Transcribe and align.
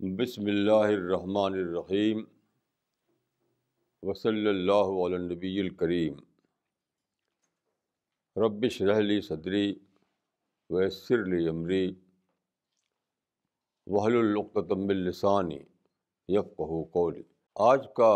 بسم 0.00 0.46
اللہ 0.46 0.86
الرحمن 0.86 1.54
الرحیم 1.54 2.22
وصلی 4.02 4.48
اللہ 4.48 4.90
علی 5.04 5.16
نبی 5.24 5.60
الکریم 5.60 6.14
ربش 8.36 8.80
رحلی 8.82 9.20
صدری 9.20 9.74
ویسر 10.70 11.24
لی 11.24 11.48
عمری 11.48 11.94
وحل 13.86 14.16
القتم 14.16 14.88
السانی 14.88 15.58
یفقہ 16.28 16.82
قولی 16.92 17.22
آج 17.56 17.86
کا 17.94 18.12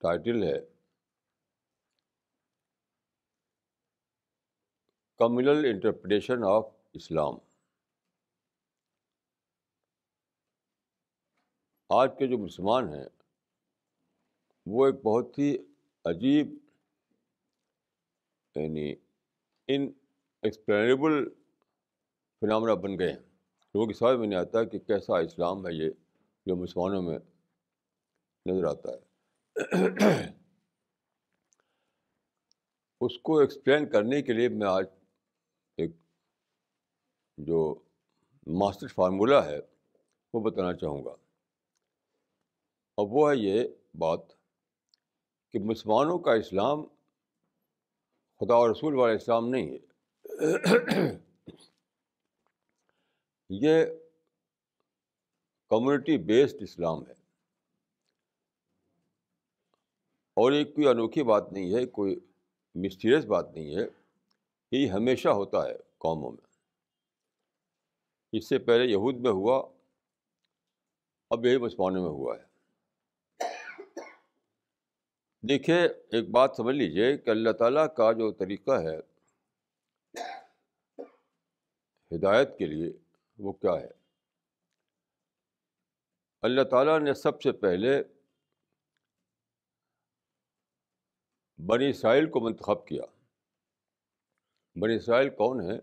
ٹائٹل 0.00 0.42
ہے 0.42 0.58
کمیونل 5.18 5.64
انٹرپریٹیشن 5.64 6.44
آف 6.44 6.64
اسلام 6.92 7.34
آج 11.90 12.10
کے 12.18 12.26
جو 12.26 12.38
مسلمان 12.38 12.94
ہیں، 12.94 13.04
وہ 14.66 14.86
ایک 14.86 14.94
بہت 14.94 15.38
ہی 15.38 15.56
عجیب 16.04 16.46
یعنی 18.54 18.94
ان 19.68 19.92
ایکسپلینیبل 20.42 21.28
فنامنا 22.40 22.74
بن 22.74 22.98
گئے 22.98 23.12
ہیں۔ 23.12 23.18
لوگوں 23.74 23.86
کی 23.86 23.94
سمجھ 23.94 24.18
میں 24.18 24.26
نہیں 24.28 24.38
آتا 24.38 24.64
کہ 24.64 24.78
کیسا 24.78 25.18
اسلام 25.18 25.66
ہے 25.66 25.72
یہ 25.72 25.90
جو 26.46 26.56
مسلمانوں 26.56 27.02
میں 27.02 27.18
نظر 28.46 28.64
آتا 28.64 28.88
ہے۔ 28.90 29.09
اس 33.00 33.18
کو 33.18 33.38
ایکسپلین 33.38 33.88
کرنے 33.90 34.22
کے 34.22 34.32
لیے 34.32 34.48
میں 34.48 34.66
آج 34.66 34.86
ایک 35.78 35.90
جو 37.38 37.60
ماسٹر 38.46 38.86
فارمولہ 38.86 39.40
ہے 39.44 39.58
وہ 40.34 40.40
بتانا 40.40 40.72
چاہوں 40.74 41.04
گا 41.04 41.14
اب 42.98 43.12
وہ 43.12 43.30
ہے 43.30 43.36
یہ 43.36 43.64
بات 43.98 44.28
کہ 45.54 45.58
مسلمانوں 45.58 46.18
کا 46.18 46.32
اسلام 46.34 46.84
خدا 48.40 48.56
و 48.56 48.70
رسول 48.72 48.94
والا 48.94 49.12
اسلام 49.12 49.48
نہیں 49.48 49.70
ہے 49.70 49.78
یہ 53.50 53.84
کمیونٹی 55.70 56.16
بیسڈ 56.18 56.62
اسلام 56.62 57.06
ہے 57.06 57.19
اور 60.40 60.52
یہ 60.52 60.64
کوئی 60.64 60.86
انوکھی 60.86 61.22
بات 61.22 61.52
نہیں 61.52 61.74
ہے، 61.74 61.86
کوئی 61.86 62.20
مسٹیریس 62.74 63.24
بات 63.24 63.54
نہیں 63.54 63.76
ہے، 63.76 63.86
یہ 64.72 64.88
ہمیشہ 64.88 65.28
ہوتا 65.28 65.68
ہے 65.68 65.76
قوموں 65.98 66.30
میں۔ 66.30 66.46
اس 68.32 68.48
سے 68.48 68.58
پہلے 68.58 68.84
یہود 68.84 69.16
میں 69.16 69.30
ہوا، 69.30 69.68
اب 71.30 71.46
یہی 71.46 71.56
مسلمانوں 71.56 72.02
میں 72.02 72.10
ہوا 72.10 72.36
ہے۔ 72.38 72.50
دیکھیے، 75.40 75.82
ایک 75.86 76.30
بات 76.30 76.50
سمجھ 76.56 76.76
لیجیے 76.76 77.18
کہ 77.18 77.30
اللہ 77.30 77.50
تعالیٰ 77.50 77.94
کا 77.94 78.12
جو 78.12 78.32
طریقہ 78.32 78.70
ہے، 78.70 78.98
ہدایت 82.16 82.58
کے 82.58 82.66
لیے 82.66 82.92
وہ 83.38 83.52
کیا 83.52 83.80
ہے؟ 83.80 83.90
اللہ 86.42 86.62
تعالیٰ 86.62 87.00
نے 87.00 87.14
سب 87.14 87.42
سے 87.42 87.52
پہلے 87.52 88.02
بنی 91.66 91.90
اسرائیل 91.90 92.30
کو 92.30 92.40
منتخب 92.40 92.86
کیا۔ 92.86 93.02
بنی 94.80 94.94
اسرائیل 94.96 95.30
کون 95.30 95.60
ہے 95.60 95.76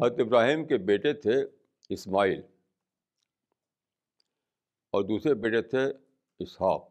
حضرت 0.00 0.20
ابراہیم 0.20 0.66
کے 0.66 0.78
بیٹے 0.78 1.12
تھے 1.12 1.44
اسماعیل 1.88 2.40
اور 4.92 5.02
دوسرے 5.02 5.34
بیٹے 5.34 5.62
تھے 5.62 5.92
اسحاق۔ 6.38 6.88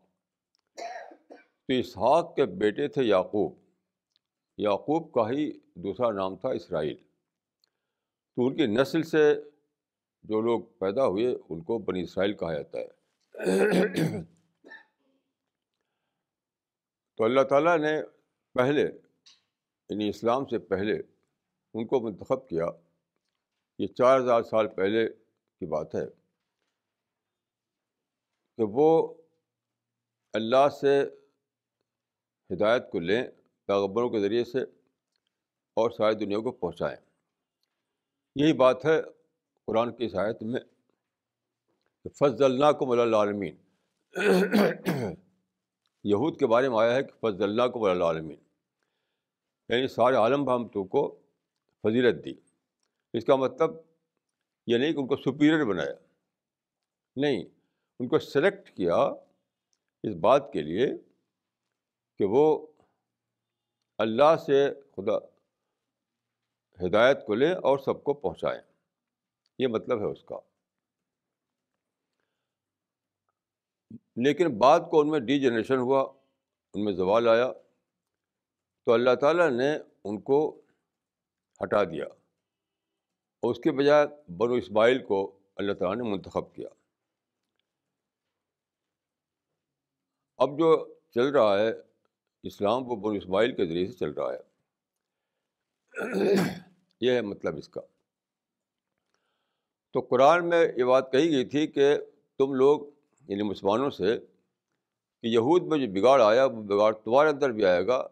تو 1.68 1.74
اسحاق 1.74 2.36
کے 2.36 2.46
بیٹے 2.46 2.88
تھے 2.88 3.04
یعقوب۔ 3.04 3.56
یعقوب 4.58 5.14
کا 5.14 5.30
ہی 5.30 5.52
دوسرا 5.76 6.12
نام 6.12 6.36
تھا 6.36 6.50
اسرائیل۔ 6.50 6.98
تو 8.36 8.48
ان 8.48 8.56
کی 8.56 8.66
نسل 8.66 9.04
سے 9.04 9.36
جو 10.24 10.42
لوگ 10.42 10.62
پیدا 10.62 11.06
ہوئے، 11.08 11.36
ان 11.50 11.64
کو 11.64 11.78
بنی 11.78 12.02
اسرائیل 12.02 12.34
کہا 12.34 12.54
جاتا 12.54 12.80
ہے۔ 12.80 14.37
تو 17.18 17.24
اللہ 17.24 17.42
تعالیٰ 17.42 17.78
نے 17.78 18.02
پہلے 18.54 18.82
یعنی 19.90 20.10
اسلام 20.10 20.46
سے 20.46 20.60
پہلے 20.60 20.94
ان 21.74 21.88
کو 21.88 22.00
منتخب 22.00 22.50
کیا۔ 22.50 22.66
یہ 23.80 23.88
چار 23.88 24.20
ہزار 24.20 24.42
سال 24.44 24.68
پہلے 24.68 25.10
کی 25.60 25.66
بات 25.66 25.96
ہے 25.96 26.06
کہ 28.58 28.64
وہ 28.64 29.14
اللہ 30.34 30.70
سے 30.70 31.04
ہدایت 32.54 32.92
کو 32.92 33.00
لیں 33.00 33.24
پیغبروں 33.66 34.10
کے 34.10 34.20
ذریعے 34.20 34.44
سے 34.44 34.64
اور 35.74 35.92
ساری 35.92 36.16
دنیا 36.16 36.40
کو 36.40 36.52
پہنچائیں۔ 36.52 36.98
یہی 38.36 38.54
بات 38.54 38.86
ہے 38.86 39.02
قرآن 39.66 39.96
کی 39.96 40.10
شاید 40.10 40.36
میں 40.42 40.60
فض 42.16 42.42
اللہ 42.42 42.72
کو 42.72 42.86
ملا 42.86 43.18
عالمین 43.18 43.56
یہود 46.10 46.40
کے 46.40 46.48
بارے 46.48 46.70
میں 46.70 46.80
آیا 46.80 46.96
ہے 46.96 47.04
کہ 47.04 47.12
فض 47.20 47.42
اللہ 47.42 47.68
کو 47.68 47.80
ملا 47.80 48.06
عالمین 48.06 48.38
یعنی 49.70 49.88
سارے 49.88 50.16
عالم 50.16 50.44
بھامتوں 50.44 50.86
کو 50.86 51.20
فضیلت 51.84 52.26
دی۔ 52.26 52.34
اس 53.14 53.26
کا 53.26 53.36
مطلب 53.36 53.72
یہ 54.68 54.78
نہیں 54.78 54.94
کہ 54.94 54.98
ان 54.98 55.08
کو 55.08 55.16
سپیریئر 55.16 55.66
بنایا۔ 55.66 55.94
نہیں، 57.16 57.44
ان 58.00 58.08
کو 58.08 58.20
سلیکٹ 58.20 58.78
کیا 58.78 58.96
اس 60.04 60.16
بات 60.16 60.54
کے 60.54 60.62
لیے 60.62 60.88
کہ 62.18 62.26
وہ 62.26 62.68
اللہ 63.98 64.36
سے 64.46 64.74
خدا 64.96 65.18
ہدایت 66.88 67.26
کو 67.26 67.36
لیں 67.36 67.54
اور 67.56 67.78
سب 67.78 68.04
کو 68.04 68.14
پہنچائیں۔ 68.14 68.62
یہ 69.60 69.68
مطلب 69.68 70.00
ہے 70.00 70.06
اس 70.06 70.24
کا۔ 70.24 70.40
لیکن 74.24 74.58
بعد 74.58 74.80
کو 74.92 75.00
ان 75.00 75.10
میں 75.10 75.20
ڈی 75.20 75.40
جنریشن 75.40 75.78
ہوا، 75.78 76.14
ان 76.74 76.84
میں 76.84 76.94
زوال 76.94 77.28
آیا۔ 77.28 77.52
تو 78.86 78.94
اللہ 78.94 79.16
تعالیٰ 79.16 79.50
نے 79.50 79.78
ان 80.04 80.22
کو 80.22 80.62
ہٹا 81.64 81.84
دیا۔ 81.84 82.06
اور 83.42 83.52
اس 83.52 83.60
کے 83.60 83.72
بجائے 83.72 84.32
بنو 84.32 84.54
اسماعیل 84.54 85.06
کو 85.06 85.40
اللہ 85.56 85.74
تعالیٰ 85.74 86.04
نے 86.04 86.12
منتخب 86.12 86.56
کیا۔ 86.56 86.68
اب 90.38 90.50
جو 90.60 90.94
چل 91.16 91.30
رہا 91.30 91.60
ہے، 91.60 91.74
اسلام 92.44 92.92
وہ 92.92 92.96
بن 92.96 93.16
اسماعیل 93.16 93.56
کے 93.56 93.66
ذریعے 93.66 93.88
سے 93.88 93.94
چل 93.94 94.12
رہا 94.12 94.34
ہے۔ 94.34 94.40
یہ 97.02 97.12
ہے 97.12 97.22
مطلب 97.22 97.58
اس 97.58 97.70
کا۔ 97.70 97.82
تو 99.94 100.00
قرآن 100.00 100.50
میں 100.50 100.68
یہ 100.78 100.84
بات 100.84 101.12
کہی 101.12 101.32
گئی 101.32 101.46
تھی 101.46 101.68
کہ 101.68 101.98
تم 102.38 102.54
لوگ 102.54 102.97
یعنی 103.28 103.44
مسلمانوں 103.44 103.90
سے 103.90 104.20
کہ 105.22 105.28
یہود 105.28 105.64
میں 105.64 105.78
جو 105.78 105.94
بگاڑ 105.94 106.22
آیا، 106.22 106.46
وہ 106.46 106.64
بگاڑ 106.64 106.94
تمہارے 106.94 107.30
اندر 107.30 107.50
بھی 107.50 107.66
آئے 107.66 107.88
گا 107.88 108.08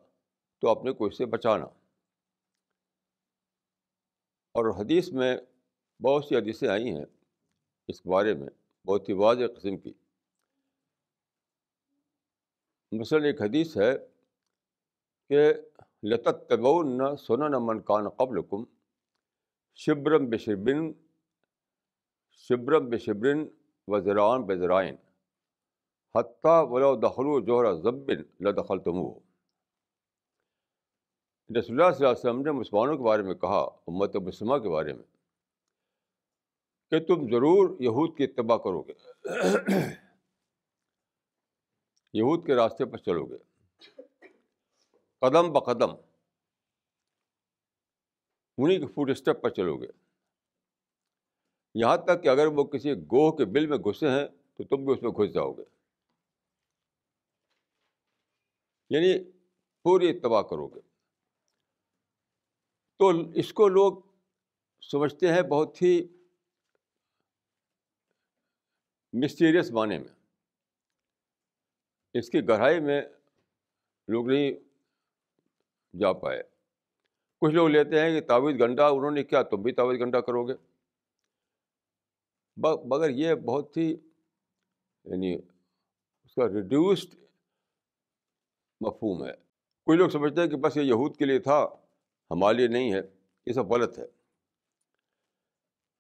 تو 0.60 0.70
اپنے 0.70 0.92
کو 0.92 1.06
اس 1.06 1.18
سے 1.18 1.26
بچانا۔ 1.26 1.66
اور 4.54 4.82
حدیث 4.82 5.10
میں 5.10 5.38
بہت 6.04 6.26
سی 6.26 6.38
حدیثیں 6.38 6.70
آئی 6.70 6.92
ہیں 6.92 7.06
اس 7.88 8.06
بارے 8.06 8.34
میں، 8.34 8.50
بہت 8.88 9.10
ہی 9.10 9.14
واضح 9.14 9.44
قسم 9.58 9.78
کی۔ 9.78 9.94
مثلاً 12.92 13.24
ایک 13.24 13.42
حدیث 13.42 13.78
ہے 13.78 13.98
کہ 15.30 15.54
لطت 16.04 16.50
تبون 16.50 16.98
نہ 16.98 17.16
سن 17.16 17.52
نہ 17.52 17.58
من 17.60 17.82
کان 17.82 18.10
قبل 18.10 18.42
کم 18.42 18.64
شبرم 19.76 20.26
بے 20.26 20.38
شبرن 20.38 20.94
شبرم 22.32 22.90
بے 22.90 22.98
شبرن 22.98 23.48
و 23.88 24.00
زرائن 24.00 24.42
بے 24.46 24.56
ذرائن 24.56 24.96
حتیٰ 26.18 26.66
ولو 26.70 26.96
دخلو 26.96 27.40
جوہر 27.40 27.74
ضبن 27.74 28.48
لدخل 28.48 28.80
تم 28.80 29.26
رسول 31.60 31.82
اللہ 31.82 31.92
صلی 31.92 32.06
اللہ 32.06 32.10
علیہ 32.10 32.30
وسلم 32.30 32.42
نے 32.42 32.52
مسلمانوں 32.52 32.98
کے 32.98 33.04
بارے 33.04 33.22
میں 33.22 33.36
کہا، 33.36 33.60
امت 33.88 34.16
مسلمہ 34.16 34.58
کے 34.58 34.70
بارے 34.70 34.94
میں، 34.94 35.04
کہ 36.90 37.06
تم 37.06 37.16
ضرور 37.16 37.70
یہود 37.80 38.18
کی 38.18 38.24
اتباع 38.24 38.58
کرو 38.58 38.82
گے۔ 38.82 38.94
یہود 42.14 42.46
کے 42.46 42.56
راستے 42.56 42.86
پر 42.86 42.98
چلو 42.98 43.26
گے۔ 43.26 43.38
قدم 45.20 45.52
بقدم 45.52 45.90
انہیں 48.58 48.80
کے 48.80 48.86
فوڈ 48.86 49.10
اسٹیپ 49.10 49.42
پر 49.42 49.50
چلو 49.50 49.78
گے۔ 49.78 50.05
یہاں 51.76 51.98
تک 51.98 52.24
کہ 52.24 52.28
اگر 52.28 52.46
وہ 52.48 52.64
کسی 52.64 52.94
گوہ 52.94 53.32
کے 53.32 53.46
بل 53.46 53.68
میں 53.68 53.78
گھسے 53.78 54.10
ہیں 54.10 54.28
تو 54.56 54.64
تم 54.64 54.86
بھی 54.86 54.94
اس 54.94 55.02
میں 55.02 55.12
گھس 55.12 55.34
جاؤ 55.34 55.54
گے۔ 55.54 55.64
یعنی 58.90 59.32
پوری 59.84 60.10
اتباع 60.10 60.42
کرو 60.42 60.68
گے۔ 60.68 60.80
تو 62.98 63.12
اس 63.36 63.54
کو 63.54 63.68
لوگ 63.68 63.98
سمجھتے 64.82 65.34
ہیں 65.34 65.42
بہت 65.42 65.82
ہی 65.82 66.08
مسٹیریس 69.14 69.72
معنی 69.72 69.98
میں۔ 69.98 70.14
اس 72.14 72.30
کی 72.30 72.48
گہرائی 72.50 72.80
میں 72.80 73.02
لوگ 74.08 74.30
نہیں 74.30 74.52
جا 76.00 76.14
پائے۔ 76.14 76.44
کچھ 77.42 77.56
لوگ 77.56 77.68
لیتے 77.68 78.00
ہیں 78.00 78.22
کہ 78.22 78.28
تعویذ 78.28 78.60
گنڈا 78.60 78.88
انہوں 78.88 79.12
نے 79.12 79.24
کیا 79.24 79.42
تم 79.42 79.62
بھی 79.62 79.72
تعویذ 79.72 80.00
گنڈا 80.02 80.22
کرو 80.22 80.48
گے؟ 80.48 80.75
مگر 82.58 83.10
یہ 83.10 83.36
بہت 83.36 83.78
ہی 83.78 83.92
یعنی 83.92 85.36
اس 86.24 86.36
کا 86.36 86.48
ریڈیوسڈ 86.48 87.16
مفہوم 88.82 89.26
ہے۔ 89.26 89.32
کچھ 89.86 89.98
لوگ 89.98 90.10
سمجھتے 90.10 90.42
ہیں 90.42 90.48
کہ 90.48 90.58
بس 90.58 90.78
یہ 90.78 90.82
یہود 90.82 91.18
کے 91.18 91.26
لیے 91.26 91.40
تھا، 91.40 91.68
ہمارے 92.32 92.58
لیے 92.58 92.68
نہیں 92.68 92.94
ہے، 92.94 93.02
یہ 93.46 93.54
سب 93.54 93.72
غلط 93.72 94.00
ہے۔ 94.00 94.06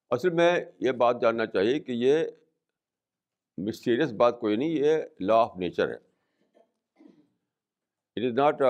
اصل 0.10 0.30
میں 0.30 0.66
یہ 0.80 0.92
بات 0.92 1.22
جاننا 1.22 1.46
چاہیے 1.46 1.80
کہ 1.80 1.92
یہ 1.92 2.24
مسٹیریس 3.58 4.12
بات 4.12 4.40
کوئی 4.40 4.56
نہیں، 4.56 4.70
یہ 4.70 4.98
لا 5.20 5.36
آف 5.36 5.58
نیچر 5.58 5.90
ہے۔ 5.90 5.98
It 8.18 8.24
is 8.26 8.34
not 8.34 8.62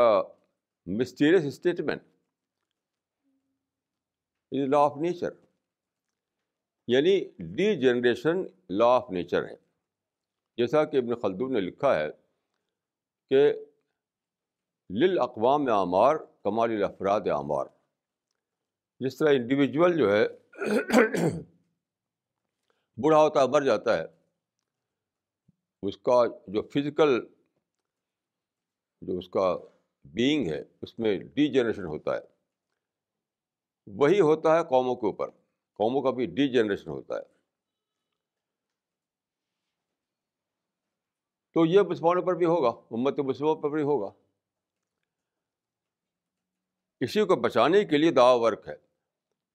mysterious 0.86 1.46
statement 1.46 2.02
it 4.52 4.62
is 4.62 4.70
law 4.70 4.78
of 4.78 4.98
nature 4.98 5.45
یعنی 6.88 7.26
D 7.38 7.82
generation 7.82 8.38
law 8.70 8.86
of 8.86 9.10
nature 9.12 9.44
ہے۔ 9.44 9.56
جیسا 10.58 10.86
کہ 10.86 10.98
ابن 10.98 11.16
خلدون 11.16 11.54
نے 11.54 11.60
لکھا 11.60 12.00
ہے 12.00 12.08
کہ 13.30 13.54
لل 14.90 15.20
اقوام 15.20 15.62
اعمار 15.62 16.16
کمال 16.16 16.84
افراد 16.84 17.22
اعمار۔ 17.22 17.66
جس 19.00 19.18
طرح 19.18 19.30
انڈیویجول 19.30 19.98
جو 19.98 20.12
ہے 20.14 20.28
بوڑھا 23.02 23.20
ہوتا 23.20 23.42
ہے، 23.42 23.48
مر 23.48 23.62
جاتا 23.62 23.98
ہے، 23.98 24.04
اس 25.82 25.98
کا 25.98 26.24
جو 26.48 26.62
فزیکل 26.62 27.28
جو 29.02 29.18
اس 29.18 29.30
کا 29.30 29.58
بینگ 30.04 30.48
ہے، 30.48 30.64
اس 30.82 31.00
میں 31.00 31.18
ڈی 31.18 31.54
جنریشن 31.54 31.86
ہوتا 31.86 32.16
ہے۔ 32.16 32.22
وہی 33.88 34.20
ہوتا 34.20 34.60
ہے 34.60 34.64
قوموں 34.64 34.96
کے 34.96 35.06
اوپر۔ 35.06 35.45
قوموں 35.75 36.01
کا 36.01 36.12
بھی 36.12 36.25
ڈی 36.25 36.54
جنریشن 36.54 36.89
ہوتا 36.89 37.16
ہے۔ 37.16 37.36
تو 41.54 41.66
یہ 41.66 41.81
مسلمانوں 41.81 42.22
پر 42.22 42.33
بھی 42.33 42.45
ہوگا، 42.45 42.69
امت 42.69 43.19
مسلموں 43.19 43.56
پر 43.56 43.69
بھی 43.69 43.81
ہوگا۔ 43.81 44.12
اسی 47.00 47.25
کو 47.25 47.36
بچانے 47.36 47.86
کے 47.86 47.98
لیے 47.98 48.12
دعا 48.12 48.33
ورک 48.33 48.68
ہے 48.68 48.75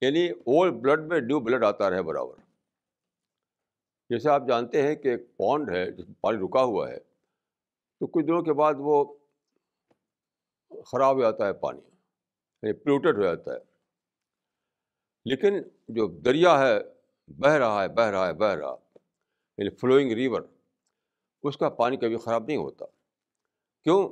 یعنی 0.00 0.30
اولڈ 0.30 0.72
بلڈ 0.72 1.00
میں 1.00 1.20
نیو 1.20 1.40
بلڈ 1.40 1.64
آتا 1.64 1.90
رہے 1.90 2.02
برابر۔ 2.02 2.34
جیسے 4.08 4.30
آپ 4.30 4.42
جانتے 4.48 4.82
ہیں 4.82 4.94
کہ 4.94 5.08
ایک 5.08 5.36
پونڈ 5.36 5.70
ہے، 5.70 5.90
جس 5.90 6.08
میں 6.08 6.14
پانی 6.20 6.38
رکا 6.38 6.62
ہوا 6.62 6.90
ہے، 6.90 6.98
تو 7.98 8.06
کچھ 8.06 8.26
دنوں 8.26 8.42
کے 8.42 8.52
بعد 8.52 8.74
وہ 8.78 9.16
خراب 10.86 11.16
ہو 11.16 11.20
جاتا 11.20 11.46
ہے 11.46 11.52
پانی 11.52 11.80
یعنی 12.62 12.72
پلوٹیڈ 12.72 13.16
ہو 13.16 13.22
جاتا 13.22 13.52
ہے۔ 13.52 13.58
لیکن 15.24 15.54
جو 15.94 16.20
دریا 16.20 16.58
ہے 16.58 16.78
بہہ 17.28 17.52
رہا 17.52 17.82
ہے 17.82 17.88
بہہ 17.88 18.04
رہا 18.04 18.26
ہے 18.26 18.32
بہہ 18.32 18.54
رہا 18.54 18.76
یعنی 19.58 19.70
فلوئنگ 19.70 20.12
ریور 20.12 20.42
اس 21.42 21.56
کا 21.56 21.68
پانی 21.68 21.96
کبھی 21.96 22.16
خراب 22.16 22.44
نہیں 22.46 22.56
ہوتا۔ 22.56 22.84
کیوں؟ 23.82 24.08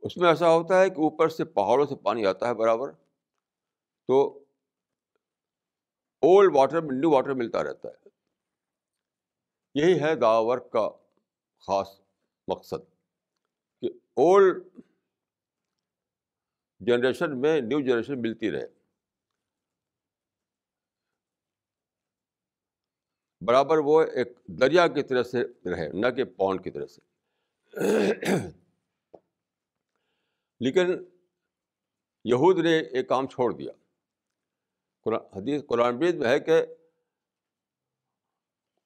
اس 0.00 0.16
میں 0.16 0.28
ایسا 0.28 0.50
ہوتا 0.50 0.80
ہے 0.80 0.90
کہ 0.90 0.94
اوپر 0.94 1.28
سے 1.28 1.44
پہاڑوں 1.44 1.86
سے 1.86 1.96
پانی 1.96 2.26
آتا 2.26 2.48
ہے 2.48 2.54
برابر، 2.54 2.92
تو 4.06 4.44
اولڈ 6.22 6.56
واٹر 6.56 6.80
میں 6.80 6.98
نیو 6.98 7.10
واٹر 7.10 7.34
ملتا 7.34 7.64
رہتا 7.64 7.88
ہے۔ 7.88 8.08
یہی 9.74 10.00
ہے 10.00 10.14
دا 10.14 10.38
ورک 10.38 10.70
کا 10.70 10.90
خاص 11.66 12.00
مقصد 12.48 12.90
کہ 13.80 13.86
اولڈ 14.14 14.64
جنریشن 16.80 17.40
میں 17.40 17.60
نیو 17.60 17.80
جنریشن 17.80 18.22
ملتی 18.22 18.50
رہے۔ 18.50 18.75
برابر 23.40 23.78
وہ 23.78 24.02
ایک 24.02 24.32
دریا 24.46 24.86
کی 24.86 25.02
طرح 25.02 25.22
سے 25.22 25.44
رہے، 25.44 25.88
نہ 25.88 26.06
کہ 26.10 26.24
پونڈ 26.24 26.64
کی 26.64 26.70
طرح 26.70 26.86
سے۔ 26.86 27.00
لیکن 30.60 31.04
یہود 32.24 32.58
نے 32.58 32.78
ایک 32.78 33.08
کام 33.08 33.26
چھوڑ 33.26 33.52
دیا۔ 33.52 33.72
حدیث، 35.36 35.62
قرآن 35.66 35.98
بید 35.98 36.14
میں 36.14 36.28
ہے 36.28 36.40
کہ 36.40 36.62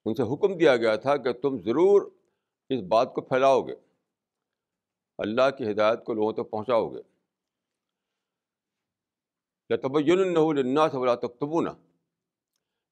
ان 0.04 0.14
سے 0.14 0.34
حکم 0.34 0.58
دیا 0.58 0.76
گیا 0.76 0.96
تھا 0.96 1.16
کہ 1.16 1.32
تم 1.32 1.58
ضرور 1.58 2.10
اس 2.68 2.82
بات 2.82 3.14
کو 3.14 3.20
پھیلاؤ 3.20 3.62
گے۔ 3.62 3.74
اللہ 5.18 5.50
کی 5.58 5.70
ہدایت 5.70 6.04
کو 6.04 6.14
لوگوں 6.14 6.32
تک 6.32 6.50
پہنچاؤ 6.50 6.88
گے۔ 6.88 7.02
یا 9.70 9.76
سے 10.88 10.98
بلا 10.98 11.14
تک 11.14 11.40
نا 11.60 11.74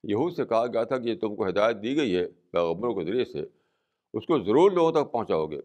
یہود 0.02 0.32
سے 0.32 0.44
کہا 0.44 0.66
گیا 0.66 0.84
تھا 0.84 0.98
کہ 0.98 1.18
تم 1.18 1.36
کو 1.36 1.48
ہدایت 1.48 1.76
دی 1.82 1.96
گئی 1.96 2.16
ہے، 2.16 2.26
پیغمبروں 2.28 2.94
کے 2.94 3.04
ذریعے 3.04 3.24
سے۔ 3.24 3.40
اس 4.14 4.26
کو 4.26 4.38
ضرور 4.38 4.70
لوگوں 4.70 4.92
تک 4.92 5.12
پہنچاؤ 5.12 5.46
گے۔ 5.46 5.60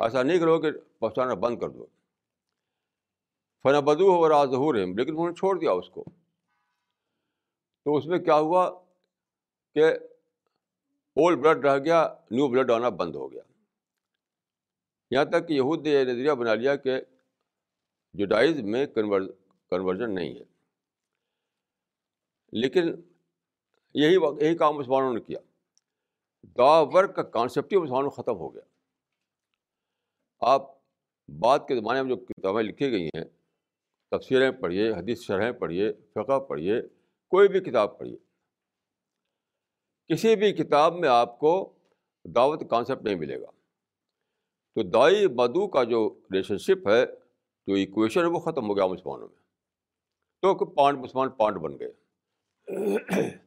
ایسا 0.00 0.22
نہیں 0.22 0.38
کرو 0.38 0.60
کہ 0.60 0.70
پہنچانا 0.98 1.34
بند 1.34 1.58
کر 1.58 1.68
دو۔ 1.68 1.86
فن 3.62 3.84
بدو 3.84 4.16
ہو 4.16 4.28
راز 4.28 4.50
ظہور 4.50 4.74
ہے 4.74 4.86
لیکن 4.86 5.12
انہوں 5.12 5.28
نے 5.28 5.34
چھوڑ 5.34 5.58
دیا 5.58 5.72
اس 5.72 5.88
کو۔ 5.88 6.04
تو 7.84 7.96
اس 7.96 8.06
میں 8.06 8.18
کیا 8.18 8.34
ہوا 8.34 8.82
کہ 9.74 9.84
اولڈ 11.16 11.38
بلڈ 11.38 11.64
رہ 11.64 11.78
گیا 11.78 12.14
نیو 12.30 12.48
بلڈ 12.48 12.70
آنا 12.70 12.88
بند 12.88 13.14
ہو 13.14 13.32
گیا۔ 13.32 13.42
یہاں 15.10 15.24
تک 15.24 15.48
کہ 15.48 15.52
یہود 15.52 15.82
نے 15.82 15.90
یہ 15.90 16.04
نظریہ 16.04 16.32
بنا 16.32 16.54
لیا 16.54 16.76
کہ 16.76 17.00
جوڈائز 18.12 18.60
میں 18.60 18.86
کنورژن 18.86 20.14
نہیں 20.14 20.34
ہے۔ 20.34 20.51
لیکن 22.52 22.94
یہی 23.94 24.14
یہی 24.40 24.56
کام 24.56 24.76
مسلمانوں 24.76 25.14
نے 25.14 25.20
کیا۔ 25.20 25.38
دا 26.42 26.80
ورک 26.80 27.16
کا 27.16 27.22
کانسیپٹ 27.22 27.72
ہی 27.72 27.78
مسلمانوں 27.78 28.10
ختم 28.10 28.36
ہو 28.36 28.54
گیا۔ 28.54 28.62
آپ 30.40 30.70
بعد 31.28 31.58
کے 31.68 31.76
زمانے 31.76 32.02
میں 32.02 32.08
جو 32.08 32.16
کتابیں 32.16 32.62
لکھی 32.62 32.90
گئی 32.90 33.06
ہیں، 33.06 33.24
تفسیریں 34.10 34.50
پڑھیے، 34.50 34.90
حدیث 34.90 35.20
شرحیں 35.20 35.52
پڑھیے، 35.52 35.92
فقہ 35.92 36.38
پڑھیے، 36.40 36.82
کوئی 37.28 37.48
بھی 37.48 37.60
کتاب 37.60 37.98
پڑھیے۔ 37.98 38.16
کسی 40.08 40.36
بھی 40.36 40.52
کتاب 40.52 40.94
میں 40.94 41.08
آپ 41.08 41.38
کو 41.38 41.74
دعوت 42.24 42.70
کانسیپٹ 42.70 43.02
نہیں 43.02 43.14
ملے 43.14 43.40
گا۔ 43.40 43.50
تو 44.74 44.82
دائی 44.82 45.28
بدو 45.28 45.68
کا 45.68 45.84
جو 45.84 46.20
ریلیشن 46.32 46.58
شپ 46.58 46.88
ہے، 46.88 47.06
جو 47.66 47.74
ایکویشن 47.74 48.20
ہے، 48.20 48.26
وہ 48.26 48.38
ختم 48.38 48.68
ہو 48.68 48.76
گیا 48.76 48.86
مسلمانوں 48.86 49.28
میں۔ 49.28 49.42
تو 50.42 50.74
پانڈ، 50.74 50.98
مسلمان 50.98 51.30
پانڈ 51.30 51.56
بن 51.56 51.78
گئے۔ 51.78 52.01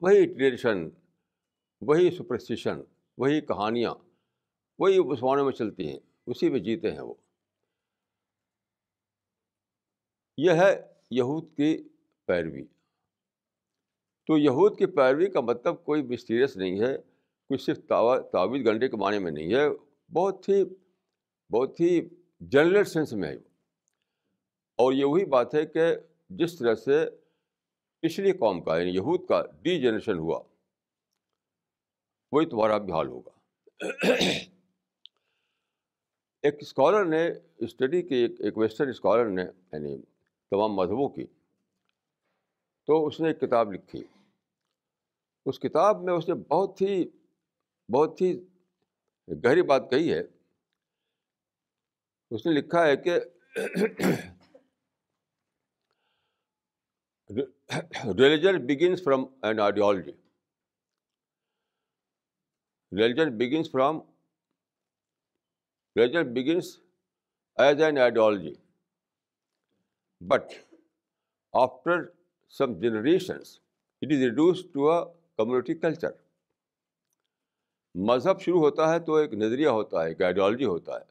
وہی 0.00 0.34
ٹریڈیشن، 0.34 0.88
وہی 1.80 2.10
سپرسٹیشن 2.10 2.80
وہی 3.18 3.40
کہانیاں، 3.40 3.94
وہی 4.78 5.00
مسلمانوں 5.00 5.44
میں 5.44 5.52
چلتی 5.52 5.88
ہیں، 5.88 5.98
اسی 6.26 6.48
میں 6.50 6.60
جیتے 6.60 6.92
ہیں 6.92 7.00
وہ۔ 7.00 7.14
یہ 10.36 10.50
ہے 10.50 10.94
یہود 11.10 11.56
کی 11.56 11.88
پیروی۔ 12.26 12.64
تو 14.26 14.38
یہود 14.38 14.78
کی 14.78 14.86
پیروی 14.86 15.26
کا 15.26 15.40
مطلب 15.40 15.84
کوئی 15.84 16.02
مسٹیریس 16.02 16.56
نہیں 16.56 16.80
ہے، 16.80 16.98
کوئی 17.48 17.58
صرف 17.58 17.78
تعویذ 18.32 18.66
گھنٹے 18.66 18.88
کے 18.88 18.96
معنی 18.96 19.18
میں 19.18 19.32
نہیں 19.32 19.54
ہے، 19.54 19.68
بہت 20.12 20.48
ہی 20.48 20.64
بہت 21.52 21.80
ہی 21.80 22.08
جنرل 22.40 22.84
سینس 22.84 23.12
میں 23.12 23.28
ہے۔ 23.28 23.34
اور 24.76 24.92
یہ 24.92 25.04
وہی 25.04 25.24
بات 25.24 25.54
ہے 25.54 25.66
کہ 25.66 25.96
جس 26.38 26.58
طرح 26.58 26.74
سے 26.74 27.04
پچھلی 28.00 28.32
قوم 28.32 28.62
کا 28.62 28.78
یعنی 28.78 28.90
یہود 28.90 29.26
کا 29.28 29.42
ڈی 29.62 29.80
جنریشن 29.80 30.18
ہوا، 30.18 30.42
وہی 32.32 32.46
تمہارا 32.46 32.78
بھی 32.78 32.92
حال 32.92 33.06
ہوگا۔ 33.06 33.30
ایک 36.42 36.54
اسکالر 36.60 37.04
نے 37.04 37.28
اسٹڈی 37.58 38.02
کی، 38.02 38.26
ایک 38.38 38.58
ویسٹرن 38.58 38.88
اسکالر 38.88 39.28
نے 39.28 39.42
یعنی 39.72 39.96
تمام 40.50 40.72
مذہبوں 40.72 41.08
کی، 41.08 41.26
تو 42.86 43.06
اس 43.06 43.20
نے 43.20 43.28
ایک 43.28 43.40
کتاب 43.40 43.72
لکھی۔ 43.72 44.04
اس 45.46 45.58
کتاب 45.60 46.02
میں 46.02 46.14
اس 46.14 46.28
نے 46.28 46.34
بہت 46.34 46.80
ہی 46.82 47.04
بہت 47.88 48.20
ہی 48.20 48.40
گہری 49.44 49.62
بات 49.62 49.90
کہی 49.90 50.12
ہے۔ 50.12 50.22
اس 52.30 52.46
نے 52.46 52.52
لکھا 52.52 52.86
ہے 52.86 52.96
کہ 52.96 53.20
religion 58.18 58.66
begins 58.66 59.04
from 59.04 59.24
an 59.42 59.60
ideology 59.60 60.12
religion 62.98 63.38
begins 63.38 63.70
from 63.70 63.98
religion 65.96 66.34
begins 66.34 66.80
as 67.56 67.82
an 67.82 67.98
ideology 67.98 68.54
but 70.20 70.42
after 71.52 72.02
some 72.48 72.80
generations 72.80 73.60
it 74.02 74.12
is 74.12 74.18
reduced 74.18 74.64
to 74.72 74.90
a 74.90 75.04
community 75.36 75.74
culture 75.74 76.10
مذہب 77.94 78.40
شروع 78.40 78.60
ہوتا 78.60 78.92
ہے 78.92 78.98
تو 79.00 79.14
ایک 79.14 79.34
نظریہ 79.34 79.68
ہوتا 79.68 80.02
ہے، 80.02 80.08
ایک 80.08 80.22
آئیڈیالوجی 80.22 80.64
ہوتا 80.64 80.92
ہے، 80.92 81.04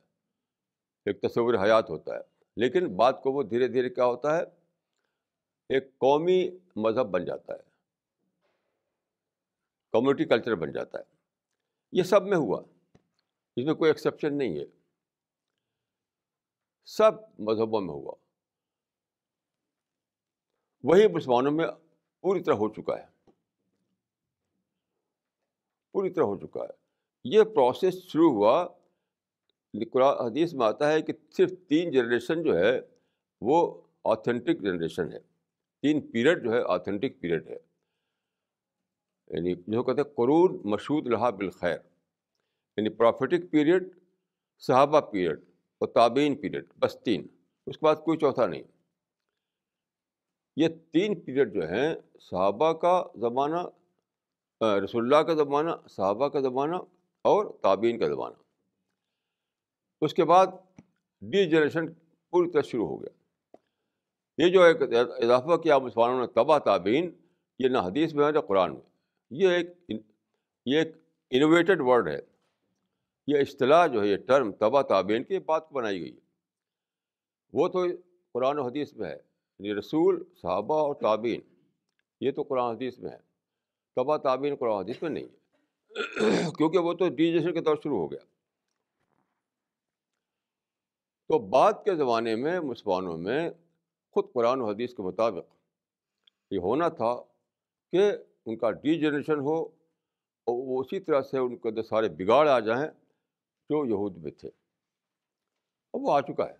ایک 1.05 1.21
تصور 1.21 1.53
حیات 1.53 1.89
ہوتا 1.89 2.15
ہے۔ 2.15 2.21
لیکن 2.55 2.95
بات 2.95 3.23
کو 3.23 3.31
وہ 3.31 3.43
دھیرے 3.43 3.67
دھیرے 3.67 3.89
کیا 3.89 4.05
ہوتا 4.05 4.37
ہے؟ 4.37 4.62
ایک 5.69 5.97
قومی 5.97 6.49
مذہب 6.75 7.05
بن 7.11 7.25
جاتا 7.25 7.53
ہے۔ 7.53 7.59
کمیونٹی 9.91 10.25
کلچر 10.25 10.55
بن 10.55 10.71
جاتا 10.71 10.99
ہے۔ 10.99 11.03
یہ 11.91 12.03
سب 12.03 12.23
میں 12.23 12.37
ہوا۔ 12.37 12.61
اس 13.55 13.65
میں 13.65 13.73
کوئی 13.73 13.89
ایکسیپشن 13.89 14.37
نہیں 14.37 14.59
ہے۔ 14.59 14.65
سب 16.85 17.11
مذہبوں 17.39 17.81
میں 17.81 17.93
ہوا۔ 17.93 18.15
وہی 20.83 21.07
مسلمانوں 21.07 21.51
میں 21.51 21.67
پوری 22.21 22.43
طرح 22.43 22.53
ہو 22.53 22.73
چکا 22.73 22.99
ہے۔ 22.99 23.31
پوری 25.91 26.09
طرح 26.09 26.23
ہو 26.23 26.37
چکا 26.37 26.63
ہے۔ 26.63 26.73
یہ 27.23 27.43
پروسیس 27.43 28.03
شروع 28.03 28.31
ہوا۔ 28.31 28.67
قرآن 29.91 30.25
حدیث 30.25 30.53
میں 30.53 30.65
آتا 30.67 30.91
ہے 30.91 31.01
کہ 31.01 31.13
صرف 31.37 31.51
تین 31.67 31.91
جنریشن 31.91 32.43
جو 32.43 32.57
ہے 32.57 32.79
وہ 33.41 33.81
آتھینٹک 34.03 34.61
جنریشن 34.61 35.13
ہے۔ 35.13 35.32
تین 35.83 36.11
پیریڈ 36.11 36.43
جو 36.43 36.53
ہے 36.53 36.59
آتھینٹک 36.67 37.21
پیریڈ 37.21 37.47
ہے۔ 37.47 37.57
یعنی 39.27 39.55
جو 39.67 39.83
کہتے 39.83 40.01
ہیں، 40.01 40.15
قرون 40.15 40.61
مشہود 40.65 41.07
لہا 41.07 41.29
بالخیر۔ 41.29 41.77
یعنی 42.77 42.89
پروفیٹک 42.89 43.51
پیریڈ، 43.51 43.83
صحابہ 44.59 44.99
پیریڈ 44.99 45.39
اور 45.79 45.87
تابعین 45.87 46.35
پیریڈ، 46.35 46.65
بس 46.79 46.97
تین۔ 47.05 47.27
اس 47.67 47.77
کے 47.77 47.85
بعد 47.85 47.95
کوئی 47.95 48.17
چوتھا 48.17 48.45
نہیں۔ 48.47 48.63
یہ 50.55 50.67
تین 50.91 51.19
پیریڈ 51.19 51.53
جو 51.53 51.61
ہیں، 51.69 51.95
صحابہ 52.19 52.73
کا 52.73 53.03
زمانہ 53.15 53.59
رسول 54.83 55.03
اللہ 55.03 55.27
کا 55.27 55.33
زمانہ، 55.33 55.87
صحابہ 55.89 56.27
کا 56.27 56.39
زمانہ 56.39 56.75
اور 57.21 57.45
تابعین 57.61 57.99
کا 57.99 58.07
زمانہ۔ 58.07 58.35
اس 60.01 60.13
کے 60.13 60.25
بعد 60.25 60.47
ڈی 61.21 61.49
جنریشن 61.49 61.93
پوری 62.29 62.51
طرح 62.51 62.61
شروع 62.61 62.87
ہو 62.87 63.01
گیا۔ 63.01 63.22
یہ 64.37 64.47
جو 64.47 64.61
ایک 64.61 64.77
اضافہ 65.23 65.57
کیا 65.57 65.77
مسلمانوں 65.77 66.19
نے، 66.19 66.27
تباہ 66.27 66.59
تعبین 66.59 67.11
یہ 67.59 67.67
نہ 67.67 67.77
حدیث 67.77 68.13
میں 68.13 68.25
ہے، 68.25 68.31
نہ 68.31 68.39
قرآن 68.39 68.73
میں۔ 68.73 68.81
یہ 69.31 69.49
ایک 69.49 69.67
یہ 70.65 70.79
ایک 70.79 70.87
انوویٹڈ 71.29 71.81
ورڈ 71.81 72.07
ہے۔ 72.07 72.19
یہ 73.27 73.39
اصطلاح 73.39 73.87
جو 73.87 74.01
ہے، 74.01 74.07
یہ 74.07 74.17
ٹرم 74.17 74.51
تباہ 74.51 74.81
تعبین 74.81 75.23
کی 75.23 75.39
بات 75.39 75.69
کو 75.69 75.75
بنائی 75.75 76.01
گئی 76.01 76.13
ہے۔ 76.13 76.19
وہ 77.53 77.67
تو 77.67 77.85
قرآن 78.31 78.59
و 78.59 78.65
حدیث 78.65 78.93
میں 78.93 79.09
ہے 79.09 79.17
یعنی 79.59 79.79
رسول، 79.79 80.23
صحابہ 80.41 80.75
اور 80.75 80.95
تعبین 80.95 81.41
یہ 82.21 82.31
تو 82.31 82.43
قرآن 82.43 82.75
حدیث 82.75 82.99
میں 82.99 83.11
ہے۔ 83.11 83.17
تباہ 83.95 84.17
تعبین 84.17 84.55
قرآن 84.55 84.77
حدیث 84.77 85.01
میں 85.01 85.09
نہیں 85.09 85.25
ہے۔ 85.25 85.43
کیونکہ 86.57 86.77
وہ 86.77 86.93
تو 86.93 87.09
ڈی 87.09 87.53
کے 87.53 87.61
طور 87.61 87.75
شروع 87.83 87.97
ہو 87.97 88.11
گیا۔ 88.11 88.19
تو 91.27 91.39
بعد 91.39 91.73
کے 91.85 91.95
زمانے 91.95 92.35
میں 92.35 92.59
مسلمانوں 92.59 93.17
میں 93.17 93.49
خود 94.13 94.33
قرآن 94.33 94.61
و 94.61 94.65
حدیث 94.65 94.93
کے 94.93 95.01
مطابق 95.01 95.55
یہ 96.51 96.59
ہونا 96.59 96.89
تھا 96.89 97.23
کہ 97.91 98.11
ان 98.45 98.57
کا 98.57 98.71
ڈی 98.71 98.99
جنریشن 99.01 99.39
ہو 99.39 99.63
اور 100.45 100.67
وہ 100.67 100.81
اسی 100.81 100.99
طرح 100.99 101.21
سے 101.21 101.37
ان 101.37 101.57
کے 101.57 101.69
اندر 101.69 101.83
سارے 101.83 102.09
بگاڑ 102.09 102.47
آ 102.47 102.59
جائیں 102.59 102.91
جو 103.69 103.85
یہود 103.85 104.17
میں 104.17 104.31
تھے۔ 104.31 104.47
اور 105.91 106.01
وہ 106.01 106.13
آ 106.13 106.21
چکا 106.21 106.49
ہے۔ 106.49 106.55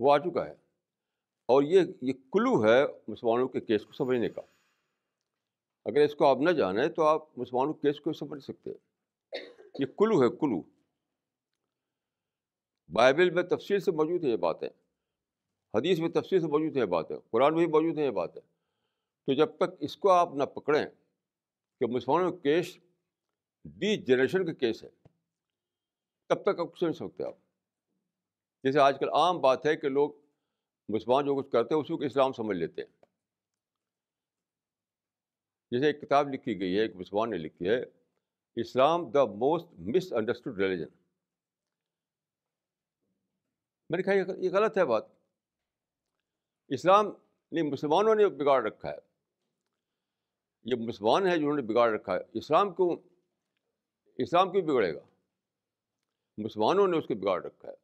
وہ 0.00 0.12
آ 0.12 0.18
چکا 0.18 0.46
ہے۔ 0.46 0.52
اور 1.46 1.62
یہ 1.62 1.80
یہ 2.02 2.12
کلو 2.12 2.64
ہے 2.64 2.84
مسلمانوں 3.08 3.48
کے 3.48 3.60
کیس 3.60 3.86
کو 3.86 3.92
سمجھنے 3.92 4.28
کا۔ 4.28 4.42
اگر 5.84 6.00
اس 6.00 6.14
کو 6.14 6.26
آپ 6.26 6.36
نہ 6.36 6.50
جانیں 6.50 6.88
تو 6.88 7.02
آپ 7.02 7.38
مسلمانوں 7.38 7.72
کے 7.72 7.92
کیس 7.92 8.00
کو 8.00 8.12
سمجھ 8.12 8.42
سکتے۔ 8.42 8.70
ہیں 8.70 8.78
یہ 9.78 9.86
کلو 9.86 10.22
ہے، 10.22 10.28
کلو۔ 10.28 10.62
بائبل 12.92 13.30
میں 13.30 13.42
تفصیل 13.42 13.80
سے 13.80 13.90
موجود 13.90 14.24
ہے 14.24 14.28
یہ 14.28 14.36
باتیں۔ 14.36 14.68
حدیث 15.76 15.98
میں 15.98 16.08
تفصیل 16.08 16.40
سے 16.40 16.46
موجود 16.46 16.76
ہے 16.76 16.80
یہ 16.80 16.86
باتیں، 16.86 17.16
قرآن 17.30 17.54
میں 17.54 17.64
بھی 17.64 17.72
موجود 17.72 17.98
ہے 17.98 18.04
یہ 18.04 18.10
باتیں۔ 18.10 18.40
تو 19.26 19.34
جب 19.34 19.56
تک 19.56 19.70
اس 19.80 19.96
کو 19.96 20.10
آپ 20.10 20.34
نہ 20.34 20.44
پکڑیں 20.44 20.86
کہ 21.80 21.86
مسلمانوں 21.86 22.30
کا 22.30 22.38
کیس 22.38 22.78
ڈی 23.64 23.96
جنریشن 23.96 24.46
کا 24.46 24.52
کیس 24.52 24.84
ہے، 24.84 24.88
تب 26.28 26.42
تک 26.42 26.60
آپ 26.60 26.78
سمجھ 26.78 26.96
سکتے 26.96 27.24
آپ۔ 27.24 27.34
جیسے 28.64 28.78
آج 28.78 28.98
کل 29.00 29.08
عام 29.08 29.40
بات 29.40 29.66
ہے 29.66 29.76
کہ 29.76 29.88
لوگ 29.88 30.10
مسلمان 30.88 31.26
جو 31.26 31.42
کچھ 31.42 31.50
کرتے 31.50 31.74
ہیں، 31.74 31.82
اسی 31.82 31.96
کو 31.96 32.04
اسلام 32.04 32.32
سمجھ 32.32 32.56
لیتے 32.56 32.82
ہیں۔ 32.82 33.04
جیسے 35.70 35.86
ایک 35.86 36.00
کتاب 36.00 36.28
لکھی 36.28 36.60
گئی 36.60 36.76
ہے، 36.76 36.82
ایک 36.82 36.96
مسلمان 36.96 37.30
نے 37.30 37.38
لکھی 37.38 37.68
ہے، 37.68 37.82
Islam 38.56 39.10
the 39.10 39.24
most 39.24 39.66
misunderstood 40.12 40.58
religion. 40.58 40.96
میں 43.90 43.96
نے 43.96 44.02
کہا 44.02 44.12
یہ 44.12 44.50
غلط 44.50 44.78
ہے 44.78 44.84
بات۔ 44.84 45.15
اسلام 46.68 47.06
نہیں 47.52 47.64
مسلمانوں 47.64 48.14
نے 48.14 48.28
بگاڑ 48.28 48.62
رکھا 48.62 48.90
ہے۔ 48.90 48.98
یہ 50.64 50.74
مسلمان 50.74 51.26
ہے 51.26 51.36
جنہوں 51.36 51.56
نے 51.56 51.62
بگاڑ 51.62 51.90
رکھا 51.90 52.14
ہے۔ 52.14 52.20
اسلام 52.32 52.74
کیوں 52.74 52.96
اسلام 54.18 54.52
کیوں 54.52 54.62
بگڑے 54.62 54.94
گا؟ 54.94 55.00
مسلمانوں 56.38 56.88
نے 56.88 56.98
اس 56.98 57.06
کو 57.06 57.14
بگاڑ 57.14 57.42
رکھا 57.42 57.68
ہے۔ 57.68 57.74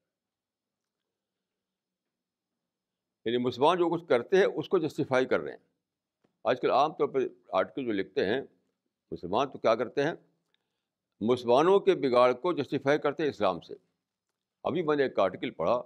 یعنی 3.25 3.39
مسلمان 3.39 3.79
جو 3.79 3.89
کچھ 3.89 4.09
کرتے 4.09 4.37
ہیں، 4.37 4.45
اس 4.45 4.69
کو 4.69 4.79
جسٹیفائی 4.79 5.27
کر 5.27 5.41
رہے 5.41 5.51
ہیں۔ 5.51 5.59
آج 6.45 6.61
کل 6.61 6.71
عام 6.71 6.93
طور 6.93 7.09
پر 7.09 7.21
آرٹیکل 7.49 7.85
جو 7.87 7.93
لکھتے 7.93 8.27
ہیں، 8.27 8.41
مسلمان 9.11 9.51
تو 9.51 9.59
کیا 9.59 9.75
کرتے 9.75 10.03
ہیں؟ 10.03 10.15
مسلمانوں 11.21 11.81
کے 11.81 11.95
بگاڑ 11.95 12.33
کو 12.33 12.53
جسٹیفائی 12.53 12.99
کرتے 12.99 13.23
ہیں 13.23 13.31
اسلام 13.31 13.61
سے۔ 13.61 13.75
ابھی 14.65 14.83
میں 14.83 14.97
نے 14.97 15.03
ایک 15.03 15.19
آرٹیکل 15.19 15.51
پڑھا، 15.51 15.83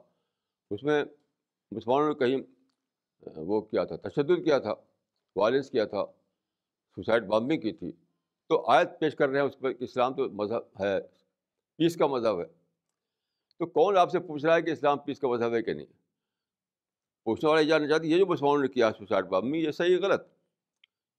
اس 0.71 0.83
میں 0.83 1.05
مسلمانوں 1.71 2.09
نے 2.09 2.15
کہیں 2.15 2.56
وہ 3.20 3.61
کیا 3.61 3.85
تھا؟ 3.85 3.96
تشدد 3.96 4.44
کیا 4.44 4.58
تھا؟ 4.58 4.75
وائلنس 5.37 5.70
کیا 5.70 5.85
تھا؟ 5.85 6.04
سوسائڈ 6.94 7.25
بامبنگ 7.25 7.61
کی 7.61 7.73
تھی۔ 7.73 7.92
تو 8.49 8.66
آیت 8.70 8.88
پیش 9.00 9.16
کر 9.16 9.28
رہے 9.28 9.40
ہیں، 9.40 9.46
اس 9.46 9.58
پہ 9.58 9.68
اسلام 9.80 10.14
تو 10.14 10.30
مذہب 10.30 10.80
ہے، 10.80 11.00
پیس 11.76 11.96
کا 11.96 12.06
مذہب 12.06 12.40
ہے۔ 12.40 12.46
تو 13.58 13.66
کون 13.66 13.96
آپ 13.96 14.11
سے 14.11 14.20
پوچھ 14.20 14.46
رہا 14.46 14.56
ہے 14.56 14.62
کہ 14.62 14.70
اسلام 14.70 14.99
پیس 14.99 15.20
کا 15.20 15.28
مذہب 15.28 15.54
ہے 15.54 15.62
کہ 15.62 15.73
نہیں؟ 15.73 15.87
پوچھنے 17.25 17.50
والے 17.50 17.64
جاننا 17.64 17.88
چاہتے 17.88 18.06
یہ 18.06 18.18
جو 18.18 18.26
مسلمانوں 18.26 18.62
نے 18.62 18.68
کیا 18.68 18.90
سوسائڈ 18.99 19.25
بامبنگ، 19.25 19.56
یہ 19.56 19.70
صحیح 19.70 19.96
غلط؟ 19.96 20.23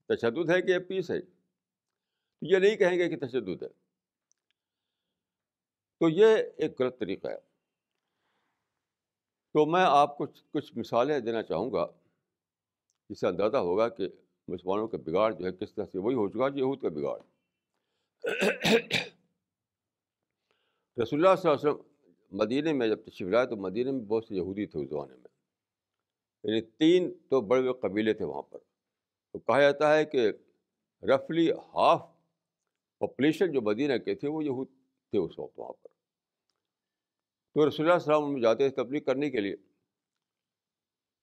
تشدد 0.07 0.49
ہے 0.49 0.61
کہ 0.61 0.71
یہ 0.71 0.79
پیس 0.79 1.11
ہے۔ 1.11 1.15
یہ 2.41 2.57
نہیں 2.57 2.75
کہیں 2.75 2.99
گے 2.99 3.09
کہ 3.09 3.27
تشدد 3.27 3.63
ہے۔ 3.63 3.67
تو 5.99 6.09
یہ 6.09 6.25
ایک 6.57 6.81
غلط 6.81 6.99
طریقہ 6.99 7.27
ہے۔ 7.27 7.46
تو 9.57 9.65
میں 9.65 9.83
آپ 9.83 10.17
کو 10.17 10.25
کچھ 10.25 10.77
مثالیں 10.77 11.19
دینا 11.19 11.43
چاہوں 11.43 11.71
گا 11.71 11.87
جس 13.09 13.19
سے 13.19 13.27
اندازہ 13.27 13.57
ہوگا 13.57 13.89
کہ 13.89 14.07
مسلمانوں 14.47 14.87
کا 14.87 14.97
بگاڑ 14.97 15.33
جو 15.33 15.45
ہے 15.45 15.51
کس 15.51 15.73
طرح 15.73 15.85
سے 15.91 15.97
وہی 15.99 16.15
ہو 16.15 16.29
چکا 16.29 16.47
یہود 16.55 16.81
کا 16.81 16.89
بگاڑ۔ 16.89 17.19
رسول 21.03 21.25
اللہ 21.25 21.35
صلی 21.35 21.51
اللہ 21.51 21.57
علیہ 21.59 21.69
وسلم 21.69 21.77
مدینہ 22.31 22.73
میں 22.73 22.87
جب 22.87 22.99
تشریف 23.05 23.31
لائے 23.31 23.45
تو 23.45 23.55
مدینہ 23.55 23.91
میں 23.91 24.05
بہت 24.05 24.25
سے 24.25 24.35
یہودی 24.35 24.65
تھے 24.65 24.83
اس 24.83 24.89
زمانے 24.89 25.15
میں۔ 25.15 25.27
یعنی 26.43 26.61
تین 26.61 27.13
تو 27.29 27.41
بڑے 27.41 27.61
بڑے 27.61 27.73
قبیلے 27.73 28.13
تھے 28.13 28.25
وہاں 28.25 28.41
پر۔ 28.41 28.59
تو 29.31 29.39
کہا 29.39 29.61
جاتا 29.61 29.97
ہے 29.97 30.05
کہ 30.05 30.31
رفلی 31.03 31.51
ہاف 31.51 32.01
پاپولیشن 32.97 33.51
جو 33.51 33.61
مدینہ 33.61 33.97
کے 33.97 34.15
تھے 34.15 34.27
وہ 34.27 34.43
یہود 34.43 34.67
تھے 35.11 35.17
اس 35.17 35.39
وقت 35.39 35.59
وہاں 35.59 35.73
پر۔ 35.73 35.96
تو 37.57 37.69
رسول 37.69 37.85
اللہ 37.85 37.93
السلام 37.93 38.33
میں 38.33 38.41
جاتے 38.41 38.69
تھے 38.69 38.83
تبلیغ 38.83 39.03
کرنے 39.03 39.29
کے 39.29 39.39
لیے۔ 39.39 39.55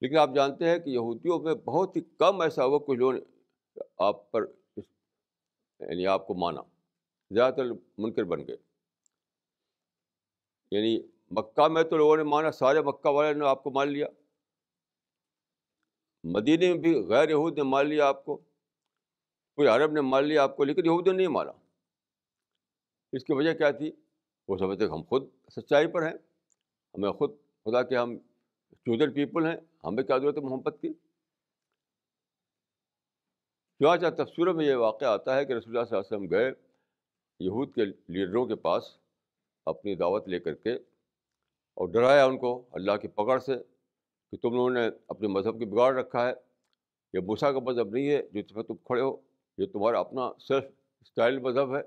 لیکن 0.01 0.17
آپ 0.17 0.31
جانتے 0.35 0.71
ہیں 0.71 0.79
کہ 0.79 0.91
یہودیوں 0.91 1.41
میں 1.41 1.55
بہت 1.55 1.97
ہی 1.97 2.01
کم 2.19 2.41
ایسا 2.41 2.65
ہوا 2.65 2.79
کچھ 2.79 2.99
لوگوں 2.99 3.13
نے 3.13 3.21
آپ 3.99 4.33
پر 4.33 4.43
یعنی 5.81 6.07
آپ 6.07 6.27
کو 6.27 6.35
مانا۔ 6.35 6.61
زیادہ 7.31 7.55
تر 7.55 7.65
منکر 7.99 8.25
بن 8.25 8.47
گئے۔ 8.47 8.57
یعنی 10.71 11.01
مکہ 11.31 11.69
میں 11.69 11.83
تو 11.83 11.97
لوگوں 11.97 12.17
نے 12.17 12.23
مانا، 12.23 12.51
سارے 12.51 12.81
مکہ 12.81 13.09
والے 13.09 13.39
نے 13.39 13.47
آپ 13.47 13.65
کو 13.65 13.71
مان 13.71 13.89
لیا۔ 13.89 14.07
مدینے 16.25 16.73
میں 16.73 16.79
بھی 16.79 17.05
غیر 17.09 17.29
یہود 17.29 17.57
نے 17.57 17.63
مان 17.63 17.89
لیا 17.89 18.07
آپ 18.07 18.25
کو۔ 18.25 18.37
کوئی 19.57 19.69
عرب 19.69 19.93
نے 19.93 20.01
مان 20.01 20.25
لیا 20.25 20.43
آپ 20.43 20.57
کو، 20.57 20.65
لیکن 20.65 20.87
یہود 20.87 21.09
نے 21.09 21.13
نہیں 21.13 21.29
مانا۔ 21.29 21.53
اس 23.13 23.25
کی 23.25 23.33
وجہ 23.33 23.55
کیا 23.55 23.71
تھی؟ 23.71 23.93
وہ 24.49 24.57
سمجھتے 24.59 24.87
کہ 24.87 24.93
ہم 24.93 25.03
خود 25.09 25.29
سچائی 25.57 25.87
پر 25.87 26.03
ہیں، 26.03 26.17
ہمیں 26.95 27.11
خود 27.11 27.31
خدا 27.67 27.83
کے 27.83 27.97
ہم 27.97 28.17
چودر 28.19 29.11
پیپل 29.15 29.47
ہیں، 29.47 29.57
ہمیں 29.85 30.03
کیا 30.03 30.19
ضرورت 30.19 30.37
ہے 30.37 30.43
محبت 30.43 30.81
کی؟ 30.81 30.93
چاہ 33.81 34.11
تفسیروں 34.17 34.53
میں 34.55 34.65
یہ 34.67 34.75
واقعہ 34.75 35.09
آتا 35.09 35.37
ہے 35.37 35.45
کہ 35.45 35.53
رسول 35.53 35.77
اللہ 35.77 35.85
صلی 35.85 35.97
اللہ 35.97 36.07
علیہ 36.07 36.17
وسلم 36.17 36.31
گئے، 36.31 36.51
یہود 37.41 37.75
کے 37.75 37.85
لیڈروں 37.85 38.45
کے 38.47 38.55
پاس 38.67 38.85
اپنی 39.67 39.95
دعوت 39.95 40.29
لے 40.29 40.39
کر 40.41 40.55
کے 40.55 40.75
اور 40.75 41.89
ڈرایا 41.93 42.25
ان 42.25 42.39
کو 42.39 42.51
اللہ 42.73 42.97
کی 43.03 43.09
پکڑ 43.09 43.39
سے 43.39 43.57
کہ 44.33 44.37
تم 44.43 44.55
لوگوں 44.55 44.71
نے 44.71 44.87
اپنے 45.09 45.29
مذہب 45.29 45.59
کی 45.59 45.65
بگاڑ 45.65 45.93
رکھا 45.95 46.27
ہے، 46.27 46.33
یہ 47.15 47.21
بھوسا 47.21 47.53
کا 47.53 47.59
مذہب 47.59 47.95
نہیں 47.95 48.11
ہے 48.11 48.23
جس 48.33 48.53
تم 48.69 48.77
کھڑے 48.77 49.01
ہو، 49.01 49.17
یہ 49.59 49.67
تمہارا 49.73 50.01
اپنا 50.01 50.31
سیلف 50.39 50.65
اسٹائل 51.03 51.39
مذہب 51.39 51.77
ہے۔ 51.77 51.83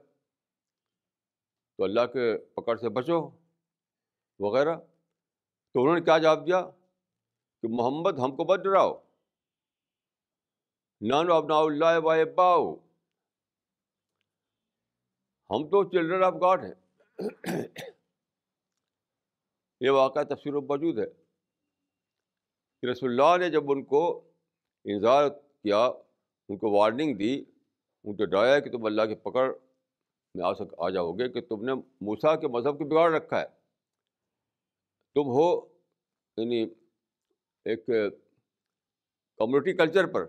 تو 1.78 1.84
اللہ 1.84 2.06
کے 2.14 2.38
پکڑ 2.38 2.76
سے 2.78 2.90
بچو 2.90 3.20
وغیرہ۔ 4.40 4.76
تو 5.74 5.82
انہوں 5.82 5.96
نے 5.96 6.02
کیا 6.02 6.18
جواب 6.18 6.46
دیا 6.48 6.62
کہ 7.62 7.68
محمد 7.70 8.20
ہم 8.20 8.36
کو 8.36 8.46
مت 8.46 8.64
ڈراؤ 8.64 8.94
نانو 11.02 11.34
ابنا 11.34 11.58
اللہ 11.58 12.00
و 12.04 12.26
باؤ 12.36 12.76
ہم 15.50 15.68
تو 15.70 15.84
چلڈرن 15.90 16.24
آف 16.24 16.34
گاڈ 16.34 16.64
ہیں۔ 16.64 16.74
یہ 19.80 19.90
واقعہ 19.90 20.24
تفصیل 20.24 20.56
و 20.56 20.62
موجود 20.62 21.00
ہے 21.00 21.06
کہ 22.82 22.86
رسول 22.86 23.10
اللہ 23.10 23.38
نے 23.38 23.50
جب 23.50 23.72
ان 23.72 23.84
کو 23.84 24.02
انظار 24.84 25.30
کیا، 25.30 25.86
ان 26.50 26.58
کو 26.58 26.72
وارننگ 26.72 27.18
دی، 27.18 27.34
ان 28.04 28.16
کو 28.16 28.26
ڈرایا 28.26 28.60
کہ 28.60 28.72
تم 28.72 28.86
اللہ 28.86 29.02
کی 29.02 29.16
پکڑ 29.16 29.46
میں 30.36 30.46
آ 30.46 30.54
سک، 30.54 30.74
آ 30.78 30.90
جاؤ 30.90 31.12
گے 31.12 31.30
کہ 31.30 31.42
تم 31.42 31.66
نے 31.66 31.74
موسا 32.02 32.36
کے 32.36 32.48
مذہب 32.48 32.78
کو 32.78 32.86
بگاڑ 32.86 33.12
رکھا 33.12 33.42
ہے۔ 33.42 33.46
تم 35.14 35.22
ہو 35.22 35.68
یعنی 36.38 36.64
ایک 37.66 37.86
کمیونٹی 39.38 39.74
کلچر 39.74 40.08
پر 40.08 40.22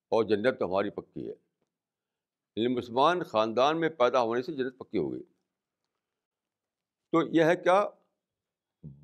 اور 0.09 0.25
جنت 0.25 0.59
تو 0.59 0.67
ہماری 0.67 0.91
پکی 0.91 1.31
ہے۔ 1.31 1.35
یعنی 2.57 2.69
مسلمان 2.69 3.23
خاندان 3.23 3.81
میں 3.81 3.89
پیدا 3.89 4.23
ہونے 4.23 4.43
سے 4.43 4.53
جنت 4.53 4.79
پکی 4.79 4.99
ہو 4.99 5.13
گئی۔ 5.13 5.23
تو 7.13 7.23
یہ 7.23 7.45
ہے 7.45 7.57
کیا؟ 7.57 7.89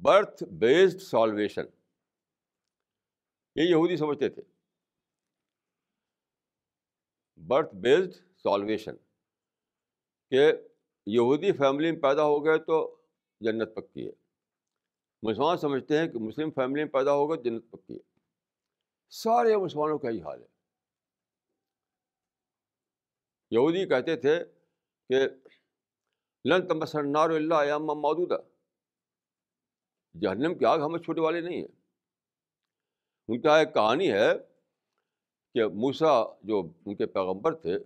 Birth 0.03 0.45
based 0.45 1.01
salvation. 1.01 1.65
یہ 3.59 3.63
یہودی 3.63 3.97
سمجھتے 3.97 4.29
تھے۔ 4.29 4.43
برتھ 7.37 7.75
بیسڈ 7.75 8.13
سالویشن 8.37 8.97
کہ 10.31 10.53
یہودی 11.07 11.53
فیملی 11.53 11.93
میں 11.93 12.01
پیدا 12.01 12.23
ہو 12.23 12.45
گئے 12.45 12.59
تو 12.59 13.01
جنت 13.41 13.69
پکی 13.75 14.07
ہے۔ 14.07 14.13
مسلمان 15.23 15.57
سمجھتے 15.57 15.99
ہیں 15.99 16.09
کہ 16.09 16.19
مسلم 16.19 16.51
فیملی 16.51 16.85
میں 16.85 16.93
پیدا 16.93 17.13
ہوگا 17.13 17.43
جنت 17.43 17.65
پکی 17.71 17.95
ہے۔ 17.95 18.21
سارے 19.11 19.57
مسلمانوں 19.57 19.99
کا 19.99 20.11
ہی 20.11 20.23
حال 20.23 20.43
ہے۔ 20.43 20.49
یہودی 23.51 23.89
کہتے 23.89 24.17
تھے 24.17 24.45
کہ 25.09 25.29
لن 26.45 26.69
تمسنار 26.69 27.31
اللہ 27.31 27.55
عام 27.55 27.87
موجودہ 27.87 28.43
جہنم 30.21 30.59
کی 30.59 30.65
آگ 30.65 30.79
ہمیں 30.79 30.99
چھوٹے 30.99 31.21
والے 31.21 31.41
نہیں 31.41 31.61
ہیں۔ 31.61 31.78
ان 33.29 33.41
کا 33.41 33.59
ایک 33.59 33.75
کہانی 33.75 34.13
ہے 34.13 34.33
کہ 35.55 35.67
موسا 35.67 36.25
جو 36.43 36.73
ان 36.87 36.97
کے 36.97 37.07
پیغمبر 37.07 37.55
تھے، 37.55 37.79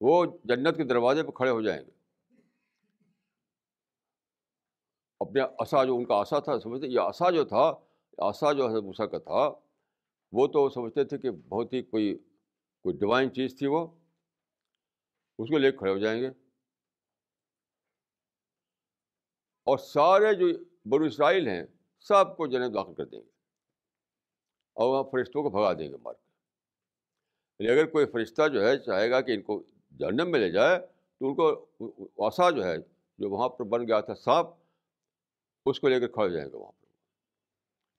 وہ 0.00 0.26
جنت 0.44 0.76
کے 0.76 0.84
دروازے 0.84 1.22
پہ 1.22 1.30
کھڑے 1.30 1.50
ہو 1.50 1.62
جائیں 1.62 1.84
گے۔ 1.86 1.90
اپنے 5.20 5.40
آسا 5.40 5.84
جو 5.84 5.96
ان 5.96 6.04
کا 6.04 6.14
آسا 6.14 6.38
تھا، 6.38 6.60
سمجھتے 6.60 6.86
یہ 6.86 7.00
آسا 7.00 7.30
جو 7.30 7.44
تھا 7.44 7.72
آسا 8.18 8.52
جو 8.52 8.68
حضرت 8.68 8.82
موسا 8.82 9.06
کا 9.06 9.18
تھا، 9.18 9.50
وہ 10.32 10.46
تو 10.46 10.68
سمجھتے 10.68 11.04
تھے 11.04 11.18
کہ 11.18 11.30
بہت 11.30 11.72
ہی 11.72 11.82
کوئی 11.82 12.18
کوئی 12.82 12.96
ڈیوائن 12.96 13.34
چیز 13.34 13.58
تھی 13.58 13.66
وہ۔ 13.66 13.86
اس 15.38 15.48
کو 15.48 15.58
لے 15.58 15.70
کے 15.70 15.76
کھڑے 15.76 15.92
ہو 15.92 15.98
جائیں 15.98 16.22
گے۔ 16.22 16.28
اور 19.64 19.78
سارے 19.78 20.34
جو 20.34 20.46
بر 20.84 21.00
اسرائیل 21.00 21.48
ہیں، 21.48 21.62
سب 21.98 22.36
کو 22.36 22.46
جنت 22.46 22.74
داخل 22.74 22.94
کر 22.94 23.04
دیں 23.04 23.20
گے۔ 23.20 23.37
اور 24.78 24.88
وہاں 24.88 25.02
فرشتوں 25.02 25.42
کو 25.42 25.50
بھگا 25.50 25.72
دیں 25.72 25.88
گے 25.88 25.96
مار 26.02 26.14
کے 26.14 26.28
یعنی 27.58 27.80
اگر 27.80 27.90
کوئی 27.90 28.06
فرشتہ 28.06 28.48
جو 28.48 28.68
ہے 28.68 28.78
چاہے 28.78 29.10
گا 29.10 29.20
کہ 29.20 29.32
ان 29.32 29.42
کو 29.42 29.62
جہنم 29.98 30.30
میں 30.30 30.40
لے 30.40 30.50
جائے، 30.50 30.78
تو 31.18 31.28
ان 31.28 31.34
کو 31.34 32.26
آسا 32.26 32.50
جو 32.50 32.64
ہے، 32.64 32.76
جو 33.18 33.30
وہاں 33.30 33.48
پر 33.48 33.64
بن 33.64 33.88
گیا 33.88 34.00
تھا 34.00 34.14
سانپ، 34.14 34.46
اس 35.66 35.80
کو 35.80 35.88
لے 35.88 36.00
کر 36.00 36.08
کھڑے 36.08 36.30
جائیں 36.30 36.48
گے 36.52 36.56
وہاں 36.56 36.72
پر۔ 36.72 36.86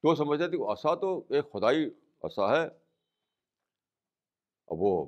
تو 0.02 0.16
سمجھتے 0.16 0.48
تھے 0.48 0.58
کہ 0.58 0.64
آسا 0.68 0.96
تو 0.96 1.24
ایک 1.30 1.52
خدائی 1.52 1.90
آسا 2.24 2.62
ہے۔ 2.62 2.68
وہ 4.68 5.06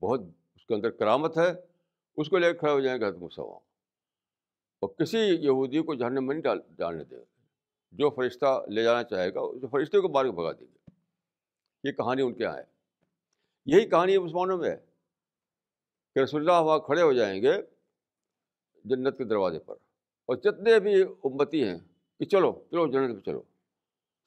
بہت 0.00 0.20
اس 0.54 0.66
کے 0.66 0.74
اندر 0.74 0.90
کرامت 0.90 1.38
ہے، 1.38 1.52
اس 2.16 2.28
کو 2.28 2.38
لے 2.38 2.52
کے 2.52 2.58
کھڑے 2.58 2.72
ہو 2.72 2.80
جائیں 2.80 3.00
گے 3.00 3.06
حضرت 3.06 3.38
وہاں۔ 3.38 3.60
اور 4.80 4.88
کسی 4.88 5.18
یہودی 5.18 5.82
کو 5.82 5.94
جہنم 5.94 6.26
میں 6.26 6.34
نہیں 6.34 6.42
ڈال 6.42 6.60
ڈالنے 6.68 7.04
دے 7.04 7.16
جو 7.92 8.10
فرشتہ 8.10 8.64
لے 8.68 8.82
جانا 8.82 9.04
چاہے 9.04 9.34
گا 9.34 9.40
اس 9.40 9.62
فرشتے 9.70 10.00
کو 10.00 10.08
مار 10.08 10.24
کے 10.24 10.30
بھگا 10.30 10.52
دیں 10.52 10.66
گے۔ 10.72 10.75
یہ 11.86 11.92
کہانی 11.92 12.22
ان 12.22 12.34
کے 12.34 12.44
یہاں 12.44 12.56
ہے۔ 12.56 12.64
یہی 13.66 13.90
کہانی 13.90 14.18
مسلمانوں 14.18 14.58
میں 14.58 14.70
ہے 14.70 14.76
کہ 16.14 16.18
رسول 16.18 16.40
اللہ 16.40 16.64
وہاں 16.64 16.78
کھڑے 16.78 17.02
ہو 17.02 17.12
جائیں 17.12 17.42
گے 17.42 17.52
جنت 18.84 19.18
کے 19.18 19.24
دروازے 19.24 19.58
پر۔ 19.58 19.74
اور 20.26 20.36
جتنے 20.36 20.80
بھی 20.80 21.02
امتی 21.02 21.68
ہیں 21.68 21.78
کہ 22.18 22.24
چلو 22.24 22.64
چلو 22.70 22.86
جنت 22.86 23.16
پہ 23.16 23.30
چلو۔ 23.30 23.42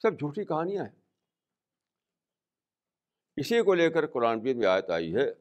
سب 0.01 0.19
جھوٹی 0.19 0.45
کہانیاں 0.45 0.85
ہیں۔ 0.85 0.99
اسی 3.35 3.61
کو 3.61 3.73
لے 3.73 3.89
کر 3.89 4.07
قرآن 4.07 4.41
پیر 4.41 4.55
میں 4.55 4.67
آیت 4.67 4.89
آئی 4.89 5.15
ہے۔ 5.15 5.33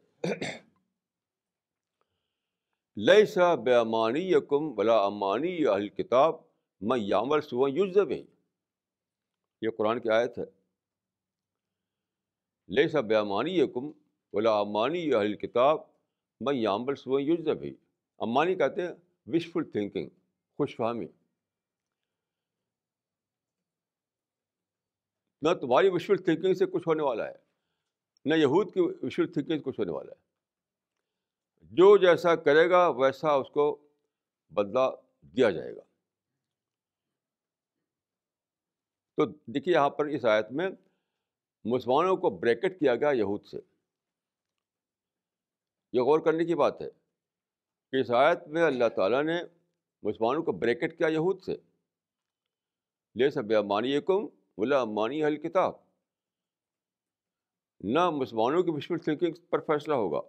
لئی 2.97 3.27
سا 3.27 3.55
بے 3.55 3.75
امانی 3.75 4.35
بلا 4.75 5.05
امانی 5.05 5.67
اہل 5.67 5.89
کتاب 5.89 6.35
میں 6.81 6.99
یامر 7.01 7.41
صبح 7.41 7.69
یوز 7.69 7.97
یہ 9.63 9.71
قرآن 9.71 10.01
کی 10.01 10.11
آیت 10.11 10.39
ہے۔ 10.39 10.58
لئی 12.69 12.89
سا 12.89 13.01
بے 13.01 13.15
امانی 13.15 13.67
کم 13.67 13.91
بلا 14.33 14.61
امانی 14.61 15.15
اہل 15.15 15.37
کتاب 15.37 15.79
میں 16.41 16.55
یامبل 16.55 16.95
صبح 16.95 17.21
یوز 17.21 17.49
امانی 18.19 18.55
کہتے 18.55 18.83
ہیں 18.83 18.93
وشفل 19.27 19.65
تھنکنگ 19.65 20.09
خوش 20.57 20.77
فہمی 20.77 21.07
نہ 25.43 25.49
تمہاری 25.61 25.89
وشفل 25.89 26.17
تھنکنگ 26.17 26.55
سے 26.55 26.67
کچھ 26.67 26.89
ہونے 26.89 27.03
والا 27.03 27.27
ہے، 27.27 27.35
نہ 28.25 28.35
یہود 28.35 28.75
کی 28.75 28.81
وشفل 28.81 29.33
تھنکنگ 29.33 29.57
سے 29.57 29.63
کچھ 29.63 29.81
ہونے 29.81 29.93
والا 29.93 30.13
ہے۔ 30.13 30.29
جو 31.63 31.97
جیسا 31.97 32.37
کرے 32.37 32.71
گا، 32.71 32.89
ویسا 32.89 33.33
اس 33.33 33.51
کو 33.51 33.89
بدلا 34.51 34.91
دیا 35.23 35.51
جائے 35.51 35.77
گا۔ 35.77 35.81
تو 39.17 39.27
دیکھیے 39.27 39.75
یہاں 39.75 39.91
پر 39.91 40.07
اس 40.07 40.25
آیت 40.25 40.47
میں 40.51 40.71
مسلمانوں 41.71 42.17
کو 42.17 42.31
بریکٹ 42.31 42.81
کیا 42.81 42.95
گیا 42.95 43.11
یہود 43.11 43.45
سے۔ 43.45 43.57
یہ 45.93 46.01
غور 46.01 46.21
کرنے 46.21 46.45
کی 46.45 46.55
بات 46.55 46.83
ہے 46.83 46.91
کہ 47.93 48.01
اس 48.01 48.11
آیت 48.11 48.49
میں 48.49 48.63
اللہ 48.63 48.89
تعالیٰ 48.97 49.25
نے 49.25 49.43
مسلمانوں 50.03 50.43
کو 50.43 50.53
بریکٹ 50.53 50.99
کیا 50.99 51.07
یہود 51.07 51.43
سے۔ 51.43 51.57
لے 53.15 53.31
سب 53.31 53.53
مانی 53.53 54.01
کم 54.01 54.27
ولا 54.57 54.85
مانی 54.85 55.25
حل 55.25 55.37
کتاب۔ 55.37 55.73
نہ 57.85 58.11
مسلمانوں 58.11 58.63
کی 58.63 58.71
وشول 58.71 58.99
تھنکنگ 58.99 59.33
پر 59.51 59.61
فیصلہ 59.61 59.95
ہوگا، 59.95 60.21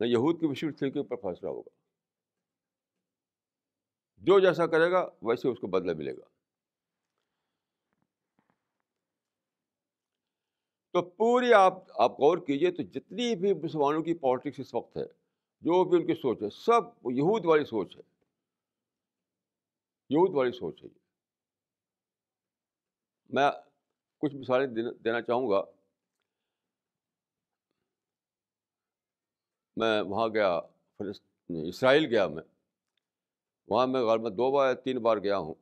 نہ 0.00 0.06
یہود 0.06 0.40
کی 0.40 0.46
وشول 0.46 0.72
تھنکنگ 0.72 1.02
پر 1.02 1.16
فیصلہ 1.16 1.48
ہوگا۔ 1.48 1.70
جو 4.16 4.40
جیسا 4.40 4.66
کرے 4.66 4.90
گا، 4.90 5.08
ویسے 5.22 5.48
اس 5.48 5.58
کو 5.58 5.66
بدلہ 5.66 5.92
ملے 5.92 6.16
گا۔ 6.16 6.31
تو 10.92 11.02
پوری 11.02 11.52
آپ 11.52 11.74
آپ 12.00 12.10
غور 12.20 12.38
کیجیے 12.38 12.70
تو 12.70 12.82
جتنی 12.82 13.34
بھی 13.34 13.54
مسلمانوں 13.54 14.02
کی 14.02 14.14
پالیٹکس 14.14 14.60
اس 14.60 14.74
وقت 14.74 14.96
ہے، 14.96 15.04
جو 15.60 15.84
بھی 15.84 15.98
ان 15.98 16.06
کی 16.06 16.14
سوچ 16.14 16.42
ہے، 16.42 16.50
سب 16.50 16.80
یہود 17.10 17.44
والی 17.44 17.64
سوچ 17.64 17.96
ہے۔ 17.96 18.02
یہود 20.10 20.30
والی 20.34 20.52
سوچ 20.52 20.84
ہے 20.84 20.88
میں 23.28 23.50
کچھ 24.18 24.34
مثالیں 24.34 24.66
دینا 25.04 25.22
چاہوں 25.22 25.50
گا۔ 25.50 25.62
میں 29.76 30.02
وہاں 30.02 30.28
گیا 30.28 30.60
اسرائیل 31.48 32.04
گیا 32.04 32.26
میں۔ 32.26 32.42
وہاں 33.68 33.86
میں 33.86 34.00
غالباً 34.00 34.32
دو 34.32 34.50
بار 34.50 34.66
یا 34.66 34.74
تین 34.74 34.98
بار 34.98 35.16
گیا 35.16 35.38
ہوں۔ 35.38 35.54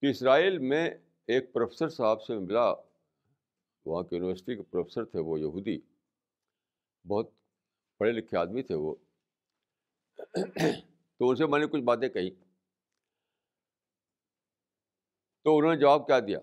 کہ 0.00 0.06
اسرائیل 0.06 0.58
میں 0.58 0.90
ایک 1.26 1.52
پروفیسر 1.52 1.88
صاحب 1.88 2.22
سے 2.22 2.38
ملا۔ 2.38 2.89
وہاں 3.86 4.02
کے 4.02 4.16
یونیورسٹی 4.16 4.56
کے 4.56 4.62
پروفیسر 4.62 5.04
تھے 5.04 5.20
وہ 5.20 5.40
یہودی، 5.40 5.78
بہت 7.04 7.30
پڑھے 7.98 8.12
لکھے 8.12 8.36
آدمی 8.36 8.62
تھے 8.62 8.74
وہ۔ 8.74 8.94
تو 11.16 11.30
ان 11.30 11.36
سے 11.36 11.46
میں 11.46 11.60
نے 11.60 11.66
کچھ 11.66 11.82
باتیں 11.82 12.08
کہی 12.08 12.30
تو 15.42 15.58
انہوں 15.58 15.74
نے 15.74 15.80
جواب 15.80 16.06
کیا 16.06 16.18
دیا۔ 16.20 16.38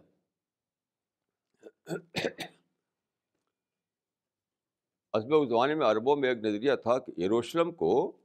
اسب 5.13 5.34
اس 5.34 5.50
زمانے 5.50 5.76
میں 5.76 5.88
عربوں 5.88 6.15
میں 6.15 6.30
ایک 6.30 6.38
نظریہ 6.38 6.76
تھا 6.76 7.00
کہ 7.00 7.21
یروشلم 7.21 7.71
کو 7.71 8.17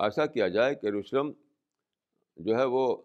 ایسا 0.00 0.26
کیا 0.26 0.48
جائے 0.48 0.74
کہ 0.74 0.86
یروشلم 0.86 1.32
جو 2.36 2.56
ہے 2.58 2.64
وہ 2.64 2.96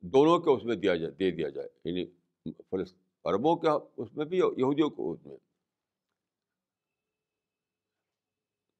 دونوں 0.00 0.38
کے 0.38 0.50
اس 0.50 0.64
میں 0.64 0.76
دیا 0.76 0.94
جائے، 0.94 1.10
دے 1.10 1.30
دیا 1.30 1.48
جائے 1.48 1.68
یعنی 1.84 2.04
عربوں 3.24 3.56
کا 3.56 3.78
اس 3.96 4.14
میں 4.14 4.24
بھی 4.24 4.38
یہودیوں 4.38 4.90
کو 4.90 5.12
اس 5.12 5.26
میں۔ 5.26 5.36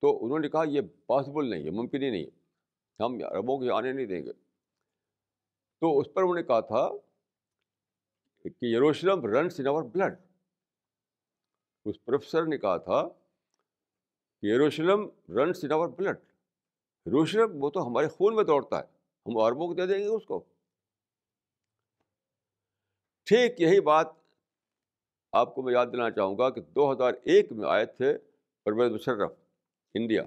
تو 0.00 0.24
انہوں 0.24 0.38
نے 0.38 0.48
کہا 0.48 0.62
یہ 0.68 0.81
پاسبل 1.07 1.50
نہیں 1.50 1.64
ہے، 1.64 1.70
ممکن 1.70 2.02
ہی 2.02 2.11
نہیں 2.11 2.24
ہے۔ 2.24 2.46
ہم 3.00 3.18
عربوں 3.31 3.59
کے 3.59 3.70
آنے 3.70 3.92
نہیں 3.92 4.07
دیں 4.07 4.26
گے۔ 4.26 4.33
تو 5.81 5.98
اس 5.98 6.07
پر 6.14 6.22
انہوں 6.22 6.35
نے 6.35 6.42
کہا 6.42 6.61
تھا 6.61 6.88
کہ 8.42 8.64
Jerusalem 8.64 9.24
runs 9.24 9.61
in 9.61 9.66
our 9.66 9.83
blood 9.83 10.18
us 11.85 12.05
professor 12.05 12.46
نے 12.46 12.59
کہا 12.59 12.76
تھا 12.76 13.09
کہ 14.40 14.46
Jerusalem 14.46 15.09
runs 15.29 15.64
in 15.64 15.72
our 15.72 15.88
blood 15.88 16.18
یروشلم 17.07 17.64
وہ 17.64 17.70
تو 17.70 17.87
ہمارے 17.87 18.09
خون 18.09 18.35
میں 18.35 18.44
دوڑتا 18.44 18.79
ہے، 18.79 18.85
ہم 19.26 19.38
عربوں 19.38 19.66
کو 19.66 19.74
دے 19.74 19.87
دیں 19.87 19.98
گے 19.98 20.07
اس 20.07 20.26
کو۔ 20.26 20.44
ٹھیک، 23.27 23.61
یہی 23.61 23.81
بات 23.81 24.07
آپ 25.33 25.55
کو 25.55 25.62
میں 25.62 25.73
یاد 25.73 25.87
دینا 25.87 26.11
چاہوں 26.11 26.39
گا 26.39 26.51
کہ 26.51 26.61
دو 26.61 26.93
ہزار 26.93 27.12
ایک 27.25 27.53
میں 27.53 27.69
آئے 27.69 27.87
تھے 27.87 28.19
پرویز 28.65 28.93
مشرف، 28.93 29.33
انڈیا۔ 29.95 30.23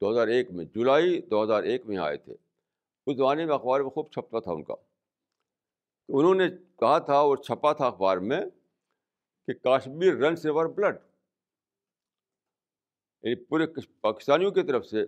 دو 0.00 0.10
ہزار 0.10 0.28
ایک 0.28 0.50
میں، 0.50 0.64
جولائی 0.64 1.20
دو 1.22 1.44
ہزار 1.44 1.62
ایک 1.62 1.86
میں 1.86 1.96
آئے 1.96 2.16
تھے۔ 2.16 2.34
اس 3.06 3.16
زمانے 3.16 3.46
میں 3.46 3.54
اخبار 3.54 3.80
میں 3.80 3.90
خوب 3.90 4.12
چھپتا 4.12 4.40
تھا 4.40 4.52
ان 4.52 4.62
کا۔ 4.62 4.74
انہوں 6.08 6.34
نے 6.34 6.48
کہا 6.78 6.98
تھا 6.98 7.14
اور 7.14 7.36
چھپا 7.36 7.72
تھا 7.72 7.86
اخبار 7.86 8.16
میں 8.16 8.40
کہ 9.46 9.52
کاشمیر 9.52 10.14
رن 10.14 10.36
سیور 10.36 10.66
بلڈ۔ 10.66 10.96
یعنی 13.22 13.34
پورے 13.34 13.66
پاکستانیوں 14.00 14.50
کی 14.50 14.62
طرف 14.62 14.86
سے۔ 14.86 15.02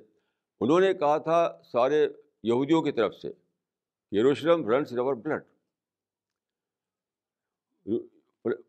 انہوں 0.60 0.80
نے 0.80 0.94
کہا 0.94 1.18
تھا 1.18 1.60
سارے 1.64 2.08
یہودیوں 2.42 2.82
کی 2.82 2.92
طرف 2.92 3.14
سے۔ 3.14 3.28
Jerusalem 4.12 4.68
runs 4.68 4.92
over 4.92 5.14
blood 5.14 5.42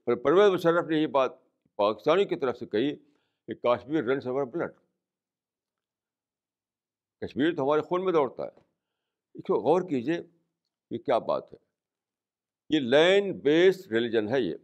Pervez 0.06 0.54
Musharraf 0.54 0.88
نے 0.90 0.98
یہ 0.98 1.08
بات 1.08 1.32
پاکستانی 1.76 2.26
کی 2.26 2.36
طرف 2.36 2.58
سے 2.58 2.66
کہی 2.66 2.96
کہ 3.48 3.54
Kashmir 3.54 4.04
runs 4.04 4.28
over 4.28 4.44
blood 4.44 4.72
Kashmir 7.22 7.56
تو 7.56 7.64
ہمارے 7.64 7.82
خون 7.82 8.06
میں 8.06 8.14
دوڑتا 8.14 8.44
ہے۔ 8.44 8.62
اس 9.34 9.42
کو 9.48 9.54
غور 9.54 9.82
کیجیے 9.82 10.20
یہ 10.92 10.98
کیا 10.98 11.18
بات 11.18 11.54
ہے۔ 11.54 11.58
یہ 12.70 12.80
لینڈ 12.80 13.44
بیسڈ 13.44 13.92
ریلیجن 13.92 14.30
ہے 14.30 14.42
یہ۔ 14.42 14.56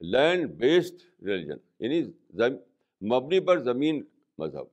لینڈ 0.00 0.50
بیسڈ 0.50 1.22
ریلیجن 1.22 1.56
یعنی 1.78 2.02
مبنی 3.14 3.40
پر 3.40 3.58
زمین 3.58 4.04
مذہب۔ 4.38 4.64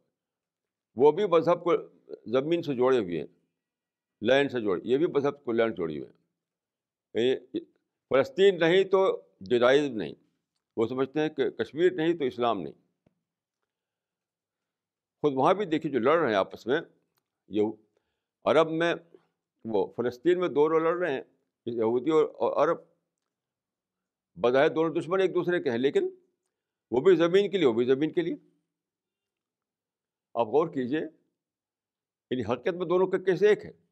وہ 0.96 1.12
بھی 1.12 1.26
مذہب 1.26 1.64
کو 1.64 1.74
زمین 2.26 2.62
سے 2.62 2.76
جوڑے 2.76 3.00
ہوئے 3.00 3.20
ہیں۔ 3.20 3.39
لینڈ 4.22 4.52
سے 4.52 4.62
جوڑی، 4.62 4.82
یہ 4.84 4.98
بھی 4.98 5.08
مذہب 5.08 5.44
کو 5.44 5.52
لینڈ 5.52 5.78
جوڑی 5.78 6.00
ہوئے 6.00 6.10
ہیں۔ 6.10 6.20
یعنی 7.24 7.60
فلسطین 8.10 8.60
نہیں 8.60 8.84
تو 8.84 9.22
جدائز 9.40 9.90
نہیں، 9.90 10.14
وہ 10.78 10.88
سمجھتے 10.88 11.20
ہیں 11.20 11.30
کہ 11.30 11.50
کشمیر 11.50 11.92
نہیں 11.92 12.14
تو 12.14 12.24
اسلام 12.24 12.62
نہیں۔ 12.62 12.74
خود 15.22 15.34
وہاں 15.36 15.54
بھی 15.54 15.66
دیکھیے 15.66 15.92
جو 15.92 16.00
لڑ 16.00 16.18
رہے 16.18 16.28
ہیں 16.28 16.36
آپس 16.36 16.68
میں 16.68 16.82
یہ 17.48 17.62
عرب 18.46 18.72
میں 18.72 18.94
وہ 19.66 19.94
فلسطین 19.96 20.40
میں 20.40 20.48
دونوں 20.48 20.80
لڑ 20.80 20.98
رہے 20.98 21.14
ہیں 21.14 21.22
یہودی 21.66 22.10
اور 22.10 22.68
عرب۔ 22.68 22.78
بظاہر 24.36 24.70
دونوں 24.70 25.02
دشمن 25.02 25.22
ایک 25.22 25.36
دوسرے 25.36 25.64
کے 25.64 25.72
ہیں، 25.72 25.78
لیکن 25.78 26.10
وہ 26.92 27.02
بھی 27.02 27.16
زمین 27.16 27.52
کے 27.52 27.58
لیے، 27.58 27.68
وہ 27.68 27.74
بھی 27.74 27.86
زمین 27.86 28.14
کے 28.14 28.22
لیے۔ 28.22 28.36
آپ 30.34 30.48
غور 30.48 30.68
کیجیے 30.68 31.00
یعنی 32.30 32.42
حقیقت 32.42 32.76
میں 32.76 32.86
دونوں 32.86 33.08
کے 33.08 33.18
کیسے 33.18 33.48
ایک 33.48 33.66
ہے 33.66 33.89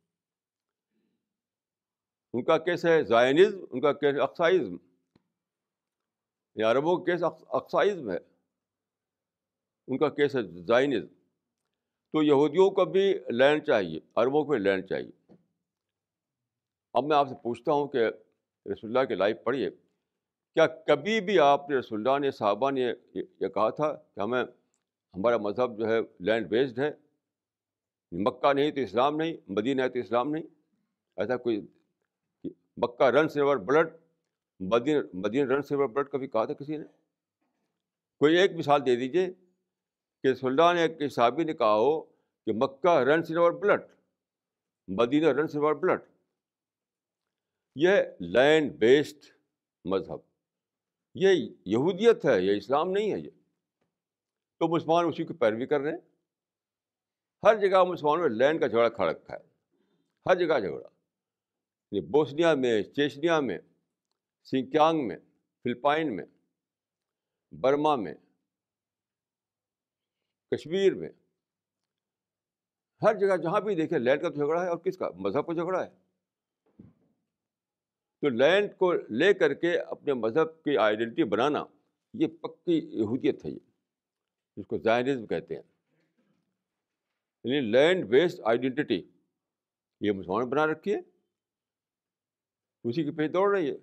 ان 2.38 2.44
کا 2.44 2.58
کیس 2.58 2.86
ہے 2.86 3.04
زائنزم، 3.04 3.66
ان 3.70 3.82
کا 3.82 3.94
کیس 3.94 4.20
اقسائزم 4.20 4.78
یا 6.56 6.72
عربوں 6.72 6.98
کا 6.98 7.04
کیس 7.04 7.24
اقسائزم 7.50 8.12
ہے۔ 8.12 8.18
ان 9.88 9.98
کا 9.98 10.10
کیس 10.10 10.36
ہے 10.36 10.42
زائنزم۔ 10.62 11.08
تو 12.14 12.24
یہودیوں 12.24 12.70
کو 12.70 12.86
بھی 12.86 13.20
لینڈ 13.30 13.64
چاہیے، 13.64 14.00
عربوں 14.16 14.44
کو 14.44 14.52
بھی 14.52 14.60
لینڈ 14.60 14.86
چاہیے۔ 14.86 15.34
اب 16.94 17.04
میں 17.04 17.18
آپ 17.18 17.30
سے 17.30 17.36
پوچھتا 17.44 17.72
ہوں 17.72 17.88
کہ 17.88 17.98
رسول 18.66 18.98
اللہ 18.98 19.08
کی 19.08 19.16
لائف 19.16 19.38
پڑھیے۔ 19.44 19.70
کیا 20.54 20.68
کبھی 20.68 21.22
بھی 21.22 21.40
آپ 21.40 21.70
نے 21.70 21.76
رسول 21.76 22.08
اللہ 22.08 22.20
نے، 22.20 22.32
صحابہ 22.32 22.72
نے 22.72 22.94
یہ 23.14 23.48
کہا 23.48 23.70
تھا 23.70 23.94
کہ 23.94 24.20
ہمیں، 24.20 24.44
ہمارا 25.14 25.38
مذہب 25.38 25.78
جو 25.78 25.88
ہے 25.88 26.00
لینڈ 26.20 26.48
بیسڈ 26.48 26.80
ہے۔ 26.80 26.92
مکہ 28.12 28.54
نہیں 28.54 28.72
تو 28.72 28.82
اسلام 28.82 29.16
نہیں، 29.16 29.38
مدینہ 29.48 29.82
ہے 29.82 29.90
تو 29.90 30.00
اسلام 30.00 30.32
نہیں۔ 30.32 30.44
ایسا 31.16 31.38
کوئی 31.38 31.68
مکہ 32.78 33.04
رن 33.04 33.30
سیور 33.30 33.58
بلڈ، 33.58 33.90
مدین 34.60 35.02
مدین 35.14 35.52
رن 35.52 35.62
سیور 35.62 35.88
بلڈ 35.88 36.10
کبھی 36.10 36.28
کہا 36.28 36.46
تھا 36.46 36.54
کسی 36.54 36.78
نے؟ 36.78 36.84
کوئی 38.20 38.38
ایک 38.38 38.52
مثال 38.52 38.86
دے 38.86 38.96
دیجیے 38.96 39.28
کہ 40.24 40.34
سلطان 40.34 40.76
نے 40.76 40.82
ایک 40.82 41.14
صحابی 41.14 41.44
نے 41.44 41.54
کہا 41.54 41.76
ہو 41.76 42.02
کہ 42.46 42.52
Mecca 42.56 43.00
run 43.00 43.24
sever 43.24 43.52
blood, 43.52 43.82
Medina 44.88 45.28
run 45.28 45.48
sever 45.48 45.74
blood. 45.74 46.02
یہ 47.76 47.92
لینڈ 48.20 48.72
بیسڈ 48.72 49.20
مذہب۔ 49.86 50.18
یہ 51.16 51.50
یہودیت 51.66 52.26
ہے، 52.26 52.42
یہ 52.42 52.58
اسلام 52.58 52.92
نہیں 52.92 53.14
ہے 53.14 53.20
یہ۔ 53.20 53.30
تو 54.60 54.68
مسلمان 54.68 55.06
اسی 55.06 55.26
کی 55.26 55.34
پیروی 55.34 55.66
کر 55.66 55.80
رہے 55.80 55.92
ہیں۔ 55.92 55.98
ہر 57.44 57.56
جگہ 57.56 57.84
مسلمانوں 57.84 58.22
میں 58.22 58.30
لینڈ 58.30 58.60
کا 58.60 58.68
جھگڑا 58.68 58.90
کھڑا 58.90 59.12
رکھا 59.12 59.36
ہے۔ 59.36 59.44
ہر 60.30 60.36
جگہ 60.36 60.60
جھگڑا۔ 60.60 60.97
یعنی 61.92 62.06
بوسنیا 62.06 62.56
میں، 62.56 62.84
چیچنیا 62.84 63.40
میں 63.40 63.60
سنکیانگ 64.44 65.08
میں، 65.08 65.18
فلپائن 65.64 66.16
میں، 66.16 66.26
برما 67.52 67.96
میں، 67.96 68.14
کشمیر 70.52 70.94
میں۔ 70.94 71.10
ہر 73.02 73.16
جگہ 73.18 73.38
جہاں 73.38 73.62
بھی 73.62 73.76
دیکھیں، 73.76 74.00
لینڈ 74.00 74.22
کا 74.22 74.30
جھگڑا 74.30 74.64
ہے 74.64 74.70
اور 74.70 74.78
کس 74.78 74.98
کا؟ 74.98 75.10
مذہب 75.16 75.48
کا 75.48 75.54
جھگڑا 75.54 75.86
ہے۔ 75.86 75.90
تو 78.22 78.30
لینڈ 78.30 78.78
کو 78.78 78.94
لے 78.94 79.34
کر 79.34 79.54
کے 79.54 79.80
اپنے 79.80 80.14
مذہب 80.14 80.64
کی 80.64 80.78
آئیڈینٹی 80.78 81.24
بنانا، 81.24 81.66
یہ 82.14 82.28
پکی 82.28 82.80
یہودیت 82.94 83.46
ہے 83.46 83.50
یہ، 83.50 83.60
جس 84.58 84.68
کو 84.68 84.78
زائنزم 84.78 85.26
کہتے 85.26 85.56
ہیں۔ 85.56 85.62
یعنی 87.44 87.60
لینڈ 87.60 88.06
بیسڈ 88.06 88.42
آئیڈینٹی، 88.44 89.12
یہ 90.02 90.12
مسلمان 90.12 90.50
بنا 90.50 90.68
رکھی 90.68 90.96
ہے۔ 90.96 91.17
اسی 92.90 93.04
کے 93.04 93.12
پیچھے 93.12 93.28
دوڑ 93.28 93.58
رہی 93.58 93.72
ہے۔ 93.72 93.76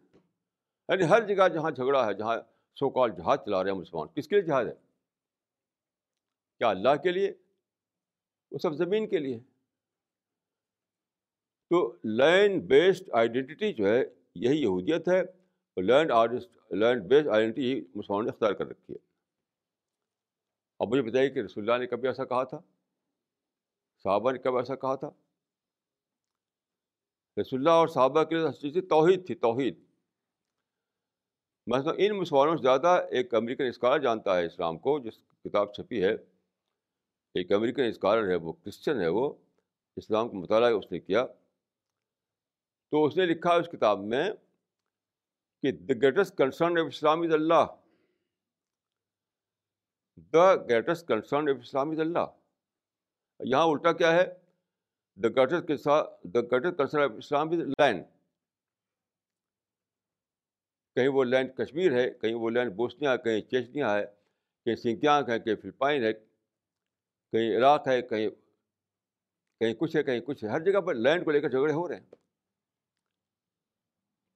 یعنی 0.88 1.04
ہر 1.04 1.26
جگہ 1.26 1.48
جہاں 1.48 1.70
جھگڑا 1.70 2.06
ہے، 2.06 2.14
جہاں 2.14 2.36
سو 2.78 2.90
کال 2.90 3.10
جہاز 3.10 3.38
چلا 3.38 3.64
رہے 3.64 3.70
ہیں 3.70 3.78
مسلمان، 3.78 4.08
کس 4.08 4.28
کے 4.28 4.34
لیے 4.34 4.44
جہاز 4.44 4.66
ہے؟ 4.66 4.74
کیا 6.58 6.68
اللہ 6.68 6.96
کے 7.02 7.10
لیے؟ 7.10 7.32
وہ 8.50 8.58
سب 8.58 8.72
زمین 8.72 9.08
کے 9.08 9.18
لیے۔ 9.18 9.40
تو 11.70 11.96
لینڈ 12.04 12.62
بیسڈ 12.62 13.10
آئیڈینٹی 13.12 13.72
جو 13.72 13.86
ہے، 13.86 14.04
یہی 14.34 14.62
یہودیت 14.62 15.08
ہے 15.08 15.20
اور 15.20 15.82
land 15.82 16.12
artist 16.12 16.72
land 16.72 17.02
based 17.02 17.28
identity 17.28 17.74
ہی 17.74 17.80
مسلمانوں 17.94 18.22
نے 18.22 18.28
اختیار 18.28 18.52
کر 18.52 18.66
رکھی 18.66 18.94
ہے۔ 18.94 18.98
اب 20.78 20.88
مجھے 20.88 21.02
بتائیے 21.02 21.30
کہ 21.30 21.38
رسول 21.38 21.70
اللہ 21.70 21.80
نے 21.80 21.86
کبھی 21.86 22.08
ایسا 22.08 22.24
کہا 22.24 22.44
تھا؟ 22.44 22.60
صحابہ 24.02 24.32
نے 24.32 24.38
کب 24.38 24.56
ایسا 24.56 24.74
کہا 24.74 24.94
تھا؟ 24.94 25.10
رسول 27.36 27.60
اللہ 27.60 27.70
اور 27.70 27.88
صحابہ 27.88 28.24
کے 28.24 28.36
لیے 28.36 28.80
توحید 28.80 29.26
تھی 29.26 29.34
توحید 29.34 29.78
مثلاً 31.66 31.94
ان 31.98 32.18
مسلمانوں 32.18 32.56
سے 32.56 32.62
زیادہ 32.62 33.00
ایک 33.10 33.34
امریکن 33.34 33.66
اسکالر 33.66 33.98
جانتا 33.98 34.36
ہے 34.36 34.46
اسلام 34.46 34.78
کو 34.78 34.98
جس 34.98 35.18
کتاب 35.44 35.72
چھپی 35.74 36.02
ہے 36.04 36.12
ایک 37.34 37.52
امریکن 37.52 37.82
اسکالر 37.82 38.28
ہے 38.30 38.36
وہ 38.36 38.52
کرسچن 38.52 39.00
ہے 39.00 39.08
وہ 39.08 39.32
اسلام 39.96 40.28
کا 40.28 40.38
مطالعہ 40.38 40.70
اس 40.70 40.92
نے 40.92 41.00
کیا 41.00 41.26
تو 42.92 43.04
اس 43.04 43.16
نے 43.16 43.26
لکھا 43.26 43.54
اس 43.54 43.68
کتاب 43.68 44.04
میں 44.04 44.30
کہ 45.62 45.72
the 45.72 45.94
greatest 46.02 46.36
concern 46.38 46.78
of 46.78 46.86
Islam 46.86 47.22
is 47.22 47.32
Allah 47.32 47.64
the 50.32 50.54
greatest 50.54 51.08
concern 51.08 51.48
of 51.48 51.56
Islam 51.60 51.90
is 51.90 52.00
Allah 52.00 52.26
یہاں 53.40 53.66
الٹا 53.66 53.92
کیا 53.92 54.12
ہے 54.12 54.24
the 55.18 55.28
greatest 55.28 55.86
the 56.34 56.40
greatest 56.42 56.78
concern 56.78 57.02
of 57.02 57.10
Islam 57.18 57.50
is 57.50 57.58
land 57.58 58.04
کہیں 60.96 61.08
وہ 61.08 61.24
لینڈ 61.24 61.54
کشمیر 61.56 61.92
ہے 61.92 62.10
کہیں 62.10 62.34
وہ 62.34 62.50
لینڈ 62.50 62.72
بوسنیا 62.72 63.12
ہے 63.12 63.18
کہیں 63.18 63.40
چیچنیا 63.40 63.94
ہے 63.94 64.04
کہیں 64.66 64.76
سنکیانگ 64.76 65.30
ہے 65.30 65.38
کہیں 65.38 65.56
فلپائن 65.56 66.04
ہے 66.04 66.12
کہیں 66.12 67.56
عراق 67.58 67.88
ہے 67.88 68.00
کہیں 68.02 68.28
کہیں 69.60 69.74
کچھ 69.74 69.96
ہے 69.96 70.02
کہیں 70.02 70.20
کچھ 70.20 70.44
ہے 70.44 70.48
ہر 70.48 70.60
جگہ 70.60 70.80
پر 70.80 70.94
لینڈ 70.94 71.24
کو 71.24 71.30
لے 71.30 71.40
کر 71.40 71.48
جھگڑے 71.48 71.72
ہو 71.72 71.88
رہے 71.88 71.96
ہیں 71.96 72.04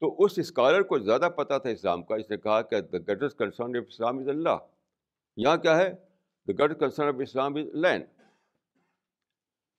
تو 0.03 0.15
اس 0.25 0.39
اسکالر 0.39 0.83
کو 0.83 0.99
زیادہ 0.99 1.29
پتہ 1.37 1.59
تھا 1.59 1.71
اسلام 1.71 2.03
کا 2.03 2.15
اس 2.15 2.31
نے 2.31 2.37
کہا 2.37 2.61
کہ 2.63 2.81
the 2.81 2.99
greatest 2.99 3.39
concern 3.39 3.77
of 3.77 3.85
Islam 3.89 4.19
is 4.19 4.29
Allah 4.29 4.59
یہاں 5.37 5.57
کیا 5.57 5.77
ہے 5.77 5.89
the 6.49 6.53
greatest 6.59 6.81
concern 6.81 7.09
of 7.09 7.21
Islam 7.21 7.55
is 7.55 7.75
land 7.75 8.05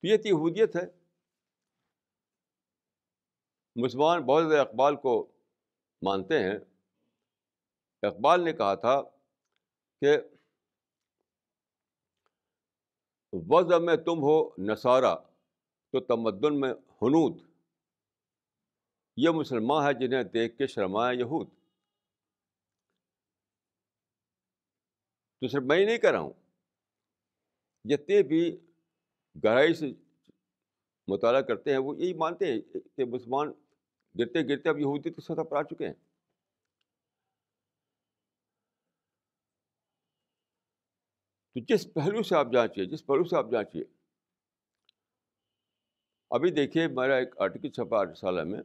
تو 0.02 0.08
یہ 0.08 0.18
یہودیت 0.26 0.76
ہے۔ 0.76 0.82
مسلمان 3.76 4.22
بہت 4.22 4.44
زیادہ 4.50 4.70
اقبال 4.70 4.96
کو 4.96 5.28
مانتے 6.02 6.40
ہیں۔ 6.44 6.60
اقبال 8.02 8.44
نے 8.44 8.54
کہا 8.54 8.76
تھا 8.76 9.02
کہ 10.02 10.18
وضع 13.34 13.78
میں 13.78 13.96
تم 13.96 14.20
ہو 14.22 14.50
نصارہ، 14.58 15.16
تو 15.92 16.00
تمدن 16.00 16.60
میں 16.60 16.74
حنود۔ 16.74 17.42
یہ 19.18 19.30
مسلمان 19.30 19.88
ہے 19.88 20.08
جنہیں 20.08 20.24
دیکھ 20.24 20.58
کے 20.58 20.68
شرمایا 20.68 21.12
یہود۔ 21.12 21.50
تو 25.40 25.48
صرف 25.48 25.64
میں 25.64 25.78
ہی 25.78 25.86
نہیں 25.86 25.98
کر 25.98 26.12
رہا 26.12 26.20
ہوں 26.20 26.34
جتنے 27.84 28.24
بھی 28.24 28.69
گہرائی 29.44 29.74
سے 29.74 29.92
مطالعہ 31.08 31.42
کرتے 31.42 31.72
ہیں، 31.72 31.78
وہ 31.78 31.98
یہی 31.98 32.14
مانتے 32.14 32.54
ہیں 32.54 32.62
کہ 32.96 33.06
مسلمان 33.06 33.52
گرتے 34.20 34.48
گرتے 34.50 34.70
اب 34.70 34.80
یہودی 34.80 35.10
کی 35.10 35.22
سطح 35.22 35.44
پر 35.50 35.58
آ 35.58 35.64
چکے 35.64 35.88
ہیں۔ 35.88 35.94
تو 41.56 41.60
جس 41.70 41.94
پہلو 41.94 42.24
سے 42.24 42.36
آپ 42.36 42.48
جانچیے، 42.54 42.86
جس 42.86 43.06
پہلو 43.06 43.24
سے 43.24 43.36
آپ 43.38 43.52
جانچیے، 43.52 43.84
ابھی 46.32 46.52
دیکھیے 46.52 46.88
میرا 46.88 47.16
ایک 47.16 47.42
آرٹیکل 47.42 47.70
چھپا 47.70 48.04
رسالہ 48.06 48.44
میں۔ 48.44 48.62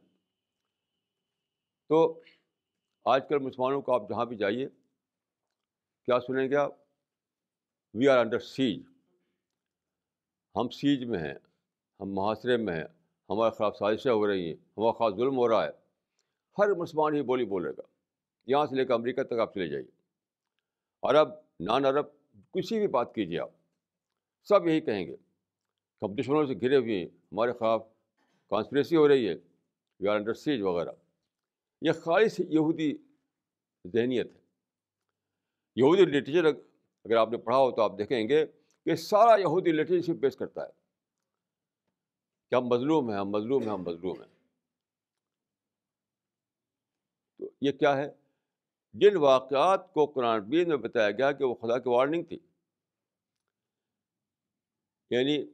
تو 1.91 2.21
آج 3.05 3.23
کل 3.29 3.39
مسلمانوں 3.39 3.83
کو 3.83 3.95
آپ 3.95 4.09
جہاں 4.09 4.25
بھی 4.25 4.37
جائیے، 4.37 4.69
کیا 6.05 6.21
سنیں 6.21 6.49
گے 6.51 6.57
آپ؟ 6.57 6.73
We 7.95 8.09
are 8.09 8.19
under 8.19 8.39
siege. 8.39 8.94
ہم 10.57 10.69
سیج 10.69 11.05
میں 11.05 11.19
ہیں، 11.19 11.35
ہم 12.01 12.13
محاصرے 12.13 12.57
میں 12.57 12.75
ہیں، 12.75 12.85
ہمارے 13.31 13.51
خلاف 13.51 13.77
سازشیں 13.77 14.13
ہو 14.13 14.27
رہی 14.27 14.47
ہیں 14.47 14.55
ہمارا 14.55 14.93
خاص 14.93 15.15
ظلم 15.17 15.37
ہو 15.37 15.49
رہا 15.49 15.65
ہے۔ 15.65 15.71
ہر 16.59 16.75
مسلمان 16.75 17.15
ہی 17.15 17.23
بولی 17.23 17.45
بولے 17.45 17.71
گا۔ 17.71 17.83
یہاں 18.47 18.67
سے 18.67 18.77
لے 18.77 18.85
کر 18.85 18.95
امریکہ 18.95 19.23
تک 19.23 19.39
آپ 19.39 19.55
چلے 19.55 19.69
جائیے۔ 19.69 19.89
عرب، 21.03 21.29
نان 21.61 21.85
عرب، 21.85 22.07
کسی 22.53 22.79
بھی 22.79 22.87
بات 22.87 23.15
کیجیے 23.15 23.41
آپ۔ 23.41 23.51
سب 24.45 24.67
یہی 24.67 24.81
کہیں 24.81 25.07
گے۔ 25.07 25.17
کہ 26.01 26.05
ہم 26.05 26.15
دشمنوں 26.15 26.47
سے 26.47 26.55
گھرے 26.55 26.77
ہوئے 26.77 26.99
ہیں، 26.99 27.05
ہمارے 27.05 27.53
خلاف 27.53 27.87
کانسپریسی 28.51 28.97
ہو 28.97 29.09
رہی 29.09 29.29
ہے۔ 29.29 29.35
وی 30.01 30.09
آر 30.09 30.17
انڈر 30.17 30.35
سیج 30.35 30.61
وغیرہ۔ 30.63 30.93
یہ 31.81 31.93
خالص 31.93 32.41
یہودی 32.41 32.95
ذہنیت 33.93 34.27
ہے۔ 34.27 34.41
یہودی 35.77 36.05
لٹریچر 36.05 36.45
اگر 37.05 37.17
آپ 37.17 37.31
نے 37.31 37.37
پڑھا 37.37 37.59
ہو 37.59 37.71
تو 37.71 37.83
آپ 37.83 37.99
دیکھیں 37.99 38.29
گے 38.29 38.47
کہ 38.85 38.97
سارا 38.97 39.41
یہودی 39.41 39.73
لٹریچر 39.73 40.13
پیش 40.23 40.37
کرتا 40.37 40.67
ہے۔ 40.67 40.73
کہ 42.51 42.55
ہم 42.55 42.65
مظلوم 42.65 43.11
ہیں؟ 43.11 43.19
ہم 43.19 43.29
مظلوم 43.29 43.63
ہیں، 43.63 43.71
ہم 43.71 43.83
مظلوم 43.83 44.23
ہیں۔ 44.23 44.31
تو 47.39 47.51
یہ 47.61 47.73
کیا 47.73 47.97
ہے؟ 47.97 48.13
جن 48.93 49.17
واقعات 49.17 49.93
کو 49.93 50.07
قرآن 50.07 50.41
بین 50.41 50.69
میں 50.69 50.77
بتایا 50.77 51.11
گیا 51.11 51.33
کہ 51.33 51.45
وہ 51.45 51.55
خدا 51.55 51.79
کی 51.79 51.89
وارننگ 51.89 52.23
تھی۔ 52.23 52.39
یعنی 55.11 55.45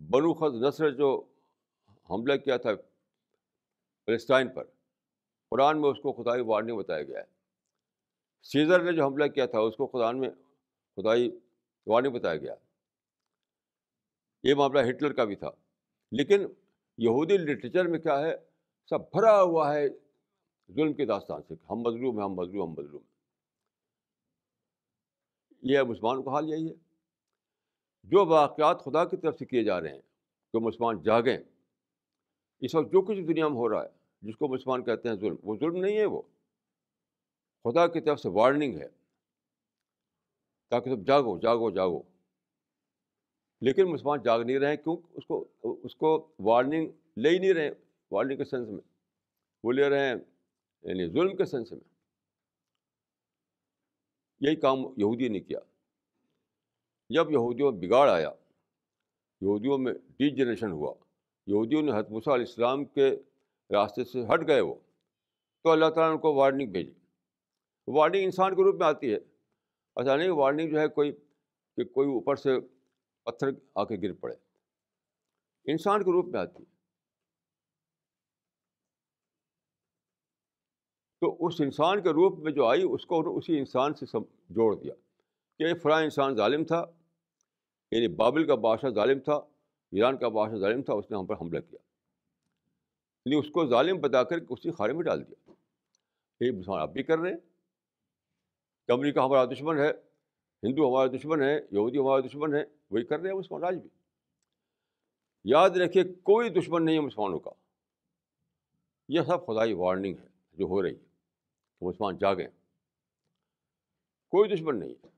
بنو 0.00 0.34
خز 0.34 0.64
نثر 0.64 0.90
جو 0.90 1.26
حملہ 2.10 2.36
کیا 2.36 2.56
تھا 2.56 2.70
فلسطائن 4.06 4.48
پر، 4.48 4.64
قرآن 5.50 5.80
میں 5.80 5.90
اس 5.90 5.98
کو 6.02 6.12
خدائی 6.12 6.42
وارننگ 6.42 6.76
بتایا 6.76 7.02
گیا 7.02 7.20
ہے۔ 7.20 7.24
سیزر 8.42 8.82
نے 8.82 8.92
جو 8.92 9.06
حملہ 9.06 9.26
کیا 9.26 9.46
تھا، 9.46 9.58
اس 9.58 9.76
کو 9.76 9.86
قرآن 9.86 10.20
میں 10.20 10.30
خدائی 10.96 11.38
وارننگ 11.86 12.12
بتایا 12.12 12.36
گیا۔ 12.36 12.54
یہ 14.42 14.54
معاملہ 14.54 14.90
ہٹلر 14.90 15.12
کا 15.12 15.24
بھی 15.24 15.36
تھا۔ 15.36 15.50
لیکن 16.12 16.40
یہودی 16.98 17.36
لٹریچر 17.36 17.84
میں 17.84 17.98
کیا 17.98 18.20
ہے؟ 18.20 18.36
سب 18.90 19.00
بھرا 19.00 19.42
ہوا 19.42 19.74
ہے 19.74 19.88
ظلم 20.72 20.92
کی 20.92 21.06
داستان 21.06 21.42
سے۔ 21.48 21.54
ہم 21.70 21.76
مظلوم 21.76 22.16
ہیں، 22.16 22.24
ہم 22.24 22.34
مظلوم 22.34 22.68
ہم 22.68 22.84
مظلوم۔ 22.84 23.02
یہ 25.62 25.80
مسلمان 25.80 26.22
کا 26.22 26.30
حال 26.30 26.48
یہی 26.48 26.68
ہے۔ 26.68 26.74
جو 28.02 28.26
واقعات 28.26 28.80
خدا 28.84 29.04
کی 29.04 29.16
طرف 29.16 29.38
سے 29.38 29.44
کیے 29.44 29.64
جا 29.64 29.80
رہے 29.80 29.88
ہیں، 29.88 30.00
جو 30.52 30.60
مسلمان 30.60 31.02
جاگیں، 31.02 31.38
اس 32.60 32.74
وقت 32.74 32.92
جو 32.92 33.02
کچھ 33.02 33.20
دنیا 33.20 33.48
میں 33.48 33.56
ہو 33.56 33.68
رہا 33.68 33.82
ہے، 33.82 33.88
جس 34.22 34.36
کو 34.36 34.48
مسلمان 34.48 34.84
کہتے 34.84 35.08
ہیں 35.08 35.16
ظلم، 35.16 35.36
وہ 35.42 35.56
ظلم 35.56 35.76
نہیں 35.76 35.98
ہے 35.98 36.04
وہ۔ 36.04 36.22
خدا 37.64 37.86
کی 37.86 38.00
طرف 38.00 38.20
سے 38.20 38.28
وارننگ 38.28 38.78
ہے۔ 38.78 38.99
تاکہ 40.70 40.94
تم 40.94 41.02
جاگو 41.02 41.38
جاگو 41.38 41.70
جاگو۔ 41.70 42.02
لیکن 43.60 43.84
مسلمان 43.84 44.22
جاگ 44.22 44.40
نہیں 44.40 44.58
رہے 44.58 44.76
کیوں 44.76 44.96
اس 45.10 45.26
کو 45.26 45.48
اس 45.62 45.96
کو 45.96 46.28
وارننگ 46.38 46.90
لے 47.16 47.28
ہی 47.28 47.38
نہیں 47.38 47.52
رہے 47.52 47.70
وارننگ 48.10 48.36
کے 48.36 48.44
سینس 48.44 48.68
میں۔ 48.68 48.80
وہ 49.64 49.72
لے 49.72 49.88
رہے 49.88 50.06
ہیں 50.06 50.14
یعنی 50.82 51.06
ظلم 51.06 51.36
کے 51.36 51.44
سینس 51.44 51.72
میں۔ 51.72 51.80
یہی 54.40 54.56
کام 54.56 54.78
یہودی 54.78 55.28
نے 55.28 55.40
کیا۔ 55.40 55.58
جب 57.08 57.30
یہودیوں 57.30 57.72
میں 57.72 57.80
بگاڑ 57.80 58.08
آیا، 58.08 58.30
یہودیوں 59.40 59.78
میں 59.78 59.92
ڈی 59.92 60.30
جنریشن 60.30 60.70
ہوا۔ 60.70 60.94
یہودیوں 61.46 61.82
نے 61.82 61.92
حتمسا 61.92 62.34
علیہ 62.34 62.46
السلام 62.46 62.84
کے 62.84 63.10
راستے 63.70 64.04
سے 64.04 64.24
ہٹ 64.34 64.48
گئے 64.48 64.60
وہ۔ 64.60 64.74
تو 65.62 65.70
اللہ 65.70 65.86
تعالیٰ 65.86 66.08
نے 66.08 66.14
ان 66.14 66.20
کو 66.20 66.34
وارننگ 66.34 66.72
بھیجی۔ 66.72 66.92
وارننگ 67.86 68.24
انسان 68.24 68.56
کے 68.56 68.62
روپ 68.62 68.74
میں 68.74 68.86
آتی 68.86 69.14
ہے۔ 69.14 69.18
ایسا 69.96 70.16
نہیں 70.16 70.30
وارننگ 70.30 70.70
جو 70.70 70.80
ہے 70.80 70.88
کوئی 70.88 71.12
کہ 71.76 71.84
کوئی 71.84 72.08
اوپر 72.08 72.36
سے 72.36 72.50
پتھر 73.22 73.48
آ 73.74 73.84
کے 73.84 73.96
گر 74.02 74.12
پڑے۔ 74.12 74.34
انسان 75.64 76.04
کے 76.04 76.12
روپ 76.12 76.26
میں 76.26 76.40
آتی 76.40 76.62
ہے۔ 76.62 76.80
تو 81.20 81.46
اس 81.46 81.60
انسان 81.60 82.02
کے 82.02 82.08
روپ 82.08 82.38
میں 82.38 82.52
جو 82.52 82.66
آئی، 82.66 82.82
اس 82.90 83.06
کو 83.06 83.38
اسی 83.38 83.58
انسان 83.58 83.94
سے 83.94 84.06
سب 84.06 84.20
جوڑ 84.48 84.76
دیا 84.76 84.94
کہ 85.58 85.74
فلاں 85.74 86.02
انسان 86.02 86.36
ظالم 86.36 86.64
تھا 86.64 86.84
یعنی 87.90 88.08
بابل 88.08 88.46
کا 88.46 88.54
بادشاہ 88.54 88.90
ظالم 88.90 89.18
تھا، 89.18 89.34
ایران 89.92 90.18
کا 90.18 90.28
بادشاہ 90.28 90.58
ظالم 90.58 90.82
تھا، 90.82 90.94
اس 90.94 91.10
نے 91.10 91.16
ہم 91.16 91.26
پر 91.26 91.34
حملہ 91.40 91.60
کیا۔ 91.60 91.78
یعنی 93.24 93.34
اس 93.34 93.50
کو 93.50 93.66
ظالم 93.66 94.00
بتا 94.00 94.22
کر 94.22 94.36
اسی 94.48 94.70
خارے 94.70 94.92
میں 94.92 95.02
ڈال 95.02 95.28
دیا۔ 95.28 95.52
یہ 96.40 96.50
مسلمان 96.50 96.80
آپ 96.80 96.92
بھی 96.92 97.02
کر 97.02 97.18
رہے 97.18 97.30
ہیں 97.30 97.49
کہ 98.90 98.94
امریکہ 98.94 99.18
ہمارا 99.18 99.44
دشمن 99.44 99.78
ہے، 99.78 99.90
ہندو 100.62 100.88
ہمارا 100.88 101.10
دشمن 101.16 101.42
ہے، 101.42 101.60
یہودی 101.70 101.98
ہمارا 101.98 102.20
دشمن 102.20 102.54
ہے، 102.54 102.64
وہی 102.90 103.04
کر 103.04 103.20
رہے 103.20 103.30
ہیں 103.30 103.36
مسلمان 103.36 103.64
آج 103.64 103.74
بھی۔ 103.74 103.88
یاد 105.44 105.70
رکھیے، 105.70 106.04
کوئی 106.04 106.50
دشمن 106.50 106.84
نہیں 106.84 106.94
ہے 106.94 107.00
مسلمانوں 107.00 107.38
کا۔ 107.38 107.50
یہ 109.08 109.20
سب 109.20 109.46
خدائی 109.46 109.72
وارننگ 109.72 110.14
ہے 110.18 110.26
جو 110.52 110.64
ہو 110.64 110.82
رہی 110.82 110.90
ہے، 110.90 111.04
کہ 111.80 111.86
مسلمان 111.86 112.18
جاگیں 112.18 112.48
کوئی 114.28 114.56
دشمن 114.56 114.80
نہیں 114.80 114.94
ہے۔ 115.04 115.08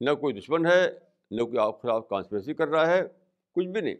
نہ 0.00 0.14
کوئی 0.14 0.40
دشمن 0.40 0.66
ہے، 0.66 0.98
نہ 1.30 1.42
کوئی 1.42 1.58
آپ 1.58 1.82
خلاف 1.82 2.08
کانسپریسی 2.08 2.54
کر 2.54 2.68
رہا 2.68 2.86
ہے، 2.86 3.00
کچھ 3.52 3.66
بھی 3.66 3.80
نہیں۔ 3.80 3.96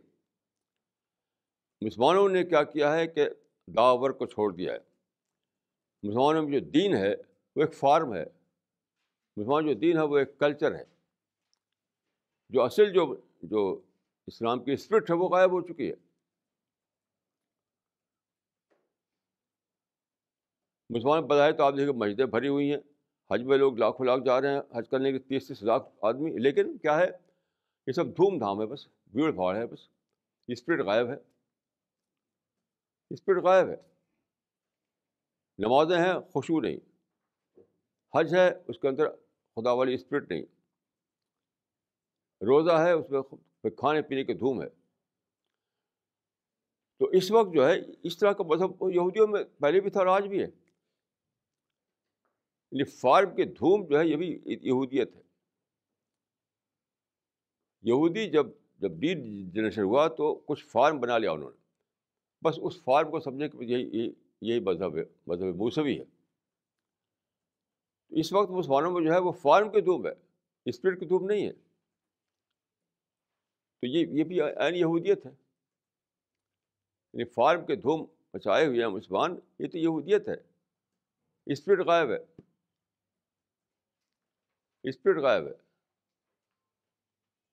مسلمانوں 1.80 2.28
نے 2.28 2.44
کیا 2.44 2.62
کیا 2.62 2.96
ہے 2.96 3.06
کہ 3.06 3.28
داور 3.66 4.10
کو 4.10 4.26
چھوڑ 4.26 4.52
دیا 4.52 4.72
ہے۔ 4.72 4.95
مسلمانوں 6.06 6.42
میں 6.42 6.60
جو 6.60 6.70
دین 6.70 6.96
ہے 6.96 7.14
وہ 7.56 7.62
ایک 7.62 7.74
فارم 7.74 8.14
ہے۔ 8.14 8.24
مسلمان 9.36 9.66
جو 9.66 9.74
دین 9.74 9.96
ہے 9.96 10.02
وہ 10.02 10.18
ایک 10.18 10.38
کلچر 10.38 10.74
ہے۔ 10.74 10.84
جو 12.48 12.62
اصل 12.62 12.92
جو 12.92 13.16
جو 13.42 13.80
اسلام 14.26 14.64
کی 14.64 14.72
اسپرٹ 14.72 15.10
ہے 15.10 15.14
وہ 15.14 15.28
غائب 15.28 15.52
ہو 15.52 15.60
چکی 15.60 15.90
ہے۔ 15.90 15.94
مسلمان 20.90 21.22
بتائے 21.22 21.52
تو 21.52 21.62
آپ 21.62 21.72
دیکھیں 21.76 21.92
مسجدیں 21.92 22.26
بھری 22.26 22.48
ہوئی 22.48 22.70
ہیں۔ 22.70 22.78
حج 23.34 23.42
میں 23.42 23.58
لوگ 23.58 23.78
لاکھوں 23.78 24.06
لاکھ 24.06 24.24
جا 24.24 24.40
رہے 24.40 24.54
ہیں، 24.54 24.60
حج 24.74 24.88
کرنے 24.90 25.12
کے 25.12 25.18
تیس 25.18 25.48
تیس 25.48 25.62
لاکھ 25.62 25.84
آدمی۔ 26.02 26.30
لیکن 26.30 26.78
کیا 26.78 26.98
ہے؟ 26.98 27.06
یہ 27.86 27.92
سب 27.92 28.06
دھوم 28.06 28.38
دھام 28.38 28.60
ہے 28.60 28.66
بس، 28.66 28.86
بھیڑ 28.86 29.32
بھاڑ 29.32 29.56
ہے 29.56 29.66
بس۔ 29.66 29.88
اسپرٹ 30.48 30.80
غائب 30.80 31.08
ہے۔ 31.08 31.16
اسپرٹ 33.10 33.42
غائب 33.44 33.68
ہے۔ 33.68 33.95
نمازیں 35.58 35.98
ہیں، 35.98 36.20
خوشبو 36.20 36.60
نہیں۔ 36.60 36.76
حج 38.14 38.34
ہے، 38.34 38.50
اس 38.68 38.78
کے 38.78 38.88
اندر 38.88 39.10
خدا 39.56 39.72
والی 39.72 39.94
اسپرٹ 39.94 40.30
نہیں۔ 40.30 40.42
روزہ 42.40 42.72
ہے، 42.72 42.92
اس 42.92 43.10
میں 43.10 43.70
کھانے 43.70 44.02
پینے 44.02 44.24
کی 44.24 44.34
دھوم 44.34 44.62
ہے۔ 44.62 44.68
تو 46.98 47.04
اس 47.04 47.30
وقت 47.30 47.54
جو 47.54 47.68
ہے، 47.68 47.72
اس 48.02 48.18
طرح 48.18 48.32
کا 48.32 48.44
مذہب 48.44 48.70
یہودیوں 48.94 49.26
میں 49.28 49.44
پہلے 49.60 49.80
بھی 49.80 49.90
تھا 49.90 50.00
اور 50.00 50.06
آج 50.06 50.22
بھی 50.22 50.38
ہے۔ 50.38 50.48
یعنی 52.72 52.84
فارم 52.84 53.36
کی 53.36 53.44
دھوم 53.44 53.86
جو 53.86 54.00
ہے، 54.00 54.06
یہ 54.06 54.16
بھی 54.16 54.40
یہودیت 54.46 55.16
ہے۔ 55.16 55.22
یہودی 57.82 58.30
جب 58.30 58.46
جب 58.76 58.90
ڈی 58.90 59.14
جنریشن 59.50 59.82
ہوا 59.82 60.08
تو 60.08 60.34
کچھ 60.34 60.66
فارم 60.66 61.00
بنا 61.00 61.18
لیا 61.18 61.32
انہوں 61.32 61.50
نے۔ 61.50 61.56
بس 62.44 62.58
اس 62.62 62.82
فارم 62.84 63.10
کو 63.10 63.20
سمجھنے 63.20 63.48
کہ 63.48 63.56
یہی 63.56 64.25
یہی 64.40 64.60
مذہب 64.60 64.96
ہے، 64.96 65.02
مذہب 65.26 65.56
موسوی 65.56 66.00
ہے۔ 66.00 66.04
اس 68.20 68.32
وقت 68.32 68.50
مسلمانوں 68.50 68.90
میں 68.90 69.04
جو 69.04 69.12
ہے 69.12 69.18
وہ 69.18 69.32
فارم 69.32 69.72
کی 69.72 69.80
دھوم 69.80 70.06
ہے، 70.06 70.12
اسپرٹ 70.64 71.00
کی 71.00 71.06
دھوم 71.06 71.24
نہیں 71.24 71.46
ہے۔ 71.46 71.52
تو 73.80 73.86
یہ 73.86 74.06
یہ 74.06 74.24
بھی 74.24 74.40
عین 74.40 74.74
یہودیت 74.74 75.26
ہے۔ 75.26 75.30
یعنی 77.12 77.24
فارم 77.24 77.66
کے 77.66 77.76
دھوم 77.76 78.06
بچائے 78.32 78.66
ہوئے 78.66 78.80
ہیں 78.80 78.88
مسلمان، 78.88 79.38
یہ 79.58 79.68
تو 79.68 79.78
یہودیت 79.78 80.28
ہے۔ 80.28 80.36
اسپرٹ 81.46 81.86
غائب 81.86 82.10
ہے۔ 82.10 82.18
اسپرٹ 84.82 85.16
غائب 85.16 85.46
ہے۔ 85.46 85.54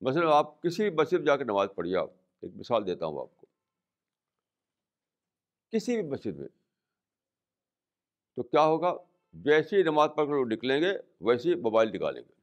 مثلاً 0.01 0.27
آپ 0.33 0.61
کسی 0.61 0.89
بھی 0.89 0.97
مسجد 0.97 1.25
جا 1.25 1.37
کے 1.37 1.43
نماز 1.43 1.67
پڑھیے، 1.75 1.97
آپ 1.97 2.09
ایک 2.41 2.51
مثال 2.55 2.87
دیتا 2.87 3.05
ہوں 3.05 3.21
آپ 3.21 3.37
کو۔ 3.37 3.47
کسی 5.69 6.01
بھی 6.01 6.09
مسجد 6.09 6.35
میں 6.39 6.62
تو 8.35 8.43
کیا 8.43 8.61
ہوگا؟ 8.61 8.93
جیسی 9.33 9.83
نماز 9.83 10.09
پڑھ 10.17 10.27
کر 10.27 10.33
لوگ 10.33 10.47
نکلیں 10.47 10.81
گے 10.81 10.93
ویسے 11.21 11.55
موبائل 11.55 11.89
نکالیں 11.93 12.21
گے۔ 12.21 12.33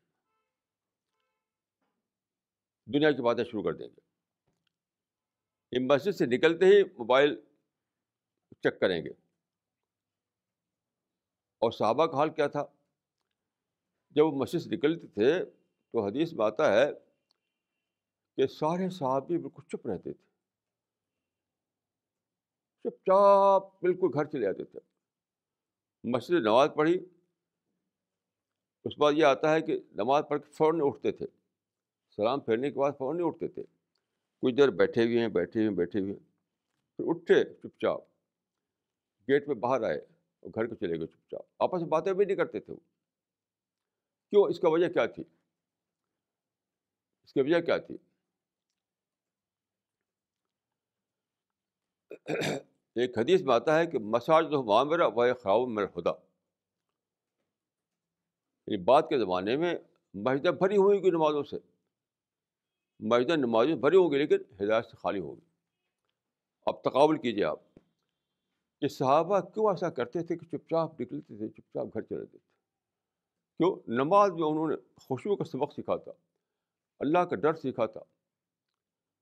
دنیا 2.86 3.10
کی 3.10 3.22
باتیں 3.22 3.44
شروع 3.44 3.62
کر 3.62 3.72
دیں 3.72 3.88
گے۔ 3.88 4.00
یہ 5.72 5.86
مسجد 5.90 6.12
سے 6.12 6.26
نکلتے 6.26 6.64
ہی 6.64 6.84
موبائل 6.84 7.40
چیک 8.50 8.80
کریں 8.80 9.04
گے۔ 9.04 9.10
اور 11.58 11.70
صحابہ 11.70 12.06
کا 12.06 12.16
حال 12.16 12.30
کیا 12.30 12.46
تھا؟ 12.46 12.64
جب 14.10 14.26
وہ 14.26 14.30
مسجد 14.30 14.58
سے 14.58 14.76
نکلتے 14.76 15.06
تھے 15.06 15.44
تو 15.92 16.06
حدیث 16.06 16.32
میں 16.32 16.46
آتا 16.46 16.72
ہے 16.72 16.92
کہ 18.36 18.46
سارے 18.46 18.90
صحابی 18.90 19.38
بالکل 19.38 19.62
چپ 19.68 19.86
رہتے 19.86 20.12
تھے۔ 20.12 20.30
چپ 22.84 22.96
چاپ 22.96 23.82
بالکل 23.82 24.08
گھر 24.14 24.24
چلے 24.24 24.42
جاتے 24.42 24.64
تھے۔ 24.64 24.89
مسجد 26.04 26.34
نماز 26.34 26.68
پڑھی۔ 26.76 27.04
اس 28.84 28.92
بعد 28.98 29.12
یہ 29.16 29.24
آتا 29.24 29.54
ہے 29.54 29.60
کہ 29.60 29.80
نماز 29.92 30.24
پڑھ 30.28 30.40
کے 30.42 30.50
فوراً 30.50 30.80
اٹھتے 30.84 31.12
تھے۔ 31.12 31.26
سلام 32.16 32.40
پھیرنے 32.40 32.70
کے 32.70 32.78
بعد 32.78 32.92
فوراً 32.98 33.20
اٹھتے 33.24 33.48
تھے۔ 33.48 33.62
کچھ 34.42 34.54
دیر 34.54 34.68
بیٹھے 34.68 35.04
ہوئے 35.04 35.20
ہیں، 35.20 35.28
بیٹھے 35.28 35.60
ہوئے 35.60 35.68
ہیں، 35.68 35.76
بیٹھے 35.76 36.00
ہوئے 36.00 36.12
ہیں۔ 36.12 36.20
پھر 36.96 37.04
اٹھے 37.08 37.44
چپ 37.44 37.78
چاپ۔ 37.78 38.00
گیٹ 39.28 39.46
پہ 39.46 39.54
باہر 39.54 39.82
آئے 39.82 39.98
اور 40.40 40.50
گھر 40.54 40.66
کو 40.66 40.74
چلے 40.74 40.98
گئے 40.98 41.06
چپ 41.06 41.30
چاپ۔ 41.30 41.46
آپس 41.58 41.80
میں 41.80 41.88
باتیں 41.88 42.12
بھی 42.12 42.24
نہیں 42.24 42.36
کرتے 42.36 42.60
تھے 42.60 42.72
وہ۔ 42.72 42.78
کیوں؟ 44.30 44.44
اس 44.48 44.60
کا 44.60 44.68
وجہ 44.68 44.88
کیا 44.88 45.06
تھی؟ 45.06 45.24
اس 47.24 47.32
کی 47.32 47.40
وجہ 47.40 47.60
کیا 47.60 47.76
تھی؟ 47.76 47.96
ایک 52.94 53.18
حدیث 53.18 53.42
میں 53.42 53.54
آتا 53.54 53.78
ہے 53.78 53.86
کہ 53.86 53.98
مساج 53.98 54.50
جو 54.50 54.62
معامرہ 54.62 55.08
وہ 55.14 55.26
خواب 55.42 55.68
میرا 55.68 55.86
خدا 55.86 56.10
یعنی 58.66 58.84
بعد 58.84 59.02
کے 59.02 59.18
زمانے 59.18 59.56
میں 59.56 59.74
مسجدیں 60.14 60.50
بھری 60.50 60.76
ہوئی 60.76 61.02
گی 61.02 61.10
نمازوں 61.10 61.42
سے۔ 61.42 61.56
مسجدیں 63.00 63.36
نمازیں 63.36 63.74
بھری 63.74 63.96
ہوں 63.96 64.10
گی 64.10 64.18
لیکن 64.18 64.64
ہدایت 64.64 64.86
سے 64.86 64.96
خالی 64.96 65.20
ہوگی 65.20 65.40
اب 66.66 66.82
تقابل 66.82 67.18
کیجیے 67.18 67.44
آپ۔ 67.44 67.60
کہ 68.80 68.88
صحابہ 68.88 69.40
کیوں 69.40 69.70
ایسا 69.70 69.90
کرتے 69.90 70.22
تھے 70.22 70.36
کہ 70.36 70.46
چپ 70.46 70.68
چاپ 70.70 71.00
نکلتے 71.00 71.36
تھے، 71.36 71.48
چپ 71.48 71.74
چاپ 71.74 71.86
گھر 71.86 72.02
چلے 72.02 72.26
تھے؟ 72.26 72.38
کیوں؟ 73.58 73.76
نماز 73.86 74.30
میں 74.30 74.48
انہوں 74.48 74.68
نے 74.68 74.76
خوشبو 74.96 75.36
کا 75.36 75.44
سبق 75.44 75.72
سیکھا 75.72 75.96
تھا، 75.96 76.12
اللہ 76.98 77.18
کا 77.18 77.36
ڈر 77.36 77.54
سیکھا 77.54 77.86
تھا۔ 77.86 78.00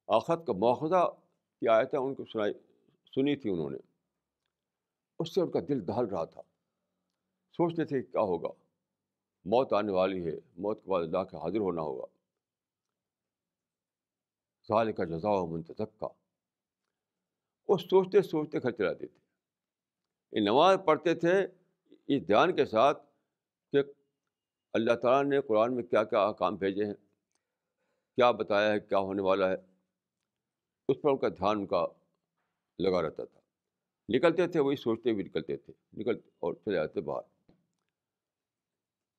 آخت 0.07 0.47
کا 0.47 0.53
مواخذہ 0.53 1.11
کی 1.61 1.69
آیتیں 1.69 1.99
ان 1.99 2.15
کو 2.15 2.25
سنائی۔ 2.25 2.53
سنی 3.15 3.37
تھی 3.37 3.51
انہوں 3.51 3.71
نے۔ 3.71 3.79
اس 5.19 5.35
سے 5.35 5.41
ان 5.41 5.51
کا 5.51 5.61
دل 5.69 5.87
دہل 5.87 6.05
رہا 6.05 6.25
تھا۔ 6.25 6.41
سوچتے 7.53 7.85
تھے 7.85 8.03
کیا 8.03 8.21
ہوگا۔ 8.21 8.49
موت 9.45 9.73
آنے 9.73 9.93
والی 9.93 10.27
ہے۔ 10.27 10.37
موت 10.57 10.85
کے 10.85 10.91
بعد 10.91 11.01
اللہ 11.01 11.25
کے 11.25 11.37
حاضر 11.37 11.59
ہونا 11.59 11.83
ہوگا۔ 11.83 12.07
سال 14.63 14.93
کا 14.93 15.05
جزا 15.05 15.29
و 15.29 15.47
منتظک 15.47 15.99
کا 15.99 16.09
وہ 17.69 17.77
سوچتے 17.79 18.23
سوچتے 18.23 18.59
گھر 18.63 18.71
چلاتے 18.71 19.07
تھے 19.07 19.19
یہ 20.33 20.41
نماز 20.41 20.79
پڑھتے 20.85 21.15
تھے۔ 21.15 21.47
اس 22.07 22.27
دھیان 22.27 22.57
کے 22.57 22.65
ساتھ 22.65 23.03
کہ 23.73 23.79
اللہ 24.73 24.93
تعالیٰ 24.93 25.31
نے 25.31 25.41
قرآن 25.41 25.75
میں 25.75 25.83
کیا 25.83 26.05
کیا 26.05 26.33
کام 26.33 26.55
بھیجے 26.57 26.85
ہیں۔ 26.85 26.95
کیا 28.17 28.31
بتایا 28.31 28.73
ہے، 28.73 28.81
کیا 28.81 28.99
ہونے 28.99 29.23
والا 29.23 29.49
ہے۔ 29.49 29.57
اس 30.89 30.97
پر 31.03 31.11
ان 31.11 31.17
کا 31.19 31.29
دھیان 31.29 31.57
ان 31.57 31.67
کا 31.67 31.87
لگا 32.79 33.03
رہتا 33.03 33.25
تھا 33.25 33.41
نکلتے 34.17 34.47
تھے 34.47 34.61
وہی 34.61 34.77
سوچتے 34.77 35.11
ہوئے 35.11 35.23
نکلتے 35.23 35.57
تھے۔ 35.57 35.73
نکل 35.93 36.21
اور 36.39 36.55
چلے 36.55 36.75
جاتے 36.75 37.01
باہر۔ 37.01 37.53